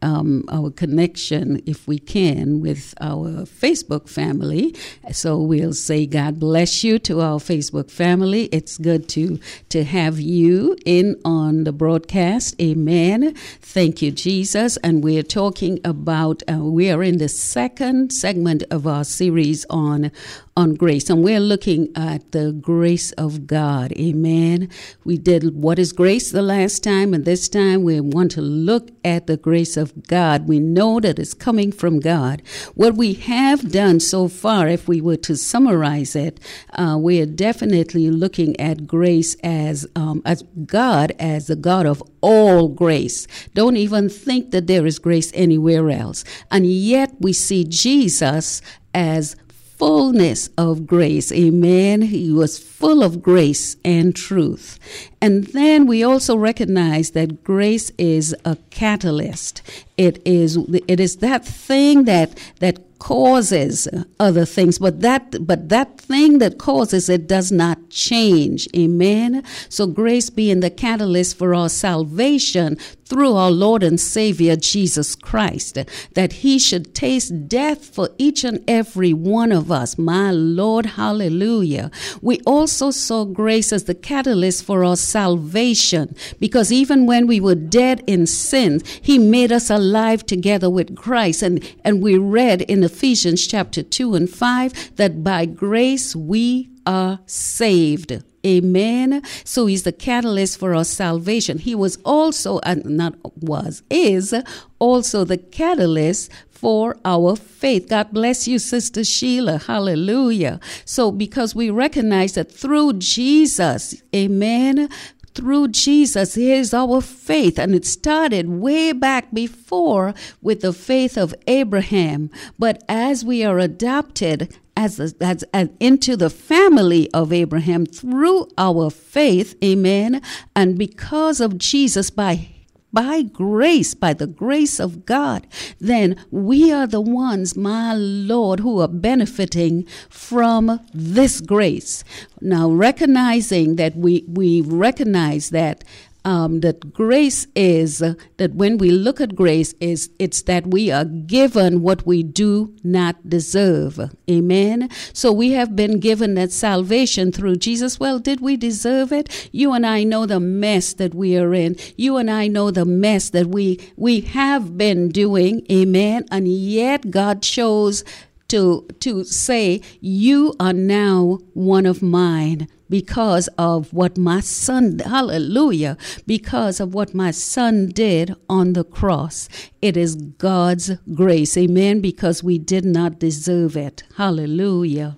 Um, 0.00 0.44
our 0.48 0.70
connection, 0.70 1.60
if 1.66 1.88
we 1.88 1.98
can, 1.98 2.60
with 2.60 2.94
our 3.00 3.44
Facebook 3.44 4.08
family. 4.08 4.74
So 5.12 5.38
we'll 5.40 5.72
say 5.72 6.06
God 6.06 6.38
bless 6.38 6.84
you 6.84 6.98
to 7.00 7.20
our 7.20 7.38
Facebook 7.38 7.90
family. 7.90 8.44
It's 8.52 8.78
good 8.78 9.08
to 9.10 9.40
to 9.70 9.84
have 9.84 10.20
you 10.20 10.76
in 10.84 11.20
on 11.24 11.64
the 11.64 11.72
broadcast. 11.72 12.54
Amen. 12.60 13.34
Thank 13.60 14.02
you, 14.02 14.10
Jesus. 14.10 14.76
And 14.78 15.02
we're 15.02 15.22
talking 15.22 15.80
about 15.84 16.42
uh, 16.50 16.58
we 16.58 16.90
are 16.90 17.02
in 17.02 17.18
the 17.18 17.28
second 17.28 18.12
segment 18.12 18.62
of 18.70 18.86
our 18.86 19.04
series 19.04 19.64
on 19.70 20.10
on 20.58 20.74
grace, 20.74 21.08
and 21.08 21.22
we're 21.22 21.38
looking 21.38 21.88
at 21.94 22.32
the 22.32 22.50
grace 22.50 23.12
of 23.12 23.46
God. 23.46 23.92
Amen. 23.92 24.68
We 25.04 25.16
did 25.16 25.54
what 25.54 25.78
is 25.78 25.92
grace 25.92 26.32
the 26.32 26.42
last 26.42 26.82
time, 26.82 27.14
and 27.14 27.24
this 27.24 27.48
time 27.48 27.84
we 27.84 28.00
want 28.00 28.32
to 28.32 28.40
look 28.40 28.90
at 29.04 29.28
the 29.28 29.36
grace 29.36 29.76
of 29.76 30.08
God. 30.08 30.48
We 30.48 30.58
know 30.58 30.98
that 30.98 31.20
it's 31.20 31.32
coming 31.32 31.70
from 31.70 32.00
God. 32.00 32.42
What 32.74 32.96
we 32.96 33.14
have 33.14 33.70
done 33.70 34.00
so 34.00 34.26
far, 34.26 34.66
if 34.66 34.88
we 34.88 35.00
were 35.00 35.16
to 35.18 35.36
summarize 35.36 36.16
it, 36.16 36.40
uh, 36.72 36.98
we 37.00 37.20
are 37.20 37.26
definitely 37.26 38.10
looking 38.10 38.58
at 38.58 38.88
grace 38.88 39.36
as 39.44 39.86
um, 39.94 40.22
as 40.24 40.42
God 40.66 41.12
as 41.20 41.46
the 41.46 41.54
God 41.54 41.86
of 41.86 42.02
all 42.20 42.66
grace. 42.66 43.28
Don't 43.54 43.76
even 43.76 44.08
think 44.08 44.50
that 44.50 44.66
there 44.66 44.86
is 44.86 44.98
grace 44.98 45.30
anywhere 45.34 45.88
else, 45.88 46.24
and 46.50 46.66
yet 46.66 47.14
we 47.20 47.32
see 47.32 47.62
Jesus 47.62 48.60
as 48.92 49.36
fullness 49.78 50.50
of 50.58 50.86
grace. 50.86 51.30
Amen. 51.32 52.02
He 52.02 52.32
was 52.32 52.58
full 52.58 53.02
of 53.02 53.22
grace 53.22 53.76
and 53.84 54.14
truth. 54.14 54.78
And 55.20 55.44
then 55.48 55.86
we 55.86 56.02
also 56.02 56.36
recognize 56.36 57.12
that 57.12 57.44
grace 57.44 57.90
is 57.96 58.34
a 58.44 58.56
catalyst. 58.70 59.62
It 59.96 60.20
is 60.24 60.58
it 60.86 61.00
is 61.00 61.16
that 61.16 61.44
thing 61.44 62.04
that 62.04 62.36
that 62.60 62.80
causes 62.98 63.86
other 64.18 64.44
things 64.44 64.78
but 64.78 65.00
that 65.00 65.46
but 65.46 65.68
that 65.68 66.00
thing 66.00 66.38
that 66.38 66.58
causes 66.58 67.08
it 67.08 67.28
does 67.28 67.52
not 67.52 67.78
change 67.90 68.66
amen 68.76 69.42
so 69.68 69.86
grace 69.86 70.30
being 70.30 70.58
the 70.60 70.70
catalyst 70.70 71.38
for 71.38 71.54
our 71.54 71.68
salvation 71.68 72.76
through 73.08 73.34
our 73.34 73.50
Lord 73.50 73.82
and 73.82 73.98
Savior 73.98 74.56
Jesus 74.56 75.14
Christ, 75.14 75.78
that 76.14 76.32
He 76.44 76.58
should 76.58 76.94
taste 76.94 77.48
death 77.48 77.84
for 77.84 78.10
each 78.18 78.44
and 78.44 78.62
every 78.68 79.12
one 79.12 79.50
of 79.52 79.72
us. 79.72 79.96
My 79.98 80.30
Lord, 80.30 80.86
hallelujah. 80.86 81.90
We 82.20 82.40
also 82.46 82.90
saw 82.90 83.24
grace 83.24 83.72
as 83.72 83.84
the 83.84 83.94
catalyst 83.94 84.64
for 84.64 84.84
our 84.84 84.96
salvation, 84.96 86.14
because 86.38 86.70
even 86.70 87.06
when 87.06 87.26
we 87.26 87.40
were 87.40 87.54
dead 87.54 88.04
in 88.06 88.26
sin, 88.26 88.82
He 89.00 89.18
made 89.18 89.52
us 89.52 89.70
alive 89.70 90.26
together 90.26 90.68
with 90.68 90.96
Christ. 90.96 91.42
And, 91.42 91.64
and 91.84 92.02
we 92.02 92.18
read 92.18 92.62
in 92.62 92.84
Ephesians 92.84 93.46
chapter 93.46 93.82
2 93.82 94.14
and 94.14 94.28
5 94.28 94.96
that 94.96 95.24
by 95.24 95.46
grace 95.46 96.14
we 96.14 96.70
are 96.86 97.20
saved. 97.26 98.22
Amen. 98.48 99.22
So 99.44 99.66
he's 99.66 99.82
the 99.82 99.92
catalyst 99.92 100.58
for 100.58 100.74
our 100.74 100.84
salvation. 100.84 101.58
He 101.58 101.74
was 101.74 101.98
also, 102.04 102.60
and 102.60 102.84
not 102.84 103.14
was, 103.42 103.82
is 103.90 104.34
also 104.78 105.24
the 105.24 105.36
catalyst 105.36 106.30
for 106.48 106.96
our 107.04 107.36
faith. 107.36 107.88
God 107.88 108.10
bless 108.12 108.48
you, 108.48 108.58
Sister 108.58 109.04
Sheila. 109.04 109.58
Hallelujah. 109.58 110.60
So 110.84 111.12
because 111.12 111.54
we 111.54 111.70
recognize 111.70 112.32
that 112.34 112.50
through 112.50 112.94
Jesus, 112.94 114.02
amen, 114.14 114.88
through 115.34 115.68
Jesus 115.68 116.36
is 116.36 116.74
our 116.74 117.00
faith. 117.00 117.58
And 117.58 117.74
it 117.74 117.86
started 117.86 118.48
way 118.48 118.92
back 118.92 119.32
before 119.32 120.14
with 120.42 120.62
the 120.62 120.72
faith 120.72 121.16
of 121.16 121.34
Abraham. 121.46 122.30
But 122.58 122.82
as 122.88 123.24
we 123.24 123.44
are 123.44 123.58
adopted 123.60 124.58
as, 124.78 125.00
as, 125.20 125.42
as 125.52 125.68
into 125.80 126.16
the 126.16 126.30
family 126.30 127.10
of 127.12 127.32
Abraham 127.32 127.84
through 127.84 128.48
our 128.56 128.90
faith, 128.90 129.56
amen, 129.62 130.22
and 130.54 130.78
because 130.78 131.40
of 131.40 131.58
Jesus 131.58 132.10
by 132.10 132.50
by 132.90 133.20
grace, 133.20 133.92
by 133.92 134.14
the 134.14 134.26
grace 134.26 134.80
of 134.80 135.04
God, 135.04 135.46
then 135.78 136.16
we 136.30 136.72
are 136.72 136.86
the 136.86 137.02
ones, 137.02 137.54
my 137.54 137.92
Lord, 137.94 138.60
who 138.60 138.80
are 138.80 138.88
benefiting 138.88 139.84
from 140.08 140.80
this 140.94 141.42
grace. 141.42 142.02
Now, 142.40 142.70
recognizing 142.70 143.76
that 143.76 143.94
we, 143.94 144.24
we 144.26 144.62
recognize 144.62 145.50
that 145.50 145.84
um, 146.28 146.60
that 146.60 146.92
grace 146.92 147.46
is 147.54 148.02
uh, 148.02 148.12
that 148.36 148.54
when 148.54 148.76
we 148.76 148.90
look 148.90 149.18
at 149.18 149.34
grace 149.34 149.72
is 149.80 150.10
it's 150.18 150.42
that 150.42 150.66
we 150.66 150.90
are 150.90 151.06
given 151.06 151.80
what 151.80 152.06
we 152.06 152.22
do 152.22 152.76
not 152.84 153.16
deserve. 153.26 153.98
Amen? 154.30 154.90
So 155.14 155.32
we 155.32 155.52
have 155.52 155.74
been 155.74 155.98
given 156.00 156.34
that 156.34 156.52
salvation 156.52 157.32
through 157.32 157.56
jesus. 157.56 157.98
Well 157.98 158.18
did 158.18 158.42
we 158.42 158.58
deserve 158.58 159.10
it? 159.10 159.48
You 159.52 159.72
and 159.72 159.86
i 159.86 160.04
know 160.04 160.26
the 160.26 160.38
mess 160.38 160.92
that 160.92 161.14
we 161.14 161.34
are 161.38 161.54
in. 161.54 161.76
You 161.96 162.18
and 162.18 162.30
i 162.30 162.46
know 162.46 162.70
the 162.70 162.84
mess 162.84 163.30
that 163.30 163.46
we 163.46 163.80
we 163.96 164.20
have 164.20 164.76
been 164.76 165.08
doing. 165.08 165.64
Amen? 165.72 166.26
And 166.30 166.46
yet 166.46 167.10
god 167.10 167.40
chose 167.40 168.04
to 168.48 168.86
to 169.00 169.24
say 169.24 169.80
you 170.02 170.54
are 170.60 170.74
now 170.74 171.38
one 171.54 171.86
of 171.86 172.02
mine 172.02 172.68
because 172.88 173.48
of 173.58 173.92
what 173.92 174.16
my 174.16 174.40
son 174.40 174.98
hallelujah 174.98 175.96
because 176.26 176.80
of 176.80 176.94
what 176.94 177.14
my 177.14 177.30
son 177.30 177.88
did 177.88 178.34
on 178.48 178.72
the 178.72 178.84
cross. 178.84 179.48
It 179.80 179.96
is 179.96 180.14
God's 180.14 180.92
grace. 181.14 181.56
Amen. 181.56 182.00
Because 182.00 182.42
we 182.42 182.58
did 182.58 182.84
not 182.84 183.18
deserve 183.18 183.76
it. 183.76 184.02
Hallelujah. 184.16 185.16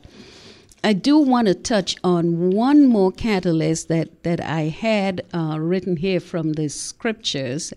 I 0.82 0.94
do 0.94 1.18
want 1.18 1.46
to 1.48 1.54
touch 1.54 1.96
on 2.02 2.50
one 2.52 2.86
more 2.86 3.12
catalyst 3.12 3.88
that, 3.88 4.22
that 4.22 4.40
I 4.40 4.62
had 4.62 5.22
uh, 5.34 5.58
written 5.60 5.96
here 5.96 6.20
from 6.20 6.54
the 6.54 6.68
scriptures, 6.68 7.74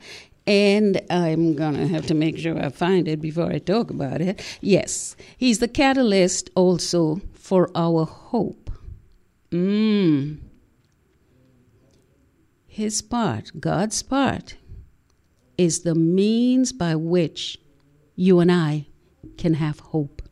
and 0.48 1.02
I'm 1.10 1.54
going 1.56 1.76
to 1.76 1.88
have 1.88 2.06
to 2.08 2.14
make 2.14 2.38
sure 2.38 2.58
I 2.58 2.70
find 2.70 3.10
it 3.10 3.20
before 3.20 3.52
I 3.52 3.60
talk 3.60 3.90
about 3.90 4.22
it. 4.22 4.42
Yes, 4.62 5.18
he's 5.38 5.60
the 5.60 5.68
catalyst 5.68 6.50
also 6.56 7.20
for 7.34 7.70
our 7.76 8.06
hope. 8.06 8.63
Mm. 9.54 10.40
His 12.66 13.04
part, 13.04 13.52
God's 13.60 14.02
part, 14.02 14.56
is 15.60 15.82
the 15.82 15.94
means 15.94 16.74
by 16.74 16.96
which 16.96 17.60
you 18.16 18.40
and 18.40 18.52
I 18.52 18.88
can 19.38 19.54
have 19.56 19.80
hope. 19.80 20.24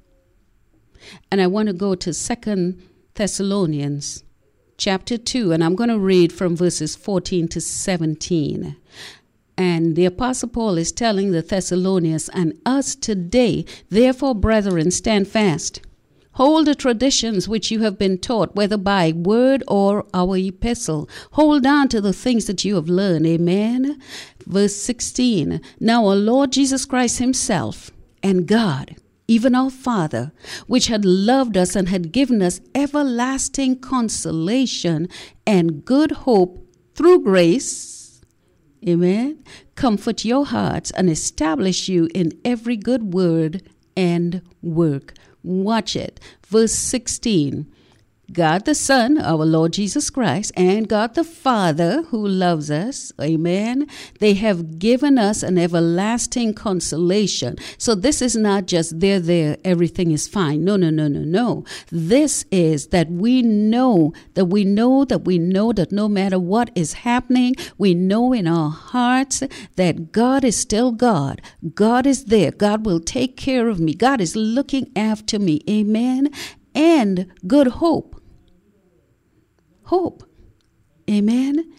And 1.32 1.40
I 1.40 1.46
want 1.46 1.68
to 1.68 1.74
go 1.74 1.94
to 1.94 2.14
Second 2.14 2.82
Thessalonians 3.14 4.24
chapter 4.78 5.20
2, 5.20 5.52
and 5.52 5.64
I'm 5.64 5.76
going 5.76 5.92
to 5.92 6.00
read 6.00 6.34
from 6.34 6.56
verses 6.56 6.96
14 6.96 7.48
to 7.50 7.62
17. 7.62 8.76
And 9.56 9.96
the 9.96 10.06
Apostle 10.06 10.50
Paul 10.50 10.80
is 10.80 10.92
telling 10.92 11.32
the 11.32 11.44
Thessalonians 11.44 12.28
and 12.30 12.60
us 12.66 12.96
today, 12.96 13.66
therefore, 13.90 14.34
brethren, 14.34 14.90
stand 14.90 15.28
fast. 15.28 15.82
Hold 16.34 16.68
the 16.68 16.76
traditions 16.76 17.50
which 17.50 17.72
you 17.72 17.80
have 17.82 17.98
been 17.98 18.18
taught, 18.18 18.56
whether 18.56 18.78
by 18.78 19.12
word 19.12 19.64
or 19.68 20.06
our 20.14 20.38
epistle. 20.38 21.10
Hold 21.34 21.66
on 21.66 21.90
to 21.90 22.00
the 22.00 22.14
things 22.14 22.46
that 22.46 22.64
you 22.64 22.76
have 22.76 22.88
learned. 22.88 23.28
Amen. 23.28 24.00
Verse 24.46 24.76
16 24.76 25.62
Now 25.80 26.08
our 26.08 26.16
Lord 26.16 26.52
Jesus 26.52 26.86
Christ 26.86 27.20
Himself 27.20 27.92
and 28.24 28.48
God, 28.48 28.96
even 29.28 29.56
our 29.56 29.70
Father, 29.70 30.32
which 30.68 30.88
had 30.88 31.04
loved 31.04 31.58
us 31.58 31.76
and 31.76 31.90
had 31.90 32.12
given 32.12 32.42
us 32.42 32.62
everlasting 32.74 33.80
consolation 33.80 35.10
and 35.46 35.84
good 35.84 36.12
hope 36.12 36.66
through 36.96 37.24
grace, 37.24 38.22
Amen. 38.88 39.44
Comfort 39.76 40.26
your 40.26 40.46
hearts 40.46 40.90
and 40.92 41.08
establish 41.08 41.88
you 41.88 42.10
in 42.16 42.32
every 42.44 42.76
good 42.76 43.14
word 43.14 43.62
and 43.96 44.42
work. 44.64 45.14
Watch 45.44 45.96
it. 45.96 46.20
Verse 46.48 46.74
16. 46.74 47.66
God 48.32 48.66
the 48.66 48.76
Son, 48.76 49.20
our 49.20 49.46
Lord 49.46 49.74
Jesus 49.74 50.10
Christ, 50.10 50.54
and 50.56 50.88
God 50.88 51.16
the 51.16 51.24
Father 51.24 52.04
who 52.04 52.26
loves 52.26 52.72
us, 52.72 53.12
amen, 53.20 53.88
they 54.20 54.36
have 54.36 54.80
given 54.80 55.18
us 55.18 55.44
an 55.44 55.58
everlasting 55.58 56.54
consolation. 56.54 57.58
So 57.78 57.94
this 57.94 58.22
is 58.22 58.36
not 58.36 58.68
just 58.68 59.00
there, 59.00 59.20
there, 59.20 59.58
everything 59.66 60.12
is 60.12 60.28
fine. 60.28 60.64
No, 60.64 60.78
no, 60.78 60.90
no, 60.90 61.08
no, 61.08 61.20
no. 61.20 61.66
This 61.92 62.46
is 62.52 62.88
that 62.88 63.10
we 63.10 63.42
know, 63.42 64.14
that 64.36 64.46
we 64.46 64.64
know, 64.64 65.04
that 65.06 65.26
we 65.26 65.38
know 65.38 65.74
that 65.74 65.92
no 65.92 66.08
matter 66.08 66.40
what 66.40 66.70
is 66.74 66.94
happening, 66.94 67.56
we 67.78 67.94
know 67.94 68.32
in 68.32 68.48
our 68.48 68.70
hearts 68.70 69.44
that 69.76 70.12
God 70.12 70.46
is 70.46 70.58
still 70.58 70.92
God. 70.92 71.42
God 71.74 72.06
is 72.06 72.26
there. 72.26 72.52
God 72.52 72.86
will 72.86 73.00
take 73.00 73.36
care 73.36 73.68
of 73.68 73.80
me. 73.80 73.94
God 73.94 74.22
is 74.22 74.36
looking 74.36 74.92
after 74.96 75.38
me. 75.40 75.62
Amen. 75.70 76.30
And 76.74 77.28
good 77.46 77.68
hope 77.68 78.21
hope. 79.92 80.24
Amen. 81.10 81.70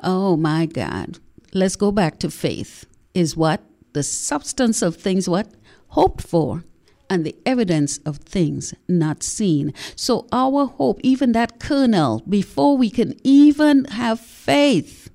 Oh 0.00 0.38
my 0.38 0.64
God. 0.64 1.18
Let's 1.52 1.76
go 1.76 1.92
back 1.92 2.18
to 2.20 2.30
faith. 2.30 2.86
Is 3.12 3.36
what? 3.36 3.60
The 3.92 4.02
substance 4.02 4.80
of 4.80 4.96
things 4.96 5.28
what? 5.28 5.48
Hoped 5.88 6.22
for. 6.26 6.64
And 7.10 7.26
the 7.26 7.36
evidence 7.44 7.98
of 8.06 8.16
things 8.18 8.72
not 8.88 9.22
seen. 9.22 9.74
So, 9.96 10.26
our 10.32 10.64
hope, 10.66 10.98
even 11.02 11.32
that 11.32 11.58
kernel, 11.60 12.22
before 12.28 12.76
we 12.78 12.88
can 12.90 13.14
even 13.22 13.84
have 13.86 14.18
faith, 14.18 15.10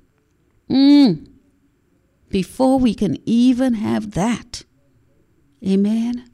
mm, 0.70 1.28
before 2.30 2.78
we 2.80 2.94
can 2.94 3.18
even 3.28 3.76
have 3.76 4.12
that, 4.12 4.64
amen, 5.66 6.26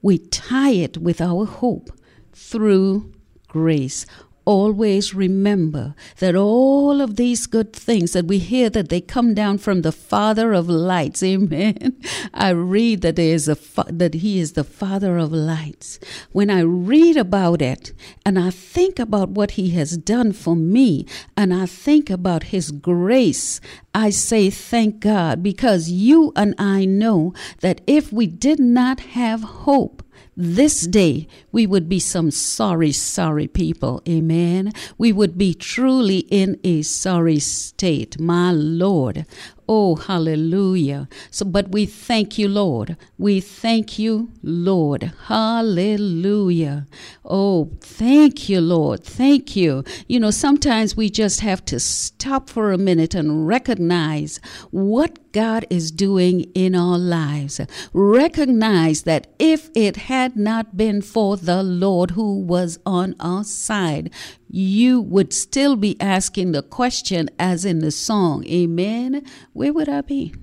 we 0.00 0.18
tie 0.18 0.70
it 0.86 0.98
with 0.98 1.20
our 1.20 1.44
hope 1.46 1.90
through 2.32 3.12
grace 3.48 4.06
always 4.44 5.14
remember 5.14 5.94
that 6.18 6.34
all 6.34 7.00
of 7.00 7.16
these 7.16 7.46
good 7.46 7.72
things 7.72 8.12
that 8.12 8.26
we 8.26 8.38
hear 8.38 8.70
that 8.70 8.88
they 8.88 9.00
come 9.00 9.34
down 9.34 9.58
from 9.58 9.82
the 9.82 9.92
father 9.92 10.52
of 10.52 10.68
lights. 10.68 11.22
Amen. 11.32 12.00
I 12.34 12.50
read 12.50 13.02
that 13.02 13.16
there 13.16 13.34
is 13.34 13.48
a 13.48 13.56
fa- 13.56 13.86
that 13.88 14.14
he 14.14 14.38
is 14.38 14.52
the 14.52 14.64
father 14.64 15.18
of 15.18 15.32
lights. 15.32 15.98
When 16.32 16.50
i 16.50 16.60
read 16.60 17.16
about 17.16 17.62
it 17.62 17.92
and 18.24 18.38
i 18.38 18.50
think 18.50 18.98
about 18.98 19.30
what 19.30 19.52
he 19.52 19.70
has 19.70 19.96
done 19.96 20.32
for 20.32 20.54
me 20.54 21.06
and 21.36 21.52
i 21.54 21.66
think 21.66 22.10
about 22.10 22.44
his 22.54 22.70
grace 22.70 23.60
i 23.94 24.10
say 24.10 24.50
thank 24.50 25.00
god 25.00 25.42
because 25.42 25.90
you 25.90 26.32
and 26.36 26.54
i 26.58 26.84
know 26.84 27.32
that 27.60 27.80
if 27.86 28.12
we 28.12 28.26
did 28.26 28.58
not 28.58 29.00
have 29.00 29.42
hope 29.42 30.02
this 30.42 30.88
day 30.88 31.28
we 31.52 31.68
would 31.68 31.88
be 31.88 32.00
some 32.00 32.32
sorry, 32.32 32.90
sorry 32.90 33.46
people. 33.46 34.02
Amen. 34.08 34.72
We 34.98 35.12
would 35.12 35.38
be 35.38 35.54
truly 35.54 36.26
in 36.30 36.58
a 36.64 36.82
sorry 36.82 37.38
state. 37.38 38.18
My 38.18 38.50
Lord. 38.50 39.24
Oh, 39.68 39.96
hallelujah. 39.96 41.08
So, 41.30 41.44
but 41.44 41.70
we 41.70 41.86
thank 41.86 42.38
you, 42.38 42.48
Lord. 42.48 42.96
We 43.16 43.40
thank 43.40 43.98
you, 43.98 44.30
Lord. 44.42 45.12
Hallelujah. 45.26 46.86
Oh, 47.24 47.70
thank 47.80 48.48
you, 48.48 48.60
Lord. 48.60 49.04
Thank 49.04 49.54
you. 49.54 49.84
You 50.08 50.20
know, 50.20 50.30
sometimes 50.30 50.96
we 50.96 51.08
just 51.10 51.40
have 51.40 51.64
to 51.66 51.78
stop 51.78 52.50
for 52.50 52.72
a 52.72 52.78
minute 52.78 53.14
and 53.14 53.46
recognize 53.46 54.40
what 54.70 55.32
God 55.32 55.66
is 55.70 55.90
doing 55.90 56.42
in 56.54 56.74
our 56.74 56.98
lives. 56.98 57.60
Recognize 57.92 59.02
that 59.02 59.28
if 59.38 59.70
it 59.74 59.96
had 59.96 60.36
not 60.36 60.76
been 60.76 61.00
for 61.02 61.36
the 61.36 61.62
Lord 61.62 62.12
who 62.12 62.40
was 62.40 62.78
on 62.84 63.14
our 63.20 63.44
side, 63.44 64.12
you 64.54 65.00
would 65.00 65.32
still 65.32 65.76
be 65.76 65.98
asking 65.98 66.52
the 66.52 66.62
question 66.62 67.30
as 67.38 67.64
in 67.64 67.78
the 67.78 67.90
song, 67.90 68.46
Amen. 68.46 69.24
Where 69.54 69.72
would 69.72 69.88
I 69.88 70.02
be? 70.02 70.34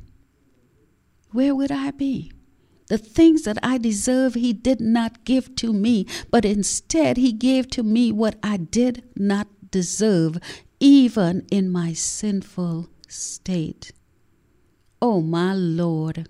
Where 1.32 1.54
would 1.54 1.72
I 1.72 1.92
be? 1.92 2.32
The 2.88 2.98
things 2.98 3.44
that 3.44 3.60
I 3.62 3.78
deserve, 3.78 4.34
He 4.34 4.52
did 4.52 4.82
not 4.82 5.26
give 5.26 5.54
to 5.58 5.72
me, 5.72 6.08
but 6.32 6.44
instead 6.44 7.18
He 7.18 7.32
gave 7.32 7.70
to 7.70 7.84
me 7.84 8.12
what 8.12 8.38
I 8.42 8.58
did 8.58 9.04
not 9.16 9.48
deserve, 9.70 10.40
even 10.80 11.46
in 11.52 11.70
my 11.70 11.94
sinful 11.94 12.90
state. 13.08 13.92
Oh, 15.00 15.22
my 15.22 15.54
Lord, 15.54 16.28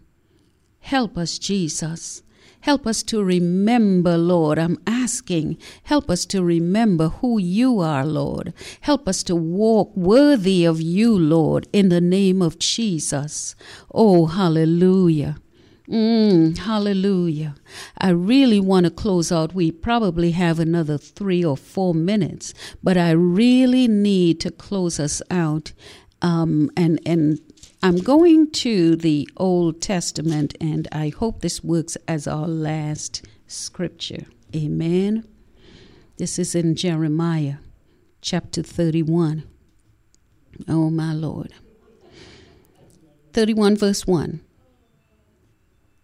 help 0.82 1.18
us, 1.18 1.40
Jesus. 1.40 2.24
Help 2.62 2.86
us 2.86 3.04
to 3.04 3.24
remember, 3.24 4.18
Lord. 4.18 4.60
I'm 4.60 4.78
asking, 4.86 5.58
help 5.84 6.10
us 6.10 6.26
to 6.28 6.44
remember 6.44 7.10
who 7.10 7.40
you 7.40 7.80
are, 7.80 8.06
Lord. 8.06 8.54
Help 8.82 9.08
us 9.08 9.24
to 9.24 9.36
walk 9.36 9.96
worthy 9.96 10.66
of 10.66 10.82
you, 10.82 11.18
Lord, 11.18 11.68
in 11.72 11.90
the 11.90 12.02
name 12.02 12.42
of 12.42 12.60
Jesus. 12.60 13.56
Oh, 13.94 14.26
hallelujah. 14.26 15.38
Mm, 15.90 16.56
hallelujah. 16.56 17.56
I 17.98 18.10
really 18.10 18.60
want 18.60 18.84
to 18.84 18.92
close 18.92 19.32
out. 19.32 19.56
We 19.56 19.72
probably 19.72 20.32
have 20.32 20.60
another 20.60 21.00
three 21.00 21.44
or 21.44 21.58
four 21.58 21.96
minutes, 21.96 22.54
but 22.84 22.96
I 22.96 23.12
really 23.12 23.88
need 23.88 24.40
to 24.42 24.52
close 24.52 25.00
us 25.00 25.22
out. 25.32 25.72
Um, 26.22 26.70
and, 26.76 27.00
and 27.06 27.40
I'm 27.82 27.98
going 27.98 28.52
to 28.52 28.98
the 28.98 29.30
Old 29.38 29.82
Testament, 29.82 30.54
and 30.60 30.88
I 30.92 31.10
hope 31.10 31.40
this 31.40 31.64
works 31.64 31.96
as 32.10 32.28
our 32.28 32.48
last 32.48 33.26
scripture. 33.48 34.26
Amen. 34.54 35.26
This 36.18 36.38
is 36.38 36.56
in 36.56 36.76
Jeremiah 36.76 37.56
chapter 38.22 38.62
31. 38.64 39.44
Oh, 40.68 40.90
my 40.90 41.14
Lord. 41.14 41.54
31, 43.32 43.78
verse 43.78 44.06
1. 44.06 44.42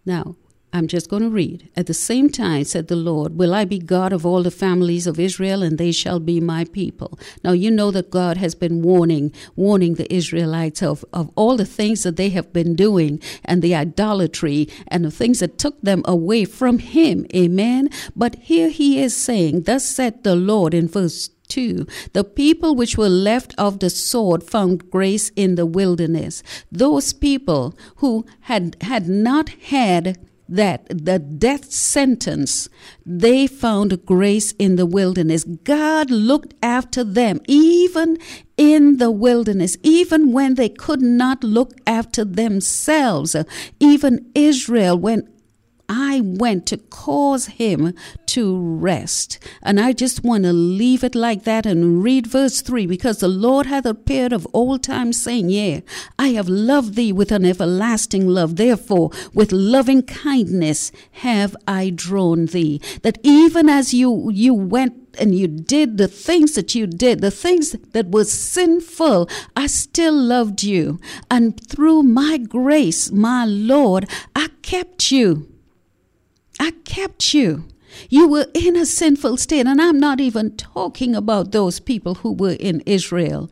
Now, 0.06 0.38
I'm 0.76 0.88
just 0.88 1.10
going 1.10 1.24
to 1.24 1.30
read. 1.30 1.70
At 1.78 1.88
the 1.88 1.94
same 1.94 2.30
time, 2.30 2.66
said 2.66 2.90
the 2.90 2.98
Lord, 2.98 3.38
Will 3.38 3.54
I 3.54 3.64
be 3.64 3.80
God 3.80 4.12
of 4.12 4.26
all 4.26 4.44
the 4.44 4.52
families 4.52 5.08
of 5.08 5.18
Israel, 5.18 5.64
and 5.64 5.78
they 5.78 5.94
shall 5.94 6.20
be 6.20 6.42
my 6.42 6.66
people. 6.66 7.18
Now, 7.46 7.54
you 7.54 7.72
know 7.72 7.92
that 7.92 8.12
God 8.12 8.36
has 8.36 8.56
been 8.56 8.82
warning, 8.82 9.32
warning 9.56 9.94
the 9.94 10.14
Israelites 10.14 10.84
of, 10.84 11.06
of 11.14 11.32
all 11.36 11.56
the 11.56 11.66
things 11.66 12.04
that 12.04 12.18
they 12.18 12.28
have 12.32 12.52
been 12.52 12.76
doing, 12.76 13.22
and 13.46 13.62
the 13.62 13.74
idolatry, 13.74 14.68
and 14.90 15.06
the 15.06 15.12
things 15.12 15.40
that 15.40 15.58
took 15.58 15.82
them 15.82 16.04
away 16.04 16.44
from 16.44 16.80
Him. 16.80 17.26
Amen. 17.34 17.88
But 18.14 18.36
here 18.36 18.68
He 18.68 19.02
is 19.02 19.16
saying, 19.16 19.64
Thus 19.64 19.86
said 19.86 20.26
the 20.26 20.36
Lord 20.36 20.74
in 20.74 20.90
verse 20.90 21.30
2 21.48 21.88
The 22.12 22.26
people 22.26 22.76
which 22.76 22.98
were 22.98 23.08
left 23.08 23.56
of 23.58 23.80
the 23.80 23.90
sword 23.90 24.44
found 24.44 24.92
grace 24.92 25.30
in 25.38 25.56
the 25.56 25.66
wilderness. 25.66 26.44
Those 26.70 27.14
people 27.14 27.78
who 27.98 28.26
had 28.42 28.76
had 28.82 29.08
not 29.08 29.48
had 29.72 30.18
that 30.48 30.86
the 30.90 31.20
death 31.20 31.72
sentence 31.72 32.70
they 33.06 33.48
found 33.48 34.06
grace 34.06 34.52
in 34.54 34.76
the 34.76 34.86
wilderness. 34.86 35.44
God 35.44 36.12
looked 36.12 36.54
after 36.62 37.04
them 37.04 37.42
even 37.48 38.18
in 38.58 38.98
the 38.98 39.12
wilderness 39.12 39.78
even 39.84 40.32
when 40.32 40.56
they 40.56 40.70
could 40.70 41.02
not 41.02 41.44
look 41.44 41.74
after 41.86 42.24
themselves. 42.24 43.36
Even 43.80 44.32
israel 44.36 44.98
when 44.98 45.28
I 45.88 46.22
went 46.24 46.66
to 46.68 46.78
cause 46.78 47.48
him 47.48 47.94
to 48.28 48.58
rest. 48.58 49.40
And 49.62 49.80
I 49.80 49.94
just 49.94 50.24
want 50.24 50.44
to 50.44 50.54
leave 50.54 51.04
it 51.04 51.16
like 51.16 51.44
that 51.44 51.66
and 51.66 52.04
read 52.04 52.28
verse 52.28 52.62
3 52.62 52.86
because 52.88 53.20
the 53.20 53.28
Lord 53.28 53.66
hath 53.66 53.86
appeared 53.86 54.34
of 54.34 54.48
old 54.54 54.84
time, 54.84 55.14
saying, 55.14 55.50
Yea, 55.50 55.84
I 56.18 56.30
have 56.30 56.50
loved 56.50 56.96
thee 56.96 57.12
with 57.12 57.32
an 57.32 57.46
everlasting 57.46 58.28
love. 58.28 58.56
Therefore, 58.56 59.12
with 59.34 59.52
loving 59.52 60.04
kindness 60.04 60.92
have 61.12 61.56
I 61.68 61.92
drawn 61.92 62.48
thee. 62.48 62.82
That 63.04 63.18
even 63.24 63.70
as 63.70 63.94
you, 63.94 64.30
you 64.32 64.54
went 64.54 65.06
and 65.18 65.36
you 65.36 65.48
did 65.48 65.98
the 65.98 66.08
things 66.08 66.56
that 66.56 66.76
you 66.76 66.88
did, 66.88 67.22
the 67.22 67.32
things 67.32 67.72
that 67.94 68.12
were 68.12 68.26
sinful, 68.26 69.30
I 69.56 69.68
still 69.68 70.14
loved 70.14 70.64
you. 70.64 71.00
And 71.30 71.60
through 71.68 72.04
my 72.04 72.38
grace, 72.38 73.12
my 73.12 73.46
Lord, 73.46 74.10
I 74.36 74.50
kept 74.62 75.12
you. 75.12 75.55
Kept 76.96 77.34
you. 77.34 77.66
You 78.10 78.26
were 78.30 78.48
in 78.54 78.78
a 78.78 78.86
sinful 78.86 79.36
state, 79.36 79.68
and 79.68 79.82
I'm 79.82 80.00
not 80.00 80.22
even 80.22 80.56
talking 80.56 81.14
about 81.14 81.52
those 81.52 81.78
people 81.78 82.16
who 82.16 82.32
were 82.32 82.56
in 82.58 82.82
Israel. 82.86 83.52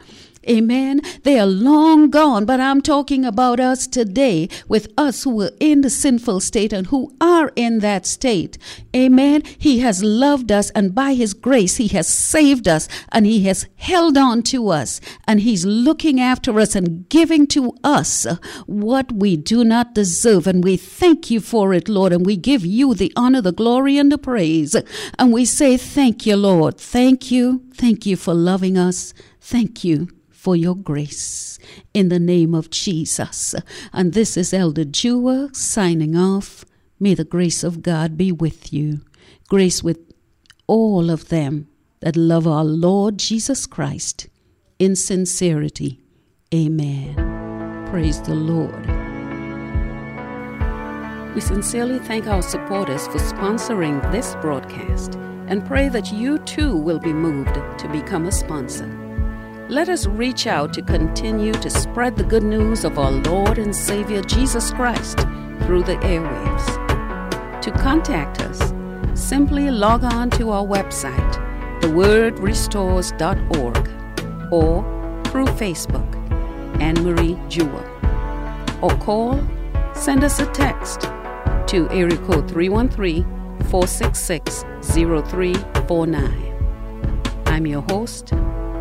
Amen. 0.50 1.02
They 1.24 1.40
are 1.40 1.46
long 1.46 2.10
gone, 2.10 2.46
but 2.46 2.60
I'm 2.60 2.82
talking 2.82 3.24
about 3.24 3.60
us 3.60 3.88
today 3.88 4.50
with 4.68 4.92
us 4.98 5.24
who 5.24 5.42
are 5.42 5.52
in 5.60 5.82
the 5.82 5.90
sinful 5.90 6.42
state 6.42 6.74
and 6.74 6.88
who 6.88 7.16
are 7.22 7.52
in 7.56 7.80
that 7.80 8.06
state. 8.06 8.58
Amen. 8.96 9.44
He 9.58 9.80
has 9.80 10.04
loved 10.04 10.52
us 10.52 10.70
and 10.72 10.94
by 10.94 11.14
his 11.14 11.34
grace 11.34 11.78
he 11.78 11.88
has 11.90 12.08
saved 12.08 12.68
us 12.68 12.88
and 13.12 13.26
he 13.26 13.44
has 13.46 13.68
held 13.76 14.18
on 14.18 14.44
to 14.44 14.70
us 14.70 15.00
and 15.28 15.42
he's 15.42 15.66
looking 15.66 16.20
after 16.20 16.60
us 16.60 16.76
and 16.76 17.08
giving 17.10 17.48
to 17.48 17.76
us 17.84 18.26
what 18.66 19.12
we 19.12 19.38
do 19.38 19.64
not 19.64 19.96
deserve. 19.96 20.48
And 20.48 20.64
we 20.64 20.78
thank 20.78 21.32
you 21.32 21.40
for 21.40 21.74
it, 21.74 21.88
Lord. 21.88 22.14
And 22.14 22.26
we 22.26 22.36
give 22.36 22.66
you 22.66 22.94
the 22.94 23.14
honor, 23.16 23.42
the 23.42 23.52
glory, 23.52 23.98
and 23.98 24.12
the 24.12 24.18
praise. 24.18 24.76
And 25.18 25.32
we 25.32 25.46
say, 25.46 25.78
Thank 25.78 26.26
you, 26.26 26.36
Lord. 26.36 26.78
Thank 26.78 27.32
you. 27.32 27.64
Thank 27.74 28.06
you 28.06 28.16
for 28.16 28.34
loving 28.34 28.78
us. 28.78 29.14
Thank 29.40 29.84
you 29.84 30.08
for 30.44 30.58
your 30.58 30.76
grace 30.76 31.58
in 31.94 32.10
the 32.10 32.20
name 32.20 32.54
of 32.54 32.70
Jesus. 32.70 33.56
And 33.94 34.12
this 34.12 34.36
is 34.36 34.54
Elder 34.54 34.84
Jewell 34.84 35.50
signing 35.54 36.18
off. 36.18 36.66
May 37.00 37.14
the 37.14 37.24
grace 37.24 37.64
of 37.64 37.82
God 37.82 38.18
be 38.18 38.30
with 38.30 38.74
you. 38.74 39.00
Grace 39.48 39.82
with 39.82 40.00
all 40.68 41.10
of 41.10 41.30
them 41.30 41.70
that 42.02 42.18
love 42.18 42.46
our 42.46 42.66
Lord 42.66 43.20
Jesus 43.20 43.66
Christ 43.66 44.28
in 44.80 44.98
sincerity. 44.98 46.02
Amen. 46.54 47.16
Praise 47.90 48.22
the 48.22 48.36
Lord. 48.36 48.86
We 51.36 51.40
sincerely 51.40 52.00
thank 52.00 52.28
our 52.28 52.42
supporters 52.42 53.08
for 53.08 53.20
sponsoring 53.20 54.12
this 54.12 54.36
broadcast 54.42 55.16
and 55.48 55.66
pray 55.66 55.88
that 55.88 56.12
you 56.12 56.38
too 56.40 56.76
will 56.76 57.00
be 57.00 57.14
moved 57.14 57.56
to 57.80 57.88
become 57.90 58.26
a 58.26 58.32
sponsor. 58.32 59.03
Let 59.74 59.90
us 59.90 60.06
reach 60.06 60.46
out 60.46 60.72
to 60.76 60.84
continue 60.84 61.54
to 61.54 61.68
spread 61.68 62.16
the 62.16 62.24
good 62.24 62.44
news 62.44 62.86
of 62.86 63.00
our 63.00 63.10
Lord 63.10 63.58
and 63.58 63.76
Savior 63.76 64.22
Jesus 64.22 64.70
Christ 64.70 65.22
through 65.66 65.82
the 65.82 65.96
airwaves. 66.04 67.62
To 67.64 67.72
contact 67.72 68.42
us, 68.42 68.72
simply 69.20 69.72
log 69.72 70.04
on 70.04 70.30
to 70.38 70.52
our 70.52 70.64
website, 70.64 71.34
thewordrestores.org, 71.82 74.54
or 74.54 74.84
through 75.32 75.48
Facebook, 75.48 76.16
Anne 76.80 77.04
Marie 77.04 77.40
Jewell, 77.50 77.84
or 78.80 78.96
call, 78.98 79.42
send 79.96 80.24
us 80.24 80.40
a 80.40 80.46
text 80.52 81.10
to 81.66 81.90
area 81.90 82.18
code 82.18 82.48
313 82.48 83.24
466 83.72 84.66
0349. 84.84 86.54
I'm 87.48 87.66
your 87.66 87.82
host, 87.90 88.34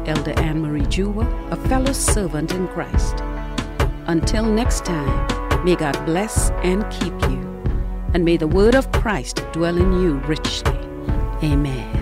Elder 0.06 0.38
Anne 0.38 0.60
Marie 0.60 0.86
Jewell, 0.86 1.26
a 1.50 1.56
fellow 1.68 1.92
servant 1.92 2.52
in 2.52 2.68
Christ. 2.68 3.20
Until 4.06 4.44
next 4.44 4.84
time, 4.84 5.64
may 5.64 5.76
God 5.76 6.04
bless 6.04 6.50
and 6.62 6.88
keep 6.90 7.12
you, 7.30 7.40
and 8.14 8.24
may 8.24 8.36
the 8.36 8.48
word 8.48 8.74
of 8.74 8.90
Christ 8.92 9.44
dwell 9.52 9.76
in 9.76 10.00
you 10.00 10.14
richly. 10.26 10.78
Amen. 11.42 12.01